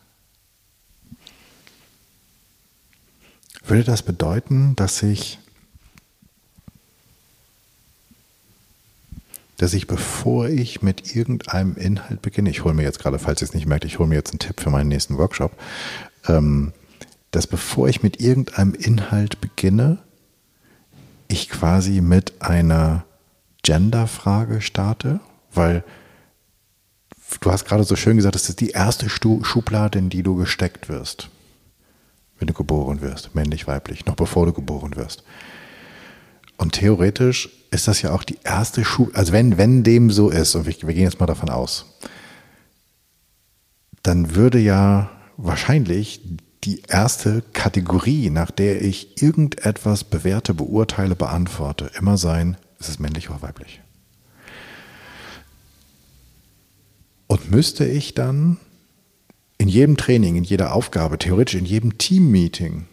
Würde 3.64 3.84
das 3.84 4.02
bedeuten, 4.02 4.74
dass 4.76 5.02
ich, 5.02 5.38
dass 9.56 9.74
ich, 9.74 9.86
bevor 9.86 10.48
ich 10.48 10.82
mit 10.82 11.14
irgendeinem 11.14 11.76
Inhalt 11.76 12.22
beginne, 12.22 12.50
ich 12.50 12.64
hole 12.64 12.74
mir 12.74 12.82
jetzt 12.82 12.98
gerade, 12.98 13.18
falls 13.18 13.42
ihr 13.42 13.46
es 13.46 13.54
nicht 13.54 13.66
merkt, 13.66 13.84
ich 13.84 13.98
hole 13.98 14.08
mir 14.08 14.16
jetzt 14.16 14.30
einen 14.30 14.38
Tipp 14.38 14.60
für 14.60 14.70
meinen 14.70 14.88
nächsten 14.88 15.18
Workshop, 15.18 15.52
ähm, 16.26 16.72
dass 17.30 17.46
bevor 17.46 17.88
ich 17.88 18.02
mit 18.02 18.20
irgendeinem 18.20 18.74
Inhalt 18.74 19.40
beginne, 19.40 19.98
ich 21.28 21.48
quasi 21.48 22.00
mit 22.00 22.40
einer 22.40 23.04
Gender-Frage 23.62 24.60
starte, 24.60 25.20
weil 25.52 25.84
du 27.40 27.52
hast 27.52 27.66
gerade 27.66 27.84
so 27.84 27.94
schön 27.96 28.16
gesagt, 28.16 28.34
das 28.34 28.48
ist 28.48 28.60
die 28.60 28.70
erste 28.70 29.08
Schublade, 29.08 29.98
in 29.98 30.10
die 30.10 30.22
du 30.22 30.34
gesteckt 30.34 30.88
wirst, 30.88 31.28
wenn 32.40 32.48
du 32.48 32.54
geboren 32.54 33.02
wirst, 33.02 33.34
männlich, 33.34 33.68
weiblich, 33.68 34.06
noch 34.06 34.16
bevor 34.16 34.46
du 34.46 34.52
geboren 34.52 34.96
wirst. 34.96 35.22
Und 36.56 36.72
theoretisch 36.72 37.48
ist 37.70 37.86
das 37.86 38.02
ja 38.02 38.12
auch 38.12 38.24
die 38.24 38.38
erste 38.42 38.84
Schublade, 38.84 39.18
also 39.18 39.32
wenn, 39.32 39.56
wenn 39.56 39.84
dem 39.84 40.10
so 40.10 40.30
ist, 40.30 40.54
und 40.54 40.66
wir, 40.66 40.74
wir 40.82 40.94
gehen 40.94 41.04
jetzt 41.04 41.20
mal 41.20 41.26
davon 41.26 41.50
aus, 41.50 41.98
dann 44.02 44.34
würde 44.34 44.58
ja 44.58 45.10
wahrscheinlich 45.36 46.38
die 46.64 46.82
erste 46.88 47.42
Kategorie, 47.52 48.30
nach 48.30 48.50
der 48.50 48.82
ich 48.82 49.22
irgendetwas 49.22 50.04
bewerte, 50.04 50.52
beurteile, 50.52 51.14
beantworte, 51.14 51.90
immer 51.98 52.18
sein, 52.18 52.56
ist 52.78 52.88
es 52.88 52.98
männlich 52.98 53.30
oder 53.30 53.42
weiblich. 53.42 53.80
Und 57.26 57.50
müsste 57.50 57.86
ich 57.86 58.14
dann 58.14 58.58
in 59.60 59.68
jedem 59.68 59.98
Training, 59.98 60.36
in 60.36 60.44
jeder 60.44 60.72
Aufgabe, 60.72 61.18
theoretisch 61.18 61.54
in 61.54 61.66
jedem 61.66 61.98
Teammeeting 61.98 62.86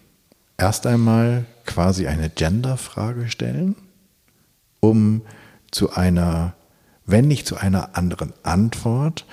erst 0.57 0.85
einmal 0.85 1.45
quasi 1.65 2.07
eine 2.07 2.29
Gender-Frage 2.29 3.29
stellen, 3.29 3.77
um 4.81 5.21
zu 5.71 5.93
einer, 5.93 6.55
wenn 7.05 7.25
nicht 7.25 7.47
zu 7.47 7.55
einer 7.55 7.95
anderen 7.95 8.33
Antwort, 8.43 9.25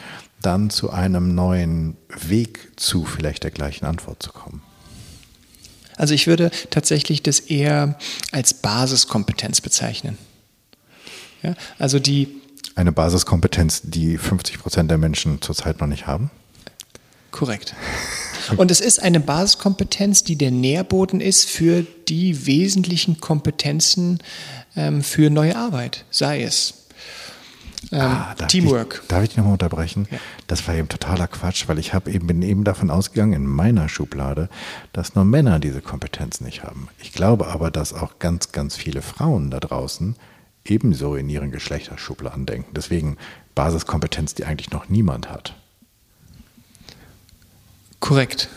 dann 0.42 0.70
zu 0.70 0.90
einem 0.90 1.34
neuen 1.34 1.96
Weg 2.08 2.70
zu 2.76 3.04
vielleicht 3.04 3.42
der 3.42 3.50
gleichen 3.50 3.84
Antwort 3.84 4.22
zu 4.22 4.30
kommen? 4.30 4.62
Also 5.96 6.14
ich 6.14 6.28
würde 6.28 6.52
tatsächlich 6.70 7.24
das 7.24 7.40
eher 7.40 7.98
als 8.30 8.54
Basiskompetenz 8.54 9.60
bezeichnen. 9.60 10.18
Ja, 11.42 11.56
also 11.80 11.98
die 11.98 12.28
eine 12.76 12.92
Basiskompetenz, 12.92 13.82
die 13.82 14.18
50 14.18 14.60
Prozent 14.60 14.88
der 14.88 14.98
Menschen 14.98 15.42
zurzeit 15.42 15.80
noch 15.80 15.88
nicht 15.88 16.06
haben? 16.06 16.30
Korrekt. 17.34 17.74
Und 18.56 18.70
es 18.70 18.80
ist 18.80 19.02
eine 19.02 19.18
Basiskompetenz, 19.18 20.22
die 20.22 20.36
der 20.36 20.52
Nährboden 20.52 21.20
ist 21.20 21.50
für 21.50 21.84
die 22.08 22.46
wesentlichen 22.46 23.20
Kompetenzen 23.20 24.20
ähm, 24.76 25.02
für 25.02 25.30
neue 25.30 25.56
Arbeit, 25.56 26.04
sei 26.10 26.44
es 26.44 26.74
ähm, 27.90 28.00
ah, 28.00 28.34
darf 28.38 28.48
Teamwork. 28.48 29.00
Ich, 29.02 29.08
darf 29.08 29.22
ich 29.24 29.30
dich 29.30 29.38
nochmal 29.38 29.54
unterbrechen? 29.54 30.06
Ja. 30.12 30.18
Das 30.46 30.66
war 30.68 30.76
eben 30.76 30.88
totaler 30.88 31.26
Quatsch, 31.26 31.66
weil 31.66 31.80
ich 31.80 31.92
eben, 31.92 32.28
bin 32.28 32.40
eben 32.42 32.62
davon 32.62 32.88
ausgegangen, 32.88 33.32
in 33.32 33.46
meiner 33.46 33.88
Schublade, 33.88 34.48
dass 34.92 35.16
nur 35.16 35.24
Männer 35.24 35.58
diese 35.58 35.80
Kompetenz 35.80 36.40
nicht 36.40 36.62
haben. 36.62 36.88
Ich 37.02 37.12
glaube 37.12 37.48
aber, 37.48 37.72
dass 37.72 37.92
auch 37.92 38.20
ganz, 38.20 38.52
ganz 38.52 38.76
viele 38.76 39.02
Frauen 39.02 39.50
da 39.50 39.58
draußen 39.58 40.14
ebenso 40.64 41.16
in 41.16 41.28
ihren 41.28 41.50
Geschlechterschubladen 41.50 42.46
denken. 42.46 42.72
Deswegen 42.74 43.16
Basiskompetenz, 43.56 44.34
die 44.34 44.44
eigentlich 44.44 44.70
noch 44.70 44.88
niemand 44.88 45.30
hat. 45.30 45.56
Korrekt. 48.04 48.48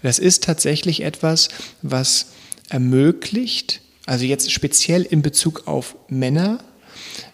Das 0.00 0.20
ist 0.20 0.44
tatsächlich 0.44 1.02
etwas, 1.02 1.48
was 1.82 2.26
ermöglicht, 2.68 3.80
also 4.06 4.24
jetzt 4.24 4.52
speziell 4.52 5.02
in 5.02 5.22
Bezug 5.22 5.66
auf 5.66 5.96
Männer, 6.06 6.62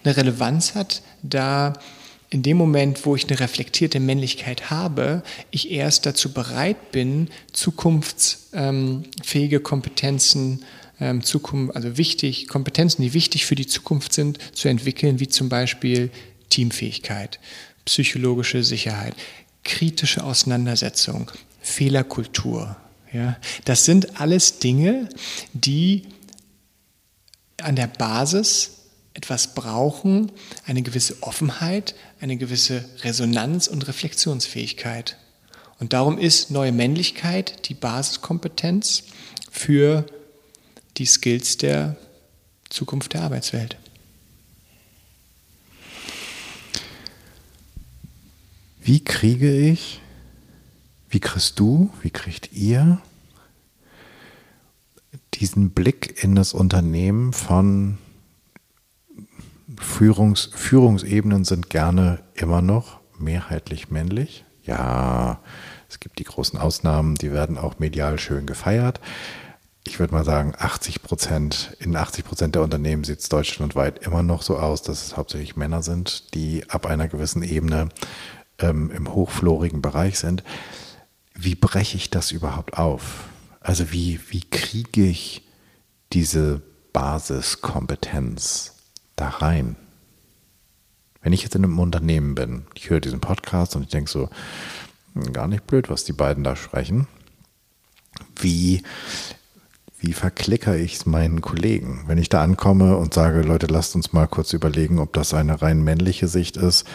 eine 0.02 0.16
Relevanz 0.16 0.74
hat, 0.74 1.02
da 1.22 1.74
in 2.30 2.42
dem 2.42 2.56
Moment, 2.56 3.04
wo 3.04 3.16
ich 3.16 3.28
eine 3.28 3.38
reflektierte 3.38 4.00
Männlichkeit 4.00 4.70
habe, 4.70 5.22
ich 5.50 5.70
erst 5.70 6.06
dazu 6.06 6.32
bereit 6.32 6.90
bin, 6.90 7.28
zukunftsfähige 7.52 9.60
Kompetenzen, 9.60 10.64
ähm, 10.98 11.22
Zukunft, 11.22 11.76
also 11.76 11.98
wichtig, 11.98 12.48
Kompetenzen, 12.48 13.02
die 13.02 13.12
wichtig 13.12 13.44
für 13.44 13.56
die 13.56 13.66
Zukunft 13.66 14.14
sind, 14.14 14.38
zu 14.56 14.68
entwickeln, 14.68 15.20
wie 15.20 15.28
zum 15.28 15.50
Beispiel 15.50 16.08
Teamfähigkeit, 16.48 17.38
psychologische 17.84 18.64
Sicherheit, 18.64 19.14
kritische 19.66 20.24
Auseinandersetzung, 20.24 21.30
Fehlerkultur. 21.60 22.76
Ja, 23.12 23.36
das 23.64 23.84
sind 23.84 24.20
alles 24.20 24.60
Dinge, 24.60 25.08
die 25.52 26.04
an 27.60 27.76
der 27.76 27.88
Basis 27.88 28.72
etwas 29.14 29.54
brauchen, 29.54 30.30
eine 30.66 30.82
gewisse 30.82 31.22
Offenheit, 31.22 31.94
eine 32.20 32.36
gewisse 32.36 32.84
Resonanz 33.02 33.66
und 33.66 33.88
Reflexionsfähigkeit. 33.88 35.16
Und 35.78 35.92
darum 35.92 36.18
ist 36.18 36.50
neue 36.50 36.72
Männlichkeit 36.72 37.68
die 37.68 37.74
Basiskompetenz 37.74 39.04
für 39.50 40.06
die 40.96 41.06
Skills 41.06 41.56
der 41.56 41.96
Zukunft 42.68 43.14
der 43.14 43.22
Arbeitswelt. 43.22 43.76
Wie 48.86 49.02
kriege 49.02 49.50
ich, 49.50 50.00
wie 51.08 51.18
kriegst 51.18 51.58
du, 51.58 51.90
wie 52.02 52.10
kriegt 52.10 52.52
ihr 52.52 53.00
diesen 55.34 55.70
Blick 55.70 56.22
in 56.22 56.36
das 56.36 56.54
Unternehmen 56.54 57.32
von 57.32 57.98
Führungs, 59.76 60.50
Führungsebenen 60.54 61.44
sind 61.44 61.68
gerne 61.68 62.20
immer 62.34 62.62
noch 62.62 63.00
mehrheitlich 63.18 63.90
männlich. 63.90 64.44
Ja, 64.62 65.40
es 65.88 65.98
gibt 65.98 66.20
die 66.20 66.24
großen 66.24 66.56
Ausnahmen, 66.56 67.16
die 67.16 67.32
werden 67.32 67.58
auch 67.58 67.80
medial 67.80 68.20
schön 68.20 68.46
gefeiert. 68.46 69.00
Ich 69.84 69.98
würde 69.98 70.14
mal 70.14 70.24
sagen, 70.24 70.54
80 70.56 71.02
Prozent, 71.02 71.76
in 71.80 71.96
80 71.96 72.24
Prozent 72.24 72.54
der 72.54 72.62
Unternehmen 72.62 73.02
sieht 73.02 73.18
es 73.18 73.28
deutschlandweit 73.28 74.06
immer 74.06 74.22
noch 74.22 74.42
so 74.42 74.56
aus, 74.58 74.82
dass 74.82 75.06
es 75.06 75.16
hauptsächlich 75.16 75.56
Männer 75.56 75.82
sind, 75.82 76.34
die 76.34 76.70
ab 76.70 76.86
einer 76.86 77.08
gewissen 77.08 77.42
Ebene 77.42 77.88
ähm, 78.58 78.90
im 78.90 79.12
hochflorigen 79.12 79.82
Bereich 79.82 80.18
sind. 80.18 80.42
Wie 81.34 81.54
breche 81.54 81.96
ich 81.96 82.10
das 82.10 82.32
überhaupt 82.32 82.78
auf? 82.78 83.24
Also 83.60 83.92
wie, 83.92 84.20
wie 84.30 84.42
kriege 84.42 85.04
ich 85.04 85.42
diese 86.12 86.62
Basiskompetenz 86.92 88.72
da 89.16 89.28
rein. 89.28 89.76
Wenn 91.20 91.32
ich 91.32 91.42
jetzt 91.42 91.54
in 91.54 91.64
einem 91.64 91.78
Unternehmen 91.78 92.34
bin, 92.34 92.66
ich 92.74 92.88
höre 92.88 93.00
diesen 93.00 93.20
Podcast 93.20 93.76
und 93.76 93.82
ich 93.82 93.88
denke 93.88 94.10
so, 94.10 94.30
hm, 95.14 95.32
gar 95.32 95.48
nicht 95.48 95.66
blöd, 95.66 95.90
was 95.90 96.04
die 96.04 96.12
beiden 96.12 96.44
da 96.44 96.54
sprechen. 96.54 97.08
Wie, 98.36 98.82
wie 99.98 100.12
verklicker 100.12 100.76
ich 100.76 100.94
es 100.94 101.06
meinen 101.06 101.40
Kollegen? 101.40 102.04
Wenn 102.06 102.18
ich 102.18 102.28
da 102.28 102.42
ankomme 102.42 102.96
und 102.96 103.12
sage, 103.12 103.42
Leute, 103.42 103.66
lasst 103.66 103.94
uns 103.94 104.12
mal 104.12 104.26
kurz 104.26 104.52
überlegen, 104.52 104.98
ob 104.98 105.12
das 105.12 105.34
eine 105.34 105.60
rein 105.60 105.82
männliche 105.82 106.28
Sicht 106.28 106.56
ist. 106.56 106.86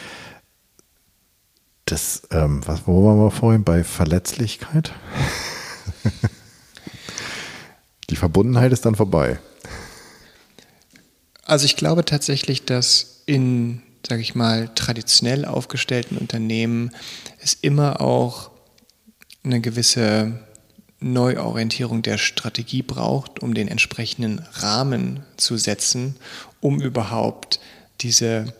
Das, 1.91 2.21
ähm, 2.31 2.65
was, 2.65 2.87
wo 2.87 3.05
waren 3.05 3.17
wir 3.17 3.31
vorhin? 3.31 3.65
Bei 3.65 3.83
Verletzlichkeit? 3.83 4.93
Die 8.09 8.15
Verbundenheit 8.15 8.71
ist 8.71 8.85
dann 8.85 8.95
vorbei. 8.95 9.39
Also 11.43 11.65
ich 11.65 11.75
glaube 11.75 12.05
tatsächlich, 12.05 12.63
dass 12.63 13.23
in, 13.25 13.81
sage 14.07 14.21
ich 14.21 14.35
mal, 14.35 14.69
traditionell 14.73 15.43
aufgestellten 15.43 16.17
Unternehmen 16.17 16.91
es 17.41 17.55
immer 17.55 17.99
auch 17.99 18.51
eine 19.43 19.59
gewisse 19.59 20.39
Neuorientierung 21.01 22.03
der 22.03 22.17
Strategie 22.17 22.83
braucht, 22.83 23.43
um 23.43 23.53
den 23.53 23.67
entsprechenden 23.67 24.39
Rahmen 24.53 25.25
zu 25.35 25.57
setzen, 25.57 26.15
um 26.61 26.79
überhaupt 26.79 27.59
diese 27.99 28.53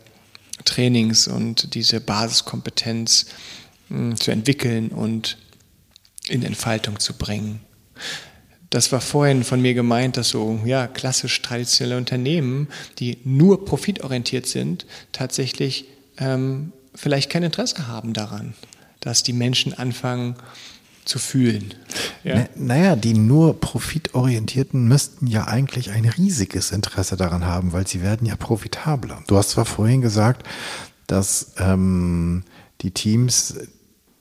Trainings 0.66 1.28
und 1.28 1.74
diese 1.76 2.00
Basiskompetenz 2.00 3.28
hm, 3.90 4.16
zu 4.20 4.32
entwickeln 4.32 4.90
und 4.90 5.38
in 6.28 6.44
Entfaltung 6.44 7.00
zu 7.00 7.14
bringen. 7.14 7.62
Das 8.70 8.92
war 8.94 9.02
vorhin 9.02 9.44
von 9.44 9.62
mir 9.62 9.74
gemeint, 9.74 10.16
dass 10.16 10.30
so 10.30 10.62
ja, 10.66 10.88
klassisch 10.88 11.42
traditionelle 11.42 11.98
Unternehmen, 11.98 12.70
die 13.00 13.18
nur 13.26 13.66
profitorientiert 13.66 14.48
sind, 14.48 14.86
tatsächlich 15.12 15.86
ähm, 16.18 16.72
vielleicht 16.96 17.30
kein 17.30 17.44
Interesse 17.44 17.88
haben 17.88 18.14
daran, 18.14 18.54
dass 19.02 19.24
die 19.24 19.34
Menschen 19.34 19.74
anfangen 19.74 20.36
zu 21.12 21.20
fühlen. 21.20 21.74
Ja? 22.24 22.48
Na, 22.56 22.76
naja, 22.76 22.96
die 22.96 23.14
nur 23.14 23.60
profitorientierten 23.60 24.88
müssten 24.88 25.28
ja 25.28 25.46
eigentlich 25.46 25.92
ein 25.92 26.06
riesiges 26.06 26.72
Interesse 26.72 27.18
daran 27.18 27.46
haben, 27.46 27.74
weil 27.74 27.86
sie 27.86 28.02
werden 28.02 28.26
ja 28.26 28.36
profitabler. 28.36 29.22
Du 29.28 29.38
hast 29.38 29.52
zwar 29.52 29.66
vorhin 29.66 30.02
gesagt, 30.02 30.48
dass 31.08 31.54
ähm, 31.58 32.44
die 32.82 32.92
Teams 32.92 33.56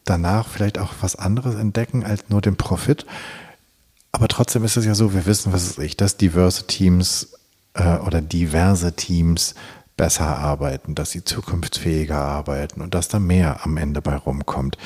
danach 0.04 0.48
vielleicht 0.48 0.78
auch 0.78 0.94
was 1.00 1.14
anderes 1.14 1.54
entdecken 1.54 2.04
als 2.04 2.24
nur 2.28 2.40
den 2.40 2.56
Profit. 2.56 3.06
Aber 4.12 4.26
trotzdem 4.26 4.64
ist 4.64 4.76
es 4.76 4.84
ja 4.84 4.94
so, 4.94 5.14
wir 5.14 5.26
wissen, 5.26 5.52
was 5.52 5.68
ist 5.68 5.78
ich, 5.78 5.96
dass 5.96 6.16
diverse 6.16 6.66
Teams 6.66 7.34
äh, 7.74 7.98
oder 7.98 8.20
diverse 8.20 8.94
Teams 8.94 9.54
besser 9.96 10.38
arbeiten, 10.38 10.94
dass 10.94 11.10
sie 11.10 11.24
zukunftsfähiger 11.24 12.16
arbeiten 12.16 12.80
und 12.80 12.94
dass 12.94 13.08
da 13.08 13.18
mehr 13.18 13.64
am 13.64 13.76
Ende 13.76 14.00
bei 14.00 14.16
rumkommt. 14.16 14.78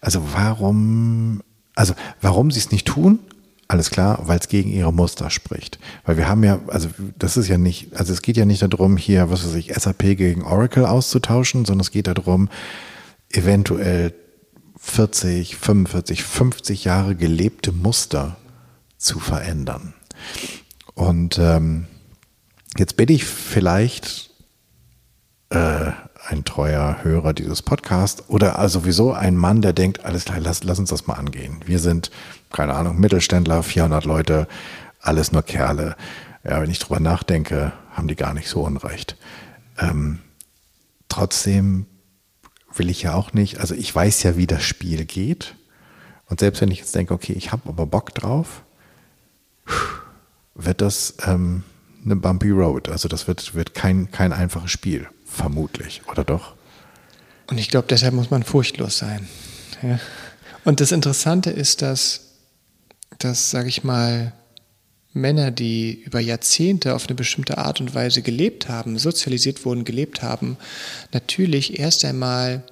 Also 0.00 0.32
warum, 0.32 1.42
also 1.74 1.94
warum 2.20 2.50
sie 2.50 2.58
es 2.58 2.70
nicht 2.70 2.86
tun? 2.86 3.18
Alles 3.68 3.90
klar, 3.90 4.20
weil 4.26 4.38
es 4.38 4.48
gegen 4.48 4.70
ihre 4.70 4.92
Muster 4.92 5.30
spricht. 5.30 5.78
Weil 6.04 6.18
wir 6.18 6.28
haben 6.28 6.44
ja, 6.44 6.60
also 6.66 6.88
das 7.18 7.36
ist 7.36 7.48
ja 7.48 7.56
nicht, 7.56 7.96
also 7.96 8.12
es 8.12 8.20
geht 8.20 8.36
ja 8.36 8.44
nicht 8.44 8.60
darum, 8.60 8.98
hier, 8.98 9.30
was 9.30 9.46
weiß 9.46 9.54
ich, 9.54 9.72
SAP 9.72 10.16
gegen 10.16 10.42
Oracle 10.42 10.84
auszutauschen, 10.84 11.64
sondern 11.64 11.80
es 11.80 11.90
geht 11.90 12.06
darum, 12.06 12.50
eventuell 13.30 14.12
40, 14.76 15.56
45, 15.56 16.22
50 16.22 16.84
Jahre 16.84 17.14
gelebte 17.14 17.72
Muster 17.72 18.36
zu 18.98 19.20
verändern. 19.20 19.94
Und 20.94 21.38
ähm, 21.38 21.86
jetzt 22.76 22.96
bin 22.96 23.08
ich 23.08 23.24
vielleicht 23.24 24.30
äh, 25.50 25.92
ein 26.32 26.44
treuer 26.44 26.98
Hörer 27.02 27.34
dieses 27.34 27.60
Podcasts 27.62 28.24
oder 28.28 28.66
sowieso 28.68 29.12
ein 29.12 29.36
Mann, 29.36 29.60
der 29.60 29.74
denkt, 29.74 30.04
alles 30.04 30.24
klar, 30.24 30.40
lass, 30.40 30.64
lass 30.64 30.78
uns 30.78 30.88
das 30.88 31.06
mal 31.06 31.14
angehen. 31.14 31.60
Wir 31.66 31.78
sind, 31.78 32.10
keine 32.50 32.74
Ahnung, 32.74 32.98
Mittelständler, 32.98 33.62
400 33.62 34.04
Leute, 34.06 34.48
alles 35.00 35.30
nur 35.30 35.42
Kerle. 35.42 35.94
Ja, 36.42 36.60
wenn 36.62 36.70
ich 36.70 36.78
drüber 36.78 37.00
nachdenke, 37.00 37.72
haben 37.92 38.08
die 38.08 38.16
gar 38.16 38.32
nicht 38.32 38.48
so 38.48 38.62
unrecht. 38.62 39.16
Ähm, 39.78 40.20
trotzdem 41.08 41.86
will 42.74 42.88
ich 42.88 43.02
ja 43.02 43.12
auch 43.14 43.34
nicht, 43.34 43.60
also 43.60 43.74
ich 43.74 43.94
weiß 43.94 44.22
ja, 44.22 44.36
wie 44.36 44.46
das 44.46 44.62
Spiel 44.62 45.04
geht. 45.04 45.54
Und 46.26 46.40
selbst 46.40 46.62
wenn 46.62 46.70
ich 46.70 46.78
jetzt 46.78 46.94
denke, 46.94 47.12
okay, 47.12 47.34
ich 47.34 47.52
habe 47.52 47.68
aber 47.68 47.84
Bock 47.84 48.14
drauf, 48.14 48.62
wird 50.54 50.80
das 50.80 51.14
ähm, 51.26 51.62
eine 52.04 52.16
bumpy 52.16 52.50
road. 52.50 52.88
Also 52.88 53.08
das 53.08 53.28
wird, 53.28 53.54
wird 53.54 53.74
kein, 53.74 54.10
kein 54.10 54.32
einfaches 54.32 54.70
Spiel, 54.70 55.08
vermutlich, 55.32 56.02
oder 56.08 56.24
doch? 56.24 56.54
Und 57.48 57.58
ich 57.58 57.68
glaube, 57.68 57.86
deshalb 57.88 58.14
muss 58.14 58.30
man 58.30 58.42
furchtlos 58.42 58.98
sein. 58.98 59.28
Ja. 59.82 59.98
Und 60.64 60.80
das 60.80 60.92
Interessante 60.92 61.50
ist, 61.50 61.82
dass, 61.82 62.36
dass 63.18 63.50
sage 63.50 63.68
ich 63.68 63.84
mal, 63.84 64.32
Männer, 65.12 65.50
die 65.50 66.02
über 66.04 66.20
Jahrzehnte 66.20 66.94
auf 66.94 67.06
eine 67.06 67.14
bestimmte 67.14 67.58
Art 67.58 67.80
und 67.80 67.94
Weise 67.94 68.22
gelebt 68.22 68.68
haben, 68.68 68.98
sozialisiert 68.98 69.64
wurden, 69.64 69.84
gelebt 69.84 70.22
haben, 70.22 70.56
natürlich 71.12 71.78
erst 71.78 72.04
einmal 72.04 72.62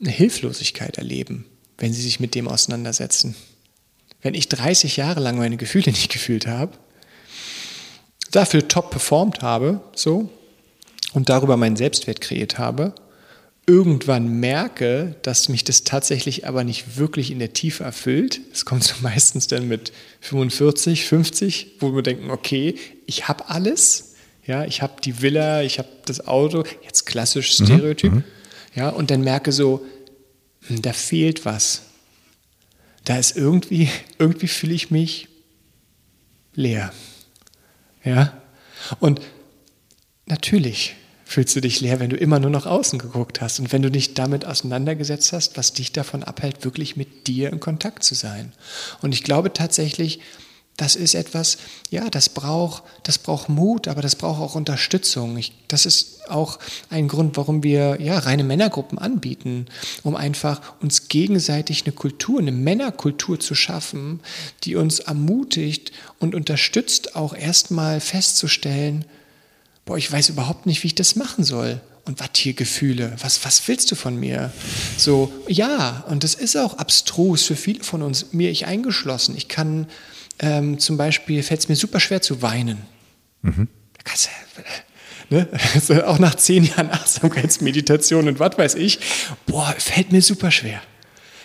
eine 0.00 0.10
Hilflosigkeit 0.10 0.98
erleben, 0.98 1.46
wenn 1.78 1.92
sie 1.92 2.02
sich 2.02 2.20
mit 2.20 2.34
dem 2.34 2.46
auseinandersetzen. 2.46 3.34
Wenn 4.22 4.34
ich 4.34 4.48
30 4.48 4.96
Jahre 4.96 5.20
lang 5.20 5.38
meine 5.38 5.56
Gefühle 5.56 5.86
nicht 5.90 6.12
gefühlt 6.12 6.46
habe, 6.46 6.78
dafür 8.30 8.68
top 8.68 8.90
performt 8.90 9.42
habe, 9.42 9.80
so, 9.94 10.30
und 11.12 11.28
darüber 11.28 11.56
meinen 11.56 11.76
Selbstwert 11.76 12.20
kreiert 12.20 12.58
habe, 12.58 12.94
irgendwann 13.66 14.40
merke, 14.40 15.14
dass 15.22 15.48
mich 15.48 15.62
das 15.62 15.84
tatsächlich 15.84 16.46
aber 16.46 16.64
nicht 16.64 16.96
wirklich 16.96 17.30
in 17.30 17.38
der 17.38 17.52
Tiefe 17.52 17.84
erfüllt. 17.84 18.40
Es 18.52 18.64
kommt 18.64 18.82
so 18.84 18.94
meistens 19.00 19.46
dann 19.46 19.68
mit 19.68 19.92
45, 20.20 21.04
50, 21.04 21.76
wo 21.78 21.94
wir 21.94 22.02
denken, 22.02 22.30
okay, 22.30 22.74
ich 23.06 23.28
habe 23.28 23.48
alles. 23.48 24.14
Ja, 24.46 24.64
ich 24.64 24.82
habe 24.82 25.00
die 25.00 25.22
Villa, 25.22 25.62
ich 25.62 25.78
habe 25.78 25.88
das 26.06 26.26
Auto, 26.26 26.64
jetzt 26.82 27.06
klassisch 27.06 27.60
mhm, 27.60 27.66
Stereotyp. 27.66 28.12
Mhm, 28.12 28.24
ja, 28.74 28.88
und 28.88 29.10
dann 29.10 29.20
merke 29.20 29.52
so, 29.52 29.86
hm, 30.66 30.82
da 30.82 30.92
fehlt 30.92 31.44
was. 31.44 31.82
Da 33.04 33.18
ist 33.18 33.36
irgendwie, 33.36 33.88
irgendwie 34.18 34.48
fühle 34.48 34.74
ich 34.74 34.90
mich 34.90 35.28
leer. 36.54 36.92
Ja, 38.02 38.40
und 38.98 39.20
natürlich 40.26 40.96
fühlst 41.30 41.54
du 41.54 41.60
dich 41.60 41.80
leer, 41.80 42.00
wenn 42.00 42.10
du 42.10 42.16
immer 42.16 42.40
nur 42.40 42.50
nach 42.50 42.66
außen 42.66 42.98
geguckt 42.98 43.40
hast 43.40 43.60
und 43.60 43.72
wenn 43.72 43.82
du 43.82 43.90
dich 43.90 44.14
damit 44.14 44.44
auseinandergesetzt 44.44 45.32
hast, 45.32 45.56
was 45.56 45.72
dich 45.72 45.92
davon 45.92 46.24
abhält, 46.24 46.64
wirklich 46.64 46.96
mit 46.96 47.28
dir 47.28 47.52
in 47.52 47.60
Kontakt 47.60 48.02
zu 48.02 48.16
sein. 48.16 48.52
Und 49.00 49.14
ich 49.14 49.22
glaube 49.22 49.52
tatsächlich, 49.52 50.18
das 50.76 50.96
ist 50.96 51.14
etwas, 51.14 51.58
ja, 51.88 52.10
das 52.10 52.30
braucht, 52.30 52.82
das 53.04 53.18
braucht 53.18 53.48
Mut, 53.48 53.86
aber 53.86 54.02
das 54.02 54.16
braucht 54.16 54.40
auch 54.40 54.56
Unterstützung. 54.56 55.36
Ich, 55.36 55.52
das 55.68 55.86
ist 55.86 56.28
auch 56.28 56.58
ein 56.88 57.06
Grund, 57.06 57.36
warum 57.36 57.62
wir 57.62 58.00
ja 58.00 58.18
reine 58.18 58.42
Männergruppen 58.42 58.98
anbieten, 58.98 59.66
um 60.02 60.16
einfach 60.16 60.60
uns 60.80 61.06
gegenseitig 61.06 61.84
eine 61.84 61.92
Kultur, 61.92 62.40
eine 62.40 62.50
Männerkultur 62.50 63.38
zu 63.38 63.54
schaffen, 63.54 64.18
die 64.64 64.74
uns 64.74 64.98
ermutigt 64.98 65.92
und 66.18 66.34
unterstützt, 66.34 67.14
auch 67.14 67.34
erstmal 67.34 68.00
festzustellen, 68.00 69.04
boah, 69.84 69.96
ich 69.96 70.10
weiß 70.10 70.28
überhaupt 70.28 70.66
nicht, 70.66 70.82
wie 70.82 70.88
ich 70.88 70.94
das 70.94 71.16
machen 71.16 71.44
soll. 71.44 71.80
Und 72.06 72.18
was 72.18 72.30
hier 72.36 72.54
Gefühle? 72.54 73.14
Was, 73.20 73.44
was 73.44 73.68
willst 73.68 73.90
du 73.90 73.94
von 73.94 74.16
mir? 74.16 74.52
So, 74.96 75.32
ja, 75.48 76.04
und 76.08 76.24
das 76.24 76.34
ist 76.34 76.56
auch 76.56 76.78
abstrus 76.78 77.44
für 77.44 77.56
viele 77.56 77.84
von 77.84 78.02
uns, 78.02 78.32
mir 78.32 78.50
ich 78.50 78.66
eingeschlossen. 78.66 79.36
Ich 79.36 79.48
kann 79.48 79.86
ähm, 80.38 80.78
zum 80.78 80.96
Beispiel, 80.96 81.42
fällt 81.42 81.60
es 81.60 81.68
mir 81.68 81.76
super 81.76 82.00
schwer 82.00 82.22
zu 82.22 82.42
weinen. 82.42 82.78
Mhm. 83.42 83.68
Ne? 85.28 85.48
Also 85.74 86.02
auch 86.04 86.18
nach 86.18 86.34
zehn 86.34 86.64
Jahren 86.64 86.90
Achtsamkeitsmeditation 86.90 88.28
und 88.28 88.40
was 88.40 88.58
weiß 88.58 88.74
ich, 88.74 88.98
boah, 89.46 89.74
fällt 89.78 90.10
mir 90.12 90.22
super 90.22 90.50
schwer. 90.50 90.80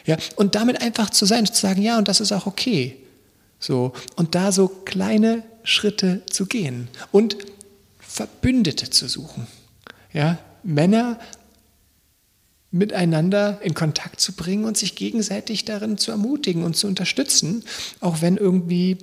Ja, 0.05 0.17
und 0.35 0.55
damit 0.55 0.81
einfach 0.81 1.09
zu 1.09 1.25
sein, 1.25 1.45
zu 1.45 1.53
sagen, 1.53 1.81
ja, 1.81 1.97
und 1.97 2.07
das 2.07 2.19
ist 2.19 2.31
auch 2.31 2.45
okay. 2.45 2.97
So, 3.59 3.93
und 4.15 4.35
da 4.35 4.51
so 4.51 4.67
kleine 4.67 5.43
Schritte 5.63 6.23
zu 6.29 6.45
gehen. 6.45 6.89
Und 7.11 7.37
Verbündete 8.15 8.89
zu 8.89 9.09
suchen. 9.09 9.45
Ja, 10.13 10.37
Männer 10.63 11.19
miteinander 12.71 13.59
in 13.61 13.73
Kontakt 13.73 14.21
zu 14.21 14.33
bringen 14.33 14.63
und 14.63 14.77
sich 14.77 14.95
gegenseitig 14.95 15.65
darin 15.65 15.97
zu 15.97 16.11
ermutigen 16.11 16.63
und 16.63 16.77
zu 16.77 16.87
unterstützen, 16.87 17.65
auch 17.99 18.21
wenn 18.21 18.37
irgendwie 18.37 18.99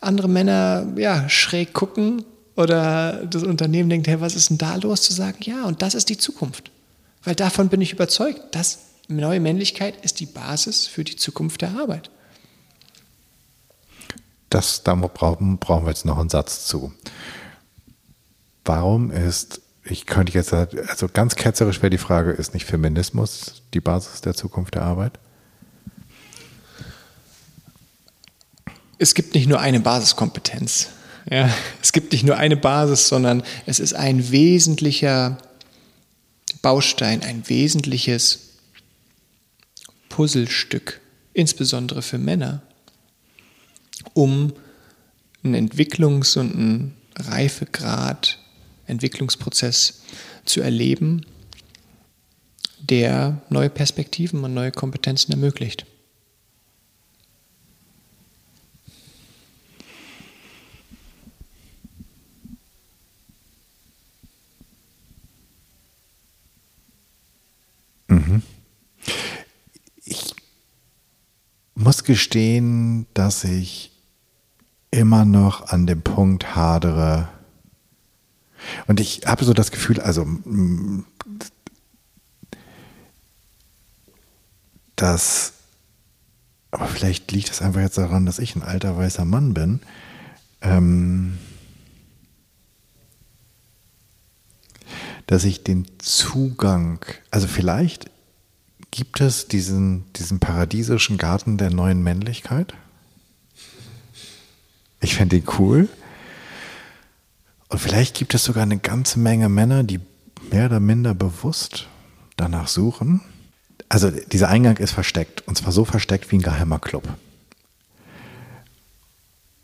andere 0.00 0.28
Männer 0.28 0.92
ja, 0.96 1.28
schräg 1.28 1.72
gucken 1.72 2.24
oder 2.56 3.24
das 3.26 3.44
Unternehmen 3.44 3.88
denkt, 3.88 4.08
hey, 4.08 4.20
was 4.20 4.34
ist 4.34 4.50
denn 4.50 4.58
da 4.58 4.74
los, 4.74 5.02
zu 5.02 5.12
sagen, 5.12 5.38
ja, 5.42 5.64
und 5.64 5.80
das 5.80 5.94
ist 5.94 6.08
die 6.08 6.18
Zukunft. 6.18 6.72
Weil 7.22 7.36
davon 7.36 7.68
bin 7.68 7.80
ich 7.80 7.92
überzeugt, 7.92 8.56
dass 8.56 8.80
neue 9.06 9.38
Männlichkeit 9.38 10.04
ist 10.04 10.18
die 10.18 10.26
Basis 10.26 10.88
für 10.88 11.04
die 11.04 11.16
Zukunft 11.16 11.62
der 11.62 11.78
Arbeit. 11.78 12.10
Das, 14.50 14.82
da 14.82 14.96
brauchen, 14.96 15.58
brauchen 15.58 15.84
wir 15.86 15.90
jetzt 15.90 16.04
noch 16.04 16.18
einen 16.18 16.28
Satz 16.28 16.66
zu. 16.66 16.92
Warum 18.64 19.10
ist, 19.10 19.60
ich 19.84 20.06
könnte 20.06 20.32
jetzt, 20.32 20.52
also 20.52 21.08
ganz 21.12 21.34
ketzerisch 21.34 21.78
wäre 21.82 21.90
die 21.90 21.98
Frage, 21.98 22.30
ist 22.30 22.54
nicht 22.54 22.66
Feminismus 22.66 23.62
die 23.74 23.80
Basis 23.80 24.20
der 24.20 24.34
Zukunft 24.34 24.74
der 24.74 24.82
Arbeit? 24.82 25.18
Es 28.98 29.14
gibt 29.14 29.34
nicht 29.34 29.48
nur 29.48 29.60
eine 29.60 29.80
Basiskompetenz. 29.80 30.90
Ja, 31.30 31.52
es 31.80 31.92
gibt 31.92 32.12
nicht 32.12 32.24
nur 32.24 32.36
eine 32.36 32.56
Basis, 32.56 33.08
sondern 33.08 33.42
es 33.66 33.80
ist 33.80 33.94
ein 33.94 34.30
wesentlicher 34.30 35.38
Baustein, 36.62 37.22
ein 37.22 37.48
wesentliches 37.48 38.50
Puzzlestück, 40.08 41.00
insbesondere 41.32 42.02
für 42.02 42.18
Männer, 42.18 42.62
um 44.14 44.52
einen 45.42 45.68
Entwicklungs- 45.68 46.38
und 46.38 46.54
einen 46.54 46.96
Reifegrad 47.16 48.38
Entwicklungsprozess 48.86 50.02
zu 50.44 50.60
erleben, 50.60 51.24
der 52.80 53.40
neue 53.48 53.70
Perspektiven 53.70 54.42
und 54.44 54.54
neue 54.54 54.72
Kompetenzen 54.72 55.32
ermöglicht. 55.32 55.86
Mhm. 68.08 68.42
Ich 70.04 70.34
muss 71.74 72.04
gestehen, 72.04 73.06
dass 73.14 73.44
ich 73.44 73.92
immer 74.90 75.24
noch 75.24 75.68
an 75.68 75.86
dem 75.86 76.02
Punkt 76.02 76.54
hadere. 76.54 77.28
Und 78.86 79.00
ich 79.00 79.22
habe 79.26 79.44
so 79.44 79.52
das 79.52 79.70
Gefühl, 79.70 80.00
also, 80.00 80.24
mm, 80.24 81.04
dass, 84.96 85.54
aber 86.70 86.86
vielleicht 86.86 87.32
liegt 87.32 87.50
es 87.50 87.62
einfach 87.62 87.80
jetzt 87.80 87.98
daran, 87.98 88.26
dass 88.26 88.38
ich 88.38 88.54
ein 88.54 88.62
alter 88.62 88.96
weißer 88.96 89.24
Mann 89.24 89.54
bin. 89.54 89.80
Ähm, 90.60 91.38
dass 95.26 95.44
ich 95.44 95.64
den 95.64 95.86
Zugang, 95.98 97.04
also 97.30 97.48
vielleicht 97.48 98.10
gibt 98.90 99.20
es 99.20 99.48
diesen, 99.48 100.04
diesen 100.12 100.40
paradiesischen 100.40 101.16
Garten 101.16 101.56
der 101.56 101.70
neuen 101.70 102.02
Männlichkeit. 102.02 102.74
Ich 105.00 105.14
fände 105.14 105.36
ihn 105.36 105.44
cool. 105.58 105.88
Und 107.72 107.78
vielleicht 107.78 108.14
gibt 108.14 108.34
es 108.34 108.44
sogar 108.44 108.64
eine 108.64 108.76
ganze 108.76 109.18
Menge 109.18 109.48
Männer, 109.48 109.82
die 109.82 109.98
mehr 110.50 110.66
oder 110.66 110.78
minder 110.78 111.14
bewusst 111.14 111.88
danach 112.36 112.68
suchen. 112.68 113.22
Also 113.88 114.10
dieser 114.10 114.50
Eingang 114.50 114.76
ist 114.76 114.92
versteckt 114.92 115.48
und 115.48 115.56
zwar 115.56 115.72
so 115.72 115.86
versteckt 115.86 116.30
wie 116.30 116.36
ein 116.36 116.42
geheimer 116.42 116.78
Club. 116.78 117.08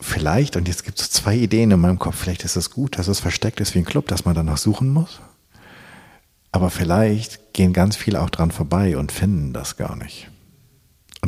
Vielleicht, 0.01 0.57
und 0.57 0.69
jetzt 0.69 0.87
gibt 0.87 0.99
es 0.99 1.11
zwei 1.11 1.37
Ideen 1.37 1.71
in 1.71 1.81
meinem 1.81 1.99
Kopf, 1.99 2.17
vielleicht 2.17 2.45
ist 2.45 2.57
es 2.57 2.71
gut, 2.71 2.97
dass 2.97 3.09
es 3.09 3.21
versteckt 3.21 3.61
ist 3.61 3.75
wie 3.75 3.81
ein 3.81 3.85
Club, 3.85 4.09
dass 4.09 4.25
man 4.25 4.35
danach 4.35 4.57
suchen 4.57 4.89
muss. 4.89 5.21
Aber 6.51 6.71
vielleicht 6.71 7.53
gehen 7.53 7.75
ganz 7.75 7.95
viele 7.95 8.23
auch 8.23 8.31
dran 8.31 8.53
vorbei 8.53 8.97
und 8.97 9.13
finden 9.13 9.53
das 9.53 9.77
gar 9.77 9.97
nicht. 9.97 10.31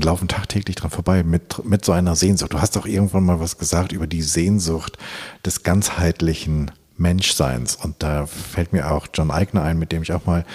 Und 0.00 0.06
laufen 0.06 0.28
tagtäglich 0.28 0.76
dran 0.76 0.90
vorbei 0.90 1.22
mit, 1.22 1.62
mit 1.66 1.84
so 1.84 1.92
einer 1.92 2.16
Sehnsucht. 2.16 2.54
Du 2.54 2.62
hast 2.62 2.74
doch 2.74 2.86
irgendwann 2.86 3.22
mal 3.22 3.38
was 3.38 3.58
gesagt 3.58 3.92
über 3.92 4.06
die 4.06 4.22
Sehnsucht 4.22 4.96
des 5.44 5.62
ganzheitlichen 5.62 6.70
Menschseins. 6.96 7.76
Und 7.76 8.02
da 8.02 8.24
fällt 8.24 8.72
mir 8.72 8.90
auch 8.90 9.08
John 9.12 9.30
Eigner 9.30 9.62
ein, 9.62 9.78
mit 9.78 9.92
dem 9.92 10.02
ich 10.02 10.14
auch 10.14 10.24
mal 10.24 10.46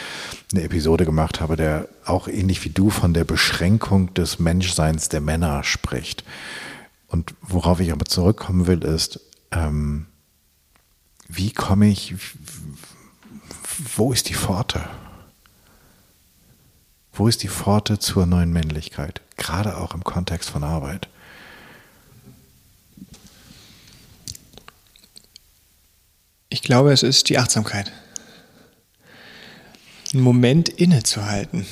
eine 0.52 0.64
Episode 0.64 1.06
gemacht 1.06 1.42
habe, 1.42 1.58
der 1.58 1.88
auch 2.06 2.28
ähnlich 2.28 2.66
wie 2.66 2.72
du 2.72 2.90
von 2.90 3.14
der 3.14 3.24
Beschränkung 3.24 4.12
des 4.16 4.40
Menschseins 4.40 5.10
der 5.10 5.22
Männer 5.22 5.64
spricht. 5.64 6.24
Und 7.06 7.36
worauf 7.44 7.80
ich 7.80 7.92
aber 7.92 8.06
zurückkommen 8.06 8.66
will, 8.66 8.84
ist, 8.84 9.20
ähm, 9.52 10.08
wie 11.28 11.52
komme 11.52 11.88
ich, 11.88 12.16
wo 13.96 14.12
ist 14.12 14.28
die 14.28 14.34
Pforte? 14.34 14.82
Wo 17.16 17.30
ist 17.30 17.44
die 17.44 17.48
Pforte 17.48 17.98
zur 17.98 18.26
neuen 18.26 18.52
Männlichkeit? 18.52 19.22
Gerade 19.38 19.78
auch 19.78 19.94
im 19.94 20.04
Kontext 20.04 20.50
von 20.50 20.66
Arbeit. 20.66 21.08
Ich 26.50 26.62
glaube, 26.62 26.92
es 26.92 27.04
ist 27.04 27.30
die 27.30 27.38
Achtsamkeit. 27.38 27.94
Einen 30.14 30.24
Moment 30.24 30.68
innezuhalten. 30.68 31.66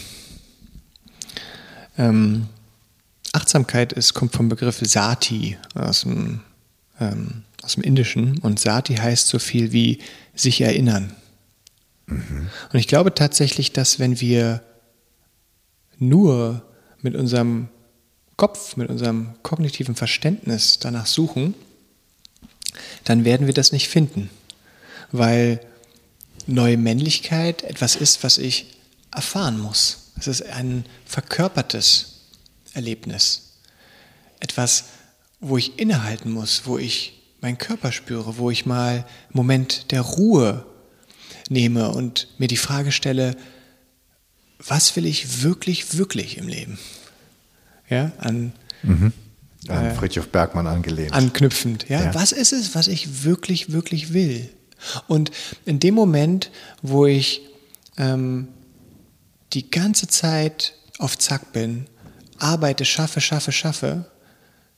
Ähm, 1.97 2.47
Achtsamkeit 3.33 3.91
ist, 3.91 4.13
kommt 4.13 4.33
vom 4.33 4.47
Begriff 4.47 4.79
Sati 4.81 5.57
aus 5.75 6.01
dem, 6.01 6.39
ähm, 7.01 7.43
aus 7.61 7.73
dem 7.73 7.83
Indischen 7.83 8.39
und 8.39 8.59
Sati 8.59 8.95
heißt 8.95 9.27
so 9.27 9.39
viel 9.39 9.73
wie 9.73 9.99
sich 10.35 10.61
erinnern. 10.61 11.13
Mhm. 12.05 12.49
Und 12.71 12.79
ich 12.79 12.87
glaube 12.87 13.13
tatsächlich, 13.13 13.73
dass 13.73 13.99
wenn 13.99 14.21
wir 14.21 14.63
nur 15.99 16.63
mit 17.01 17.15
unserem 17.15 17.69
Kopf, 18.37 18.77
mit 18.77 18.89
unserem 18.89 19.35
kognitiven 19.43 19.95
Verständnis 19.95 20.79
danach 20.79 21.05
suchen, 21.05 21.53
dann 23.03 23.25
werden 23.25 23.47
wir 23.47 23.53
das 23.53 23.71
nicht 23.71 23.87
finden, 23.87 24.29
weil 25.11 25.59
neue 26.47 26.77
Männlichkeit 26.77 27.63
etwas 27.63 27.95
ist, 27.95 28.23
was 28.23 28.37
ich 28.37 28.77
erfahren 29.11 29.59
muss. 29.59 30.11
Es 30.19 30.27
ist 30.27 30.43
ein 30.43 30.85
verkörpertes 31.05 32.21
Erlebnis, 32.73 33.53
etwas, 34.39 34.85
wo 35.39 35.57
ich 35.57 35.79
innehalten 35.79 36.31
muss, 36.31 36.63
wo 36.65 36.77
ich 36.77 37.21
meinen 37.41 37.57
Körper 37.57 37.91
spüre, 37.91 38.37
wo 38.37 38.49
ich 38.49 38.65
mal 38.65 38.95
einen 38.95 39.05
Moment 39.33 39.91
der 39.91 40.01
Ruhe 40.01 40.65
nehme 41.49 41.91
und 41.91 42.27
mir 42.37 42.47
die 42.47 42.57
Frage 42.57 42.91
stelle, 42.91 43.35
was 44.59 44.95
will 44.95 45.05
ich 45.05 45.43
wirklich, 45.43 45.97
wirklich 45.97 46.37
im 46.37 46.47
Leben? 46.47 46.79
Ja, 47.89 48.11
an, 48.17 48.53
mhm. 48.81 49.13
an 49.67 49.85
äh, 49.85 49.95
Friedrich 49.95 50.25
Bergmann 50.27 50.67
angelehnt. 50.67 51.13
Anknüpfend. 51.13 51.87
Ja? 51.89 52.05
ja, 52.05 52.15
was 52.15 52.31
ist 52.31 52.53
es, 52.53 52.75
was 52.75 52.87
ich 52.87 53.23
wirklich, 53.23 53.71
wirklich 53.71 54.13
will? 54.13 54.49
Und 55.07 55.31
in 55.65 55.79
dem 55.79 55.93
Moment, 55.93 56.51
wo 56.81 57.05
ich 57.05 57.41
ähm, 57.97 58.47
die 59.53 59.69
ganze 59.69 60.07
Zeit 60.07 60.73
auf 60.97 61.17
Zack 61.17 61.53
bin, 61.53 61.85
arbeite, 62.37 62.85
schaffe, 62.85 63.21
schaffe, 63.21 63.51
schaffe, 63.51 64.05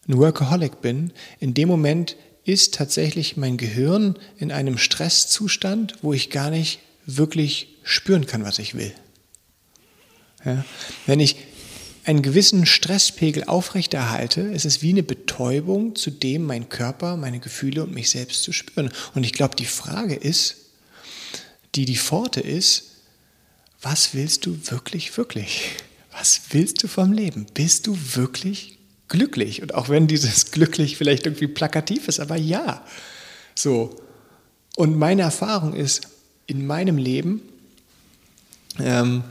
ein 0.07 0.17
Workaholic 0.17 0.81
bin, 0.81 1.11
in 1.39 1.53
dem 1.53 1.67
Moment 1.67 2.15
ist 2.43 2.75
tatsächlich 2.75 3.37
mein 3.37 3.57
Gehirn 3.57 4.17
in 4.37 4.51
einem 4.51 4.77
Stresszustand, 4.77 5.95
wo 6.03 6.13
ich 6.13 6.29
gar 6.29 6.51
nicht 6.51 6.79
wirklich 7.07 7.79
spüren 7.83 8.27
kann, 8.27 8.43
was 8.43 8.59
ich 8.59 8.75
will. 8.75 8.93
Ja? 10.45 10.63
Wenn 11.05 11.19
ich 11.19 11.37
einen 12.05 12.21
gewissen 12.21 12.65
Stresspegel 12.65 13.45
aufrechterhalte, 13.45 14.41
ist 14.41 14.65
es 14.65 14.81
wie 14.81 14.91
eine 14.91 15.03
Betäubung, 15.03 15.95
zu 15.95 16.11
dem 16.11 16.43
mein 16.43 16.69
Körper, 16.69 17.17
meine 17.17 17.39
Gefühle 17.39 17.83
und 17.83 17.93
mich 17.93 18.11
selbst 18.11 18.43
zu 18.43 18.51
spüren. 18.51 18.91
Und 19.15 19.23
ich 19.23 19.33
glaube, 19.33 19.55
die 19.55 19.65
Frage 19.65 20.15
ist, 20.15 20.57
die 21.73 21.85
die 21.85 21.97
Pforte 21.97 22.41
ist, 22.41 22.91
was 23.81 24.13
willst 24.13 24.45
du 24.45 24.57
wirklich, 24.69 25.17
wirklich? 25.17 25.71
Was 26.11 26.41
willst 26.51 26.83
du 26.83 26.87
vom 26.87 27.11
Leben? 27.11 27.47
Bist 27.53 27.87
du 27.87 27.97
wirklich 28.13 28.77
glücklich. 29.07 29.61
Und 29.61 29.73
auch 29.75 29.89
wenn 29.89 30.07
dieses 30.07 30.51
glücklich 30.51 30.97
vielleicht 30.97 31.25
irgendwie 31.25 31.47
plakativ 31.47 32.07
ist, 32.07 32.19
aber 32.19 32.35
ja. 32.35 32.85
So. 33.53 33.95
Und 34.75 34.97
meine 34.97 35.23
Erfahrung 35.23 35.73
ist, 35.73 36.07
in 36.47 36.65
meinem 36.65 36.97
Leben, 36.97 37.41
ähm, 38.79 39.23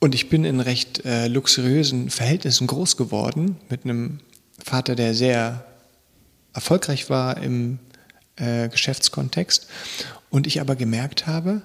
und 0.00 0.14
ich 0.14 0.28
bin 0.28 0.44
in 0.44 0.60
recht 0.60 1.04
äh, 1.04 1.28
luxuriösen 1.28 2.10
Verhältnissen 2.10 2.66
groß 2.66 2.96
geworden, 2.96 3.56
mit 3.68 3.84
einem 3.84 4.20
Vater, 4.62 4.96
der 4.96 5.14
sehr 5.14 5.64
erfolgreich 6.52 7.08
war 7.08 7.36
im 7.36 7.78
äh, 8.36 8.68
Geschäftskontext, 8.68 9.68
und 10.30 10.46
ich 10.46 10.60
aber 10.60 10.76
gemerkt 10.76 11.26
habe, 11.26 11.62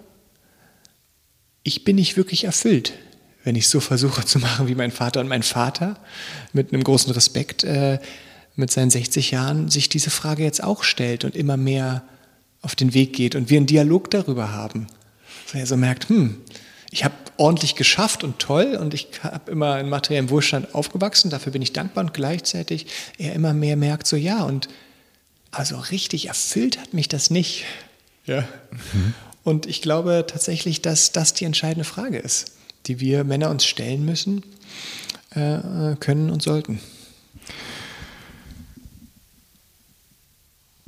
ich 1.63 1.83
bin 1.83 1.95
nicht 1.95 2.17
wirklich 2.17 2.43
erfüllt 2.43 2.93
wenn 3.45 3.55
ich 3.55 3.69
so 3.69 3.79
versuche 3.79 4.25
zu 4.25 4.39
machen 4.39 4.67
wie 4.67 4.75
mein 4.75 4.91
Vater 4.91 5.21
und 5.21 5.29
mein 5.29 5.43
Vater, 5.43 5.97
mit 6.51 6.73
einem 6.73 6.83
großen 6.83 7.13
Respekt 7.13 7.63
äh, 7.63 7.99
mit 8.57 8.71
seinen 8.71 8.89
60 8.89 9.31
Jahren 9.31 9.69
sich 9.69 9.87
diese 9.87 10.09
Frage 10.09 10.43
jetzt 10.43 10.63
auch 10.63 10.83
stellt 10.83 11.23
und 11.23 11.35
immer 11.35 11.55
mehr 11.55 12.03
auf 12.61 12.75
den 12.75 12.93
Weg 12.93 13.13
geht 13.13 13.35
und 13.35 13.49
wir 13.49 13.57
einen 13.57 13.67
Dialog 13.67 14.09
darüber 14.09 14.51
haben. 14.51 14.87
Dass 15.45 15.61
er 15.61 15.67
so 15.67 15.77
merkt, 15.77 16.09
hm, 16.09 16.37
ich 16.95 17.03
habe 17.03 17.13
ordentlich 17.37 17.75
geschafft 17.75 18.23
und 18.23 18.39
toll 18.39 18.75
und 18.79 18.93
ich 18.93 19.07
habe 19.21 19.51
immer 19.51 19.79
in 19.79 19.89
materiellem 19.89 20.29
Wohlstand 20.29 20.73
aufgewachsen, 20.73 21.29
dafür 21.29 21.51
bin 21.51 21.61
ich 21.61 21.73
dankbar 21.73 22.05
und 22.05 22.13
gleichzeitig 22.13 22.87
er 23.17 23.33
immer 23.33 23.53
mehr 23.53 23.75
merkt, 23.75 24.07
so 24.07 24.15
ja, 24.15 24.43
und 24.43 24.67
also 25.51 25.77
richtig 25.77 26.27
erfüllt 26.27 26.79
hat 26.79 26.93
mich 26.93 27.07
das 27.07 27.29
nicht. 27.29 27.65
Ja. 28.25 28.47
Mhm. 28.71 29.13
Und 29.43 29.67
ich 29.67 29.83
glaube 29.83 30.25
tatsächlich, 30.27 30.81
dass 30.81 31.11
das 31.11 31.33
die 31.33 31.45
entscheidende 31.45 31.85
Frage 31.85 32.17
ist 32.17 32.55
die 32.87 32.99
wir 32.99 33.23
Männer 33.23 33.49
uns 33.49 33.65
stellen 33.65 34.05
müssen, 34.05 34.43
äh, 35.31 35.95
können 35.99 36.29
und 36.29 36.41
sollten. 36.41 36.79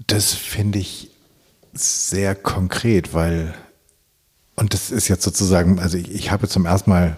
Das 0.06 0.34
finde 0.34 0.80
ich 0.80 1.10
sehr 1.74 2.36
konkret, 2.36 3.14
weil, 3.14 3.54
und 4.58 4.74
das 4.74 4.92
ist 4.92 5.08
jetzt 5.08 5.24
sozusagen, 5.24 5.80
also 5.80 5.98
ich, 5.98 6.12
ich 6.12 6.32
habe 6.32 6.50
zum 6.50 6.66
ersten 6.66 6.90
Mal 6.90 7.16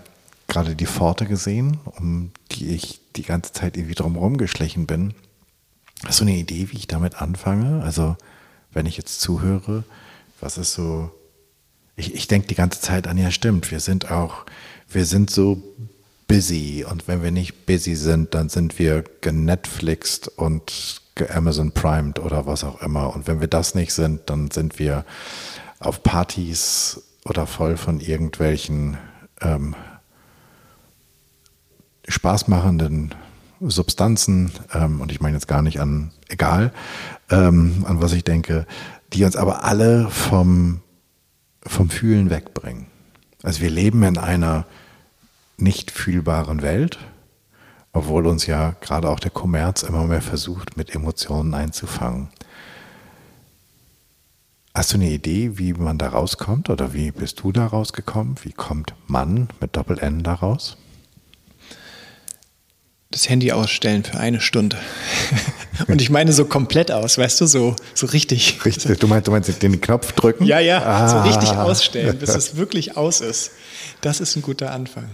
gerade 0.47 0.75
die 0.75 0.85
Pforte 0.85 1.25
gesehen, 1.25 1.79
um 1.97 2.31
die 2.51 2.69
ich 2.69 3.01
die 3.15 3.23
ganze 3.23 3.53
Zeit 3.53 3.75
irgendwie 3.75 3.95
drumherum 3.95 4.37
geschlichen 4.37 4.85
bin. 4.85 5.15
Hast 6.05 6.19
du 6.19 6.25
eine 6.25 6.35
Idee, 6.35 6.67
wie 6.71 6.77
ich 6.77 6.87
damit 6.87 7.21
anfange? 7.21 7.83
Also, 7.83 8.15
wenn 8.71 8.85
ich 8.85 8.97
jetzt 8.97 9.19
zuhöre, 9.19 9.83
was 10.39 10.57
ist 10.57 10.73
so 10.73 11.11
ich, 11.99 12.15
ich 12.15 12.27
denke 12.27 12.47
die 12.47 12.55
ganze 12.55 12.81
Zeit 12.81 13.07
an, 13.07 13.17
ja 13.17 13.29
stimmt, 13.29 13.69
wir 13.71 13.79
sind 13.79 14.09
auch, 14.09 14.45
wir 14.87 15.05
sind 15.05 15.29
so 15.29 15.61
busy 16.27 16.85
und 16.89 17.07
wenn 17.07 17.21
wir 17.21 17.31
nicht 17.31 17.65
busy 17.65 17.95
sind, 17.95 18.33
dann 18.33 18.49
sind 18.49 18.79
wir 18.79 19.03
genetflixt 19.21 20.29
und 20.29 21.01
Amazon 21.29 21.73
primed 21.73 22.19
oder 22.19 22.45
was 22.45 22.63
auch 22.63 22.81
immer. 22.81 23.13
Und 23.13 23.27
wenn 23.27 23.41
wir 23.41 23.49
das 23.49 23.75
nicht 23.75 23.93
sind, 23.93 24.29
dann 24.29 24.49
sind 24.49 24.79
wir 24.79 25.05
auf 25.79 26.01
Partys 26.01 27.01
oder 27.25 27.45
voll 27.47 27.77
von 27.77 27.99
irgendwelchen 27.99 28.97
ähm, 29.41 29.75
spaßmachenden 32.07 33.13
Substanzen, 33.61 34.51
ähm, 34.73 35.01
und 35.01 35.11
ich 35.11 35.19
meine 35.19 35.35
jetzt 35.35 35.47
gar 35.47 35.61
nicht 35.61 35.79
an 35.81 36.11
egal, 36.29 36.71
ähm, 37.29 37.85
an 37.87 38.01
was 38.01 38.13
ich 38.13 38.23
denke, 38.23 38.65
die 39.13 39.23
uns 39.25 39.35
aber 39.35 39.63
alle 39.63 40.09
vom, 40.09 40.81
vom 41.65 41.89
Fühlen 41.89 42.29
wegbringen. 42.29 42.87
Also 43.43 43.61
wir 43.61 43.69
leben 43.69 44.03
in 44.03 44.17
einer 44.17 44.65
nicht 45.57 45.91
fühlbaren 45.91 46.61
Welt, 46.61 46.99
obwohl 47.91 48.27
uns 48.27 48.45
ja 48.45 48.75
gerade 48.81 49.09
auch 49.09 49.19
der 49.19 49.31
Kommerz 49.31 49.83
immer 49.83 50.05
mehr 50.05 50.21
versucht, 50.21 50.77
mit 50.77 50.93
Emotionen 50.95 51.53
einzufangen. 51.53 52.29
Hast 54.79 54.93
du 54.93 54.95
eine 54.95 55.09
Idee, 55.09 55.57
wie 55.57 55.73
man 55.73 55.97
da 55.97 56.07
rauskommt 56.07 56.69
oder 56.69 56.93
wie 56.93 57.11
bist 57.11 57.41
du 57.41 57.51
da 57.51 57.65
rausgekommen? 57.65 58.37
Wie 58.43 58.53
kommt 58.53 58.93
Mann 59.07 59.49
mit 59.59 59.75
Doppel-N 59.75 60.23
da 60.23 60.35
raus? 60.35 60.77
Das 63.11 63.27
Handy 63.27 63.51
ausstellen 63.51 64.05
für 64.05 64.17
eine 64.17 64.39
Stunde. 64.39 64.77
Und 65.89 66.01
ich 66.01 66.09
meine 66.09 66.31
so 66.31 66.45
komplett 66.45 66.91
aus, 66.91 67.17
weißt 67.17 67.41
du, 67.41 67.45
so, 67.45 67.75
so 67.93 68.07
richtig. 68.07 68.63
Richtig, 68.63 68.97
du 69.01 69.07
meinst, 69.07 69.27
du 69.27 69.31
meinst 69.31 69.61
den 69.61 69.81
Knopf 69.81 70.13
drücken? 70.13 70.45
Ja, 70.45 70.59
ja, 70.59 70.81
ah. 70.81 71.09
so 71.09 71.29
richtig 71.29 71.49
ausstellen, 71.49 72.17
bis 72.17 72.29
es 72.29 72.55
wirklich 72.55 72.95
aus 72.95 73.19
ist. 73.19 73.51
Das 73.99 74.21
ist 74.21 74.37
ein 74.37 74.41
guter 74.41 74.71
Anfang. 74.71 75.09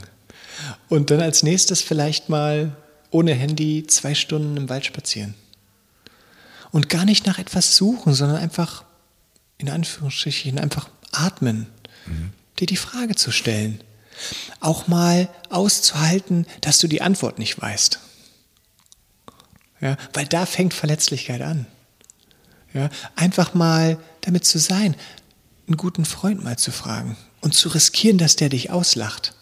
Und 0.89 1.09
dann 1.09 1.21
als 1.21 1.41
nächstes 1.41 1.81
vielleicht 1.81 2.29
mal 2.29 2.75
ohne 3.09 3.33
Handy 3.33 3.87
zwei 3.87 4.13
Stunden 4.13 4.57
im 4.57 4.69
Wald 4.69 4.85
spazieren. 4.85 5.33
Und 6.69 6.87
gar 6.87 7.05
nicht 7.05 7.25
nach 7.25 7.39
etwas 7.39 7.75
suchen, 7.75 8.13
sondern 8.13 8.37
einfach 8.37 8.84
in 9.57 9.69
Anführungsstrichen 9.69 10.59
einfach 10.59 10.89
atmen, 11.11 11.67
mhm. 12.05 12.31
dir 12.59 12.67
die 12.67 12.77
Frage 12.77 13.15
zu 13.15 13.31
stellen. 13.31 13.81
Auch 14.59 14.87
mal 14.87 15.29
auszuhalten, 15.49 16.45
dass 16.61 16.79
du 16.79 16.87
die 16.87 17.01
Antwort 17.01 17.39
nicht 17.39 17.61
weißt. 17.61 17.99
Ja, 19.81 19.97
weil 20.13 20.25
da 20.25 20.45
fängt 20.45 20.73
Verletzlichkeit 20.73 21.41
an. 21.41 21.67
Ja, 22.73 22.89
einfach 23.15 23.53
mal 23.53 23.97
damit 24.21 24.45
zu 24.45 24.57
sein, 24.57 24.95
einen 25.67 25.77
guten 25.77 26.05
Freund 26.05 26.43
mal 26.43 26.57
zu 26.57 26.71
fragen 26.71 27.17
und 27.41 27.53
zu 27.53 27.69
riskieren, 27.69 28.17
dass 28.17 28.35
der 28.35 28.49
dich 28.49 28.69
auslacht. 28.69 29.33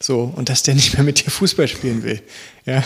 So, 0.00 0.24
und 0.24 0.48
dass 0.48 0.62
der 0.62 0.74
nicht 0.74 0.94
mehr 0.94 1.02
mit 1.02 1.24
dir 1.24 1.30
Fußball 1.30 1.68
spielen 1.68 2.02
will. 2.02 2.22
Ja. 2.64 2.84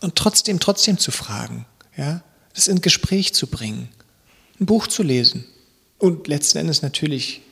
Und 0.00 0.16
trotzdem, 0.16 0.58
trotzdem 0.58 0.98
zu 0.98 1.10
fragen. 1.10 1.66
Ja. 1.96 2.22
Das 2.54 2.68
in 2.68 2.80
Gespräch 2.80 3.34
zu 3.34 3.46
bringen. 3.46 3.88
Ein 4.62 4.66
Buch 4.66 4.86
zu 4.86 5.02
lesen. 5.02 5.44
Und 5.98 6.28
letzten 6.28 6.58
Endes 6.58 6.82
natürlich 6.82 7.42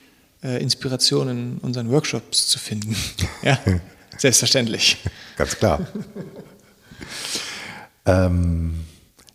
äh, 0.45 0.63
Inspiration 0.63 1.29
in 1.29 1.59
unseren 1.59 1.91
Workshops 1.91 2.47
zu 2.47 2.61
finden. 2.61 2.95
ja, 3.43 3.59
selbstverständlich. 4.17 4.97
Ganz 5.37 5.57
klar. 5.57 5.89
ähm, 8.07 8.85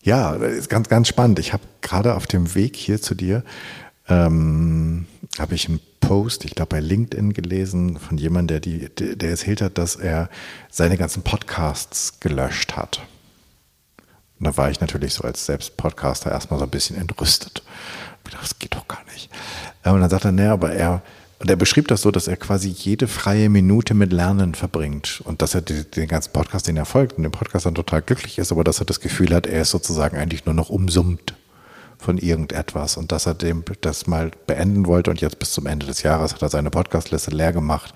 ja, 0.03 0.35
ist 0.35 0.69
ganz, 0.69 0.87
ganz 0.87 1.09
spannend. 1.09 1.37
Ich 1.39 1.51
habe 1.51 1.63
gerade 1.81 2.15
auf 2.15 2.27
dem 2.27 2.55
Weg 2.55 2.77
hier 2.77 3.01
zu 3.01 3.13
dir, 3.13 3.43
ähm, 4.07 5.05
habe 5.37 5.55
ich 5.55 5.67
einen 5.67 5.81
Post, 5.99 6.45
ich 6.45 6.55
glaube 6.55 6.69
bei 6.69 6.79
LinkedIn 6.79 7.33
gelesen, 7.33 7.99
von 7.99 8.17
jemandem, 8.17 8.61
der, 8.61 8.87
die, 8.87 9.17
der 9.17 9.31
erzählt 9.31 9.61
hat, 9.61 9.77
dass 9.77 9.97
er 9.97 10.29
seine 10.71 10.95
ganzen 10.95 11.23
Podcasts 11.23 12.21
gelöscht 12.21 12.77
hat. 12.77 13.05
Und 14.45 14.51
da 14.51 14.57
war 14.57 14.69
ich 14.69 14.79
natürlich 14.79 15.15
so 15.15 15.23
als 15.23 15.47
Selbstpodcaster 15.47 16.29
erstmal 16.29 16.59
so 16.59 16.65
ein 16.65 16.69
bisschen 16.69 16.97
entrüstet. 16.97 17.63
Ich 18.25 18.31
dachte, 18.31 18.43
das 18.43 18.59
geht 18.59 18.75
doch 18.75 18.87
gar 18.87 19.03
nicht. 19.11 19.31
Äh, 19.83 19.89
und 19.89 20.01
dann 20.01 20.09
sagt 20.09 20.25
er, 20.25 20.31
naja, 20.31 20.53
aber 20.53 20.71
er, 20.71 21.01
und 21.39 21.49
er 21.49 21.55
beschrieb 21.55 21.87
das 21.87 22.03
so, 22.03 22.11
dass 22.11 22.27
er 22.27 22.37
quasi 22.37 22.69
jede 22.69 23.07
freie 23.07 23.49
Minute 23.49 23.95
mit 23.95 24.13
Lernen 24.13 24.53
verbringt 24.53 25.21
und 25.25 25.41
dass 25.41 25.55
er 25.55 25.61
den 25.61 26.07
ganzen 26.07 26.31
Podcast, 26.31 26.67
den 26.67 26.77
er 26.77 26.85
folgt 26.85 27.13
und 27.13 27.23
den 27.23 27.31
Podcast 27.31 27.65
dann 27.65 27.73
total 27.73 28.03
glücklich 28.03 28.37
ist, 28.37 28.51
aber 28.51 28.63
dass 28.63 28.79
er 28.79 28.85
das 28.85 28.99
Gefühl 28.99 29.33
hat, 29.33 29.47
er 29.47 29.63
ist 29.63 29.71
sozusagen 29.71 30.15
eigentlich 30.15 30.45
nur 30.45 30.53
noch 30.53 30.69
umsummt 30.69 31.33
von 31.97 32.19
irgendetwas 32.19 32.97
und 32.97 33.11
dass 33.11 33.25
er 33.25 33.33
dem 33.33 33.63
das 33.81 34.05
mal 34.05 34.29
beenden 34.45 34.85
wollte 34.85 35.09
und 35.09 35.21
jetzt 35.21 35.39
bis 35.39 35.53
zum 35.53 35.65
Ende 35.65 35.87
des 35.87 36.03
Jahres 36.03 36.35
hat 36.35 36.41
er 36.43 36.49
seine 36.49 36.69
Podcastliste 36.69 37.31
leer 37.31 37.51
gemacht 37.51 37.95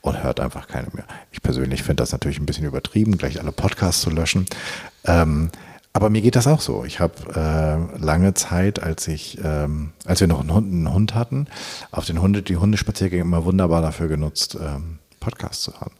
und 0.00 0.22
hört 0.22 0.38
einfach 0.38 0.68
keine 0.68 0.88
mehr. 0.92 1.06
Ich 1.32 1.42
persönlich 1.42 1.82
finde 1.82 2.02
das 2.02 2.12
natürlich 2.12 2.38
ein 2.38 2.46
bisschen 2.46 2.66
übertrieben, 2.66 3.18
gleich 3.18 3.40
alle 3.40 3.50
Podcasts 3.50 4.02
zu 4.02 4.10
löschen. 4.10 4.46
Ähm, 5.04 5.50
aber 5.92 6.10
mir 6.10 6.22
geht 6.22 6.36
das 6.36 6.46
auch 6.46 6.60
so. 6.60 6.84
Ich 6.84 7.00
habe 7.00 7.14
äh, 7.34 7.98
lange 7.98 8.34
Zeit, 8.34 8.82
als 8.82 9.08
ich, 9.08 9.38
ähm, 9.42 9.92
als 10.04 10.20
wir 10.20 10.28
noch 10.28 10.40
einen 10.40 10.52
Hund, 10.52 10.72
einen 10.72 10.92
Hund 10.92 11.14
hatten, 11.14 11.46
auf 11.90 12.04
den 12.04 12.20
Hunde, 12.20 12.42
die 12.42 12.56
Hundespaziergänge 12.56 13.22
immer 13.22 13.44
wunderbar 13.44 13.82
dafür 13.82 14.08
genutzt, 14.08 14.56
ähm, 14.60 14.98
Podcasts 15.18 15.64
zu 15.64 15.72
hören. 15.72 15.92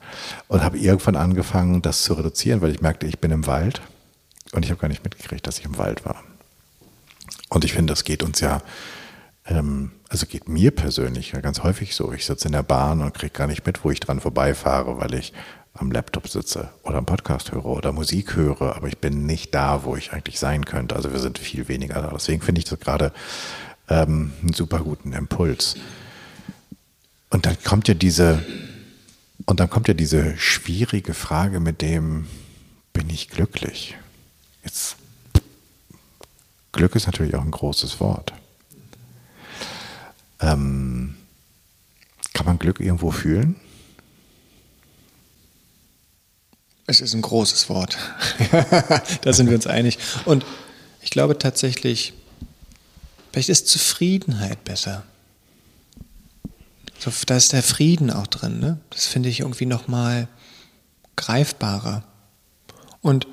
Und 0.46 0.62
habe 0.62 0.78
irgendwann 0.78 1.16
angefangen, 1.16 1.82
das 1.82 2.02
zu 2.02 2.14
reduzieren, 2.14 2.60
weil 2.60 2.70
ich 2.70 2.80
merkte, 2.80 3.06
ich 3.06 3.18
bin 3.18 3.30
im 3.30 3.46
Wald 3.46 3.80
und 4.52 4.64
ich 4.64 4.70
habe 4.70 4.80
gar 4.80 4.88
nicht 4.88 5.04
mitgekriegt, 5.04 5.46
dass 5.46 5.58
ich 5.58 5.64
im 5.64 5.78
Wald 5.78 6.04
war. 6.04 6.22
Und 7.48 7.64
ich 7.64 7.72
finde, 7.72 7.92
das 7.92 8.04
geht 8.04 8.22
uns 8.22 8.40
ja, 8.40 8.62
ähm, 9.46 9.92
also 10.08 10.26
geht 10.26 10.48
mir 10.48 10.70
persönlich 10.70 11.32
ja 11.32 11.40
ganz 11.40 11.62
häufig 11.62 11.94
so. 11.94 12.12
Ich 12.12 12.26
sitze 12.26 12.48
in 12.48 12.52
der 12.52 12.62
Bahn 12.62 13.00
und 13.00 13.14
kriege 13.14 13.32
gar 13.32 13.46
nicht 13.46 13.66
mit, 13.66 13.84
wo 13.84 13.90
ich 13.90 14.00
dran 14.00 14.20
vorbeifahre, 14.20 14.98
weil 14.98 15.14
ich 15.14 15.32
am 15.78 15.90
Laptop 15.90 16.28
sitze 16.28 16.70
oder 16.82 16.98
am 16.98 17.06
Podcast 17.06 17.52
höre 17.52 17.66
oder 17.66 17.92
Musik 17.92 18.36
höre, 18.36 18.76
aber 18.76 18.88
ich 18.88 18.98
bin 18.98 19.26
nicht 19.26 19.54
da, 19.54 19.84
wo 19.84 19.96
ich 19.96 20.12
eigentlich 20.12 20.38
sein 20.38 20.64
könnte. 20.64 20.96
Also 20.96 21.12
wir 21.12 21.20
sind 21.20 21.38
viel 21.38 21.68
weniger 21.68 22.00
da. 22.02 22.10
Deswegen 22.12 22.42
finde 22.42 22.60
ich 22.60 22.64
das 22.64 22.80
gerade 22.80 23.12
ähm, 23.88 24.32
einen 24.42 24.52
super 24.52 24.80
guten 24.80 25.12
Impuls. 25.12 25.76
Und 27.30 27.46
dann 27.46 27.56
kommt 27.62 27.88
ja 27.88 27.94
diese, 27.94 28.44
und 29.46 29.60
dann 29.60 29.70
kommt 29.70 29.88
ja 29.88 29.94
diese 29.94 30.36
schwierige 30.36 31.14
Frage 31.14 31.60
mit 31.60 31.82
dem, 31.82 32.26
bin 32.92 33.10
ich 33.10 33.28
glücklich? 33.28 33.96
Jetzt, 34.64 34.96
Glück 36.72 36.94
ist 36.96 37.06
natürlich 37.06 37.34
auch 37.36 37.44
ein 37.44 37.50
großes 37.50 38.00
Wort. 38.00 38.32
Ähm, 40.40 41.16
kann 42.32 42.46
man 42.46 42.58
Glück 42.58 42.80
irgendwo 42.80 43.10
fühlen? 43.10 43.56
Es 46.90 47.02
ist 47.02 47.12
ein 47.12 47.20
großes 47.20 47.68
Wort. 47.68 47.98
da 49.20 49.32
sind 49.34 49.48
wir 49.48 49.56
uns 49.56 49.66
einig. 49.66 49.98
Und 50.24 50.46
ich 51.02 51.10
glaube 51.10 51.36
tatsächlich, 51.36 52.14
vielleicht 53.30 53.50
ist 53.50 53.68
Zufriedenheit 53.68 54.64
besser. 54.64 55.04
So, 56.98 57.12
da 57.26 57.36
ist 57.36 57.52
der 57.52 57.62
Frieden 57.62 58.10
auch 58.10 58.26
drin. 58.26 58.58
Ne? 58.58 58.80
Das 58.88 59.04
finde 59.04 59.28
ich 59.28 59.40
irgendwie 59.40 59.66
nochmal 59.66 60.28
greifbarer. 61.16 62.04
Und 63.02 63.26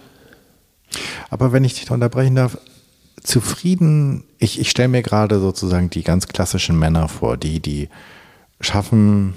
aber 1.30 1.54
wenn 1.54 1.64
ich 1.64 1.76
dich 1.76 1.90
unterbrechen 1.90 2.36
darf, 2.36 2.58
zufrieden, 3.24 4.26
ich, 4.38 4.60
ich 4.60 4.70
stelle 4.70 4.90
mir 4.90 5.02
gerade 5.02 5.40
sozusagen 5.40 5.90
die 5.90 6.04
ganz 6.04 6.28
klassischen 6.28 6.78
Männer 6.78 7.08
vor, 7.08 7.38
die, 7.38 7.62
die 7.62 7.88
schaffen 8.60 9.34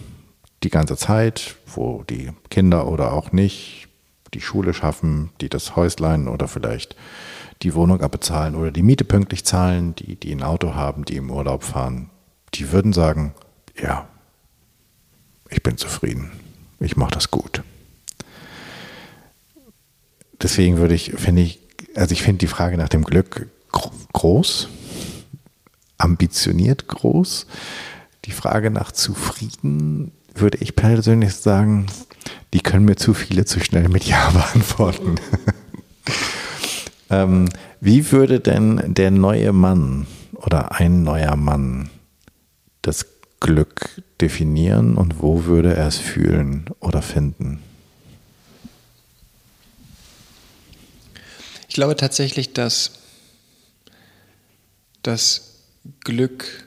die 0.64 0.70
ganze 0.70 0.96
Zeit, 0.96 1.54
wo 1.66 2.02
die 2.02 2.32
Kinder 2.50 2.88
oder 2.88 3.12
auch 3.12 3.30
nicht 3.30 3.87
die 4.34 4.40
Schule 4.40 4.74
schaffen, 4.74 5.30
die 5.40 5.48
das 5.48 5.76
Häuslein 5.76 6.28
oder 6.28 6.48
vielleicht 6.48 6.96
die 7.62 7.74
Wohnung 7.74 8.00
abbezahlen 8.00 8.54
oder 8.54 8.70
die 8.70 8.82
Miete 8.82 9.04
pünktlich 9.04 9.44
zahlen, 9.44 9.94
die, 9.94 10.16
die 10.16 10.32
ein 10.32 10.42
Auto 10.42 10.74
haben, 10.74 11.04
die 11.04 11.16
im 11.16 11.30
Urlaub 11.30 11.64
fahren, 11.64 12.10
die 12.54 12.70
würden 12.72 12.92
sagen, 12.92 13.34
ja, 13.80 14.08
ich 15.50 15.62
bin 15.62 15.76
zufrieden, 15.76 16.30
ich 16.78 16.96
mache 16.96 17.12
das 17.12 17.30
gut. 17.30 17.62
Deswegen 20.40 20.76
würde 20.76 20.94
ich, 20.94 21.12
finde 21.16 21.42
ich, 21.42 21.60
also 21.96 22.12
ich 22.12 22.22
finde 22.22 22.38
die 22.38 22.46
Frage 22.46 22.76
nach 22.76 22.88
dem 22.88 23.02
Glück 23.02 23.48
groß, 24.12 24.68
ambitioniert 25.96 26.86
groß. 26.86 27.46
Die 28.24 28.30
Frage 28.30 28.70
nach 28.70 28.92
zufrieden 28.92 30.12
würde 30.34 30.58
ich 30.58 30.76
persönlich 30.76 31.34
sagen, 31.34 31.86
die 32.54 32.60
können 32.60 32.84
mir 32.84 32.96
zu 32.96 33.14
viele 33.14 33.44
zu 33.44 33.60
schnell 33.60 33.88
mit 33.88 34.04
Ja 34.04 34.30
beantworten. 34.32 35.16
ähm, 37.10 37.48
wie 37.80 38.10
würde 38.10 38.40
denn 38.40 38.94
der 38.94 39.10
neue 39.10 39.52
Mann 39.52 40.06
oder 40.32 40.72
ein 40.72 41.02
neuer 41.02 41.36
Mann 41.36 41.90
das 42.82 43.06
Glück 43.40 44.02
definieren 44.20 44.96
und 44.96 45.20
wo 45.22 45.44
würde 45.44 45.74
er 45.74 45.86
es 45.86 45.98
fühlen 45.98 46.66
oder 46.80 47.02
finden? 47.02 47.62
Ich 51.68 51.74
glaube 51.74 51.96
tatsächlich, 51.96 52.54
dass 52.54 52.92
das 55.02 55.54
Glück 56.00 56.66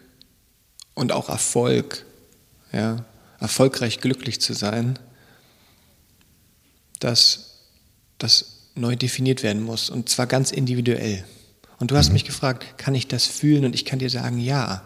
und 0.94 1.12
auch 1.12 1.28
Erfolg, 1.28 2.06
ja, 2.72 3.04
erfolgreich 3.40 4.00
glücklich 4.00 4.40
zu 4.40 4.54
sein, 4.54 4.98
dass 7.02 7.58
das 8.18 8.70
neu 8.76 8.96
definiert 8.96 9.44
werden 9.44 9.62
muss 9.62 9.90
und 9.90 10.08
zwar 10.08 10.28
ganz 10.28 10.52
individuell. 10.52 11.26
Und 11.80 11.92
du 11.92 11.98
hast 11.98 12.08
mhm. 12.08 12.14
mich 12.14 12.26
gefragt, 12.26 12.78
kann 12.78 12.96
ich 12.96 13.08
das 13.08 13.26
fühlen? 13.26 13.66
Und 13.66 13.76
ich 13.76 13.86
kann 13.86 14.00
dir 14.00 14.10
sagen, 14.10 14.40
ja. 14.40 14.84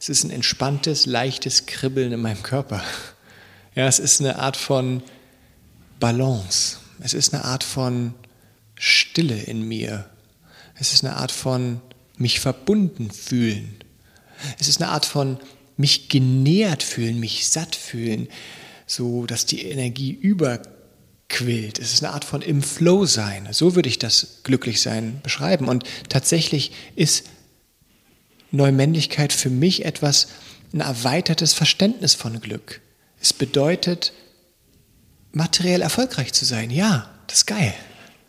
Es 0.00 0.08
ist 0.08 0.22
ein 0.22 0.30
entspanntes, 0.30 1.06
leichtes 1.06 1.66
Kribbeln 1.66 2.12
in 2.12 2.20
meinem 2.20 2.42
Körper. 2.44 2.82
Ja, 3.74 3.88
es 3.88 3.98
ist 3.98 4.20
eine 4.20 4.38
Art 4.38 4.56
von 4.56 5.02
Balance. 5.98 6.78
Es 7.00 7.14
ist 7.14 7.34
eine 7.34 7.44
Art 7.44 7.64
von 7.64 8.14
Stille 8.76 9.36
in 9.36 9.66
mir. 9.66 10.08
Es 10.76 10.92
ist 10.92 11.04
eine 11.04 11.16
Art 11.16 11.32
von 11.32 11.80
mich 12.16 12.38
verbunden 12.38 13.10
fühlen. 13.10 13.74
Es 14.60 14.68
ist 14.68 14.80
eine 14.80 14.92
Art 14.92 15.06
von 15.06 15.38
mich 15.76 16.08
genährt 16.08 16.84
fühlen, 16.84 17.18
mich 17.18 17.48
satt 17.48 17.74
fühlen, 17.74 18.28
so 18.86 19.26
dass 19.26 19.46
die 19.46 19.62
Energie 19.62 20.12
überquillt. 21.28 21.78
Es 21.78 21.92
ist 21.92 22.02
eine 22.02 22.12
Art 22.12 22.24
von 22.24 22.42
im 22.42 22.62
Flow 22.62 23.04
sein. 23.04 23.48
So 23.50 23.74
würde 23.74 23.88
ich 23.88 23.98
das 23.98 24.40
Glücklichsein 24.44 25.20
beschreiben. 25.22 25.68
Und 25.68 25.84
tatsächlich 26.08 26.72
ist 26.96 27.26
Neumännlichkeit 28.50 29.32
für 29.32 29.50
mich 29.50 29.84
etwas, 29.84 30.28
ein 30.72 30.80
erweitertes 30.80 31.54
Verständnis 31.54 32.14
von 32.14 32.40
Glück. 32.40 32.80
Es 33.20 33.32
bedeutet, 33.32 34.12
materiell 35.32 35.82
erfolgreich 35.82 36.32
zu 36.32 36.44
sein. 36.44 36.70
Ja, 36.70 37.10
das 37.26 37.38
ist 37.38 37.46
geil. 37.46 37.74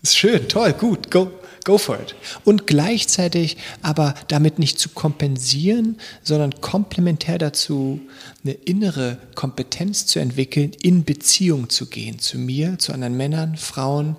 Das 0.02 0.12
ist 0.12 0.18
schön, 0.18 0.48
toll, 0.48 0.74
gut, 0.74 1.12
go, 1.12 1.32
go 1.70 1.78
for 1.78 2.00
it. 2.00 2.16
Und 2.46 2.66
gleichzeitig 2.66 3.58
aber 3.84 4.16
damit 4.28 4.58
nicht 4.58 4.80
zu 4.80 4.90
kompensieren, 4.90 6.00
sondern 6.24 6.62
komplementär 6.62 7.38
dazu 7.38 8.02
eine 8.44 8.54
innere 8.54 9.20
Kompetenz 9.36 10.08
zu 10.08 10.18
entwickeln, 10.18 10.72
in 10.82 11.04
Beziehung 11.04 11.70
zu 11.70 11.86
gehen, 11.86 12.18
zu 12.18 12.40
mir, 12.40 12.80
zu 12.80 12.92
anderen 12.92 13.16
Männern, 13.16 13.56
Frauen, 13.56 14.16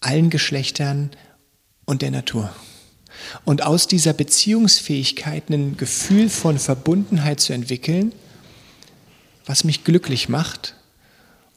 allen 0.00 0.30
Geschlechtern 0.30 1.10
und 1.84 2.00
der 2.00 2.12
Natur. 2.12 2.50
Und 3.44 3.62
aus 3.62 3.86
dieser 3.86 4.14
Beziehungsfähigkeit 4.14 5.50
ein 5.50 5.76
Gefühl 5.76 6.30
von 6.30 6.58
Verbundenheit 6.58 7.40
zu 7.40 7.52
entwickeln, 7.52 8.12
was 9.44 9.64
mich 9.64 9.84
glücklich 9.84 10.30
macht 10.30 10.76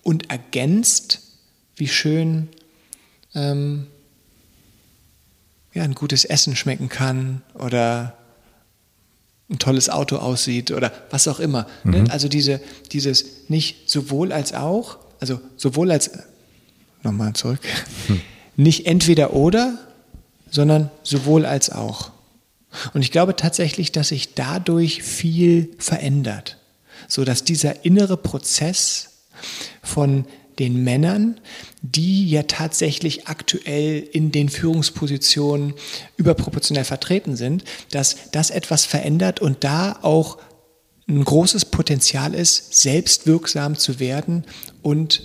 und 0.04 0.30
ergänzt, 0.30 1.22
wie 1.78 1.88
schön 1.88 2.50
ähm, 3.36 3.88
ja, 5.74 5.84
ein 5.84 5.96
gutes 5.96 6.26
Essen 6.26 6.56
schmecken 6.56 6.90
kann 6.90 7.42
oder 7.54 8.18
ein 9.50 9.60
tolles 9.60 9.90
Auto 9.90 10.18
aussieht 10.18 10.72
oder 10.72 10.92
was 11.10 11.28
auch 11.28 11.40
immer. 11.40 11.68
Ne? 11.84 12.00
Mhm. 12.00 12.10
Also 12.10 12.28
diese, 12.28 12.62
dieses 12.92 13.50
nicht 13.50 13.90
sowohl 13.90 14.32
als 14.32 14.54
auch, 14.54 14.98
also 15.20 15.40
sowohl 15.58 15.92
als, 15.92 16.12
nochmal 17.04 17.34
zurück, 17.34 17.60
hm. 18.08 18.22
nicht 18.56 18.86
entweder 18.86 19.34
oder, 19.34 19.78
sondern 20.50 20.90
sowohl 21.04 21.46
als 21.46 21.70
auch. 21.70 22.12
Und 22.94 23.02
ich 23.02 23.12
glaube 23.12 23.36
tatsächlich, 23.36 23.92
dass 23.92 24.10
sich 24.10 24.34
dadurch 24.34 25.04
viel 25.04 25.74
verändert, 25.78 26.58
so 27.08 27.26
dass 27.26 27.44
dieser 27.44 27.84
innere 27.84 28.18
Prozess 28.18 29.10
von 29.84 30.26
den 30.62 30.84
Männern, 30.84 31.42
die 31.82 32.30
ja 32.30 32.44
tatsächlich 32.44 33.28
aktuell 33.28 33.98
in 34.00 34.32
den 34.32 34.48
Führungspositionen 34.48 35.74
überproportional 36.18 36.86
vertreten 36.86 37.36
sind, 37.36 37.64
dass 37.90 38.30
das 38.32 38.52
etwas 38.52 38.86
verändert 38.86 39.40
und 39.40 39.64
da 39.64 39.98
auch 40.04 40.38
ein 41.10 41.26
großes 41.26 41.66
Potenzial 41.66 42.36
ist, 42.36 42.80
selbstwirksam 42.80 43.76
zu 43.76 44.00
werden 44.00 44.46
und 44.84 45.24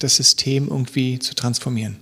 das 0.00 0.16
System 0.16 0.66
irgendwie 0.68 1.20
zu 1.20 1.36
transformieren. 1.36 1.98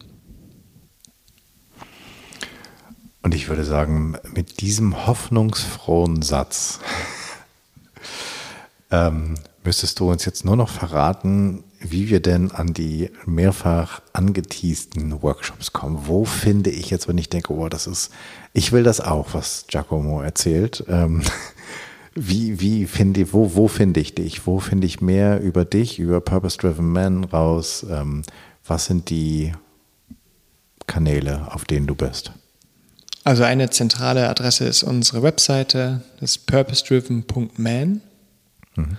Und 3.21 3.35
ich 3.35 3.49
würde 3.49 3.65
sagen, 3.65 4.17
mit 4.35 4.63
diesem 4.63 5.07
hoffnungsfrohen 5.07 6.23
Satz 6.23 6.81
ähm, 8.91 9.35
müsstest 9.63 10.01
du 10.01 10.11
uns 10.11 10.25
jetzt 10.25 10.47
nur 10.47 10.57
noch 10.57 10.71
verraten, 10.71 11.65
wie 11.83 12.09
wir 12.09 12.21
denn 12.21 12.51
an 12.51 12.73
die 12.73 13.11
mehrfach 13.27 14.03
angeteasten 14.13 15.23
Workshops 15.23 15.73
kommen. 15.73 16.07
Wo 16.07 16.25
finde 16.25 16.71
ich 16.71 16.91
jetzt, 16.91 17.09
wenn 17.09 17.19
ich 17.19 17.29
denke, 17.29 17.53
oh, 17.53 17.69
das 17.69 17.87
ist, 17.87 18.11
ich 18.53 18.73
will 18.73 18.83
das 18.83 19.01
auch, 19.01 19.35
was 19.35 19.67
Giacomo 19.69 20.23
erzählt. 20.23 20.85
Ähm, 20.89 21.23
wie, 22.15 22.61
wie 22.61 22.87
finde 22.87 23.33
wo, 23.33 23.55
wo 23.55 23.69
finde 23.69 24.01
ich 24.01 24.15
dich? 24.15 24.47
Wo 24.47 24.61
finde 24.61 24.87
ich 24.87 25.01
mehr 25.01 25.41
über 25.41 25.65
dich, 25.65 25.99
über 25.99 26.21
Purpose 26.21 26.59
Driven 26.59 26.93
Man 26.93 27.25
raus? 27.25 27.85
Ähm, 27.89 28.23
was 28.67 28.87
sind 28.87 29.11
die 29.11 29.53
Kanäle, 30.87 31.53
auf 31.53 31.65
denen 31.65 31.87
du 31.87 31.95
bist? 31.95 32.33
Also 33.25 33.45
eine 33.45 33.71
zentrale 33.71 34.29
Adresse 34.29 34.65
ist 34.65 34.83
unsere 34.83 35.23
Webseite, 35.23 36.03
das 36.21 36.33
ist 36.33 36.47
purposedriven.man. 36.47 38.01
Mhm. 38.75 38.97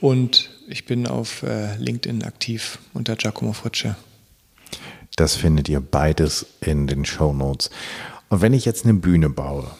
Und 0.00 0.50
ich 0.66 0.86
bin 0.86 1.06
auf 1.06 1.42
äh, 1.42 1.76
LinkedIn 1.76 2.24
aktiv 2.24 2.78
unter 2.92 3.16
Giacomo 3.16 3.52
Fritsche. 3.52 3.96
Das 5.16 5.36
findet 5.36 5.68
ihr 5.68 5.80
beides 5.80 6.46
in 6.60 6.86
den 6.86 7.04
Show 7.04 7.32
Notes. 7.32 7.70
Und 8.28 8.40
wenn 8.40 8.52
ich 8.52 8.64
jetzt 8.64 8.84
eine 8.84 8.94
Bühne 8.94 9.30
baue 9.30 9.70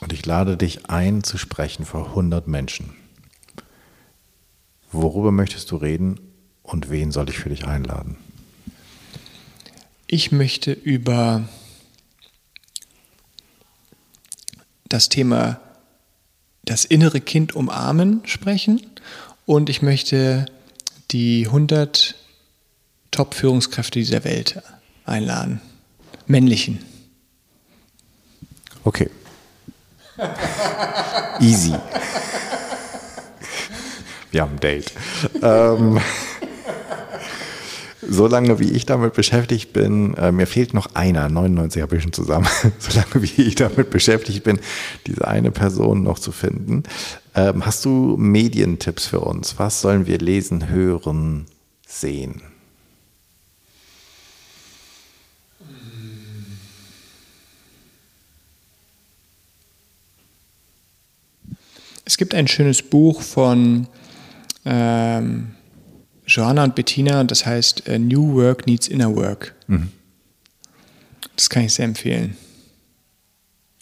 und 0.00 0.12
ich 0.12 0.26
lade 0.26 0.56
dich 0.56 0.90
ein 0.90 1.22
zu 1.22 1.38
sprechen 1.38 1.84
vor 1.84 2.08
100 2.08 2.48
Menschen, 2.48 2.96
worüber 4.90 5.30
möchtest 5.30 5.70
du 5.70 5.76
reden 5.76 6.18
und 6.62 6.90
wen 6.90 7.12
soll 7.12 7.28
ich 7.28 7.38
für 7.38 7.50
dich 7.50 7.66
einladen? 7.66 8.16
Ich 10.08 10.32
möchte 10.32 10.72
über 10.72 11.48
das 14.88 15.08
Thema 15.08 15.60
das 16.64 16.84
innere 16.84 17.20
Kind 17.20 17.54
umarmen 17.54 18.22
sprechen 18.24 18.80
und 19.46 19.70
ich 19.70 19.80
möchte 19.80 20.46
die 21.12 21.46
100 21.46 22.16
Top-Führungskräfte 23.12 24.00
dieser 24.00 24.24
Welt 24.24 24.60
einladen. 25.04 25.60
Männlichen. 26.26 26.84
Okay. 28.84 29.08
Easy. 31.40 31.74
Wir 34.30 34.42
haben 34.42 34.52
ein 34.52 34.60
Date. 34.60 34.92
ähm, 35.42 36.00
solange 38.02 38.58
wie 38.58 38.70
ich 38.70 38.86
damit 38.86 39.14
beschäftigt 39.14 39.72
bin, 39.72 40.14
äh, 40.14 40.32
mir 40.32 40.46
fehlt 40.46 40.74
noch 40.74 40.94
einer, 40.94 41.28
99 41.28 41.82
habe 41.82 41.96
ich 41.96 42.02
schon 42.02 42.12
zusammen, 42.12 42.48
solange 42.78 43.22
wie 43.22 43.42
ich 43.42 43.54
damit 43.54 43.90
beschäftigt 43.90 44.44
bin, 44.44 44.58
diese 45.06 45.26
eine 45.26 45.50
Person 45.50 46.02
noch 46.02 46.18
zu 46.18 46.32
finden. 46.32 46.82
Ähm, 47.36 47.66
hast 47.66 47.84
du 47.84 48.16
Medientipps 48.16 49.06
für 49.06 49.20
uns? 49.20 49.58
Was 49.58 49.82
sollen 49.82 50.06
wir 50.06 50.18
lesen, 50.18 50.70
hören, 50.70 51.44
sehen? 51.86 52.40
Es 62.06 62.16
gibt 62.16 62.34
ein 62.34 62.48
schönes 62.48 62.80
Buch 62.82 63.20
von 63.20 63.86
ähm, 64.64 65.54
Joanna 66.26 66.64
und 66.64 66.74
Bettina, 66.74 67.22
das 67.24 67.44
heißt 67.44 67.86
uh, 67.88 67.98
New 67.98 68.34
Work 68.34 68.66
Needs 68.66 68.88
Inner 68.88 69.14
Work. 69.14 69.54
Mhm. 69.66 69.92
Das 71.34 71.50
kann 71.50 71.64
ich 71.64 71.74
sehr 71.74 71.84
empfehlen. 71.84 72.36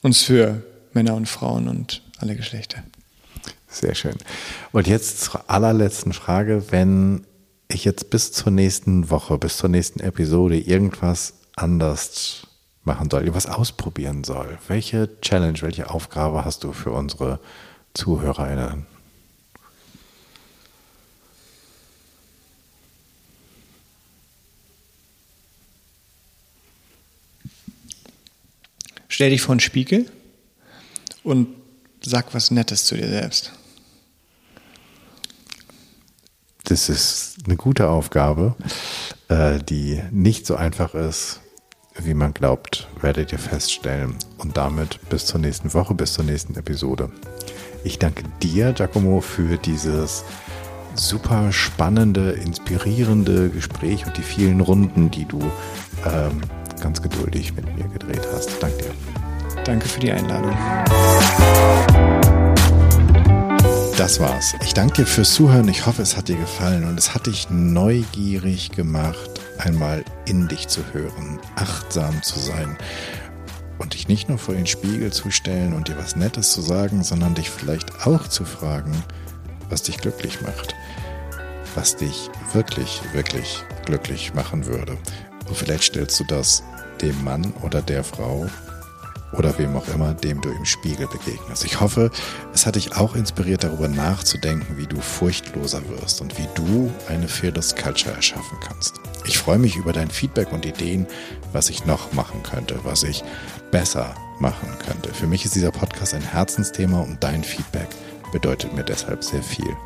Und 0.03 0.17
für 0.17 0.65
Männer 0.93 1.15
und 1.15 1.29
Frauen 1.29 1.69
und 1.69 2.03
alle 2.19 2.35
Geschlechter. 2.35 2.83
Sehr 3.75 3.97
schön. 3.97 4.17
Und 4.71 4.87
jetzt 4.87 5.21
zur 5.21 5.51
allerletzten 5.51 6.13
Frage, 6.13 6.71
wenn 6.71 7.27
ich 7.67 7.85
jetzt 7.85 8.09
bis 8.09 8.31
zur 8.31 8.53
nächsten 8.53 9.11
Woche, 9.11 9.37
bis 9.37 9.57
zur 9.57 9.69
nächsten 9.69 9.99
Episode 9.99 10.57
irgendwas 10.59 11.35
anders 11.57 12.47
machen 12.85 13.11
soll, 13.11 13.23
irgendwas 13.23 13.47
ausprobieren 13.47 14.23
soll, 14.23 14.59
welche 14.69 15.21
Challenge, 15.23 15.61
welche 15.61 15.91
Aufgabe 15.91 16.45
hast 16.45 16.63
du 16.63 16.73
für 16.73 16.93
unsere 16.93 17.41
ZuhörerInnen? 17.95 18.87
Stell 29.09 29.31
dich 29.31 29.43
vor 29.43 29.53
einen 29.53 29.61
Spiegel 29.61 30.11
und 31.25 31.49
sag 32.05 32.35
was 32.35 32.51
Nettes 32.51 32.85
zu 32.85 32.97
dir 32.97 33.09
selbst. 33.09 33.53
Das 36.65 36.89
ist 36.89 37.37
eine 37.45 37.57
gute 37.57 37.89
Aufgabe, 37.89 38.55
äh, 39.29 39.59
die 39.59 40.01
nicht 40.11 40.47
so 40.47 40.57
einfach 40.57 40.95
ist, 40.95 41.41
wie 41.97 42.15
man 42.15 42.33
glaubt, 42.33 42.89
werdet 43.01 43.33
ihr 43.33 43.39
feststellen. 43.39 44.17
Und 44.39 44.57
damit 44.57 44.99
bis 45.11 45.27
zur 45.27 45.41
nächsten 45.41 45.75
Woche, 45.75 45.95
bis 45.95 46.15
zur 46.15 46.25
nächsten 46.25 46.57
Episode. 46.57 47.11
Ich 47.85 47.99
danke 47.99 48.25
dir, 48.43 48.73
Giacomo, 48.73 49.21
für 49.21 49.59
dieses 49.59 50.25
super 50.95 51.53
spannende, 51.53 52.33
inspirierende 52.33 53.51
Gespräch 53.51 54.07
und 54.07 54.17
die 54.17 54.23
vielen 54.23 54.61
Runden, 54.61 55.11
die 55.11 55.27
du 55.27 55.41
ähm, 56.07 56.41
ganz 56.81 57.03
geduldig 57.03 57.55
mit 57.55 57.77
mir 57.77 57.89
gedreht 57.89 58.27
hast. 58.33 58.51
Danke 58.63 58.85
dir. 58.85 59.63
Danke 59.65 59.89
für 59.89 60.01
die 60.01 60.13
Einladung. 60.13 60.57
Das 64.15 64.21
war's. 64.21 64.55
Ich 64.63 64.75
danke 64.75 65.03
dir 65.03 65.07
fürs 65.07 65.35
Zuhören. 65.35 65.67
Ich 65.67 65.87
hoffe, 65.87 66.01
es 66.01 66.17
hat 66.17 66.29
dir 66.29 66.37
gefallen 66.37 66.85
und 66.85 66.97
es 66.97 67.17
hat 67.17 67.27
dich 67.27 67.51
neugierig 67.51 68.71
gemacht, 68.71 69.41
einmal 69.59 70.05
in 70.25 70.47
dich 70.47 70.69
zu 70.69 70.83
hören, 70.93 71.41
achtsam 71.57 72.23
zu 72.23 72.39
sein 72.39 72.79
und 73.79 73.95
dich 73.95 74.07
nicht 74.07 74.29
nur 74.29 74.39
vor 74.39 74.55
den 74.55 74.69
Spiegel 74.69 75.13
zu 75.13 75.33
stellen 75.33 75.73
und 75.73 75.89
dir 75.89 75.99
was 75.99 76.15
Nettes 76.15 76.53
zu 76.53 76.61
sagen, 76.61 77.03
sondern 77.03 77.35
dich 77.35 77.51
vielleicht 77.51 78.07
auch 78.07 78.29
zu 78.29 78.45
fragen, 78.45 78.93
was 79.69 79.83
dich 79.83 79.99
glücklich 79.99 80.41
macht, 80.43 80.77
was 81.75 81.97
dich 81.97 82.31
wirklich, 82.53 83.01
wirklich 83.15 83.65
glücklich 83.85 84.33
machen 84.33 84.67
würde. 84.67 84.97
Und 85.49 85.57
vielleicht 85.57 85.83
stellst 85.83 86.21
du 86.21 86.25
das 86.25 86.63
dem 87.01 87.25
Mann 87.25 87.53
oder 87.63 87.83
der 87.83 88.05
Frau 88.05 88.47
oder 89.37 89.59
wem 89.59 89.77
auch 89.77 89.87
immer, 89.89 90.15
dem 90.15 90.41
du 90.41 90.51
im 90.51 90.65
Spiegel 90.65 91.07
begegnest. 91.07 91.65
Ich 91.65 91.81
hoffe, 91.81 92.11
es 92.53 92.67
hat 92.67 92.77
dich 92.77 92.97
auch 92.97 93.15
inspiriert, 93.15 93.65
darüber 93.65 93.89
nachzudenken, 93.89 94.77
wie 94.77 94.87
du 94.87 95.01
furchtloser 95.01 95.83
wirst 95.89 96.21
und 96.21 96.39
wie 96.39 96.49
du 96.55 96.93
eine 97.09 97.29
Fearless 97.29 97.75
Culture 97.75 98.15
erschaffen 98.15 98.59
kannst. 98.67 98.95
Ich 99.27 99.39
freue 99.39 99.59
mich 99.59 99.77
über 99.77 99.93
dein 99.93 100.11
Feedback 100.11 100.53
und 100.53 100.67
Ideen, 100.67 101.07
was 101.53 101.71
ich 101.71 101.87
noch 101.87 102.13
machen 102.13 102.43
könnte, 102.43 102.79
was 102.85 103.03
ich 103.03 103.25
besser 103.71 104.15
machen 104.39 104.69
könnte. 104.85 105.13
Für 105.15 105.27
mich 105.27 105.45
ist 105.45 105.55
dieser 105.55 105.71
Podcast 105.71 106.15
ein 106.15 106.23
Herzensthema 106.23 107.01
und 107.01 107.23
dein 107.23 107.43
Feedback 107.43 107.89
bedeutet 108.33 108.75
mir 108.75 108.85
deshalb 108.85 109.25
sehr 109.25 109.43
viel. 109.43 109.77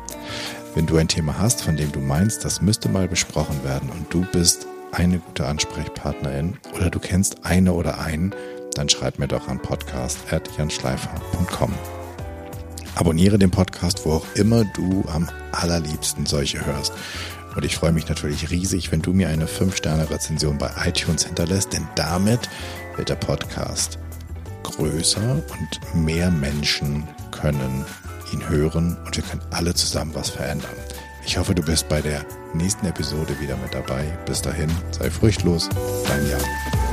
Wenn 0.75 0.85
du 0.85 0.97
ein 0.97 1.07
Thema 1.07 1.37
hast, 1.37 1.63
von 1.63 1.77
dem 1.77 1.91
du 1.91 1.99
meinst, 1.99 2.45
das 2.45 2.61
müsste 2.61 2.89
mal 2.89 3.07
besprochen 3.07 3.63
werden 3.63 3.89
und 3.89 4.13
du 4.13 4.25
bist 4.31 4.67
eine 4.91 5.19
gute 5.19 5.45
Ansprechpartnerin 5.45 6.57
oder 6.75 6.89
du 6.89 6.99
kennst 6.99 7.45
eine 7.45 7.73
oder 7.73 7.99
einen, 7.99 8.33
dann 8.73 8.89
schreib 8.89 9.19
mir 9.19 9.27
doch 9.27 9.47
an 9.47 9.61
podcast.janschleifer.com. 9.61 11.73
Abonniere 12.95 13.37
den 13.37 13.51
Podcast, 13.51 14.05
wo 14.05 14.13
auch 14.13 14.25
immer 14.35 14.65
du 14.65 15.05
am 15.07 15.29
allerliebsten 15.51 16.25
solche 16.25 16.65
hörst. 16.65 16.93
Und 17.55 17.65
ich 17.65 17.75
freue 17.75 17.91
mich 17.91 18.07
natürlich 18.07 18.51
riesig, 18.51 18.91
wenn 18.91 19.01
du 19.01 19.13
mir 19.13 19.29
eine 19.29 19.45
5-Sterne-Rezension 19.45 20.57
bei 20.57 20.71
iTunes 20.85 21.25
hinterlässt, 21.25 21.73
denn 21.73 21.87
damit 21.95 22.49
wird 22.95 23.09
der 23.09 23.15
Podcast 23.15 23.97
größer 24.63 25.35
und 25.35 26.05
mehr 26.05 26.29
Menschen 26.29 27.07
können 27.31 27.85
ihn 28.31 28.47
hören 28.47 28.97
und 29.05 29.15
wir 29.15 29.23
können 29.23 29.41
alle 29.51 29.73
zusammen 29.73 30.13
was 30.13 30.29
verändern. 30.29 30.69
Ich 31.25 31.37
hoffe, 31.37 31.55
du 31.55 31.61
bist 31.61 31.89
bei 31.89 32.01
der 32.01 32.25
nächsten 32.53 32.85
Episode 32.85 33.39
wieder 33.39 33.57
mit 33.57 33.73
dabei. 33.73 34.05
Bis 34.25 34.41
dahin, 34.41 34.69
sei 34.91 35.09
furchtlos, 35.09 35.69
dein 36.07 36.29
Jan. 36.29 36.88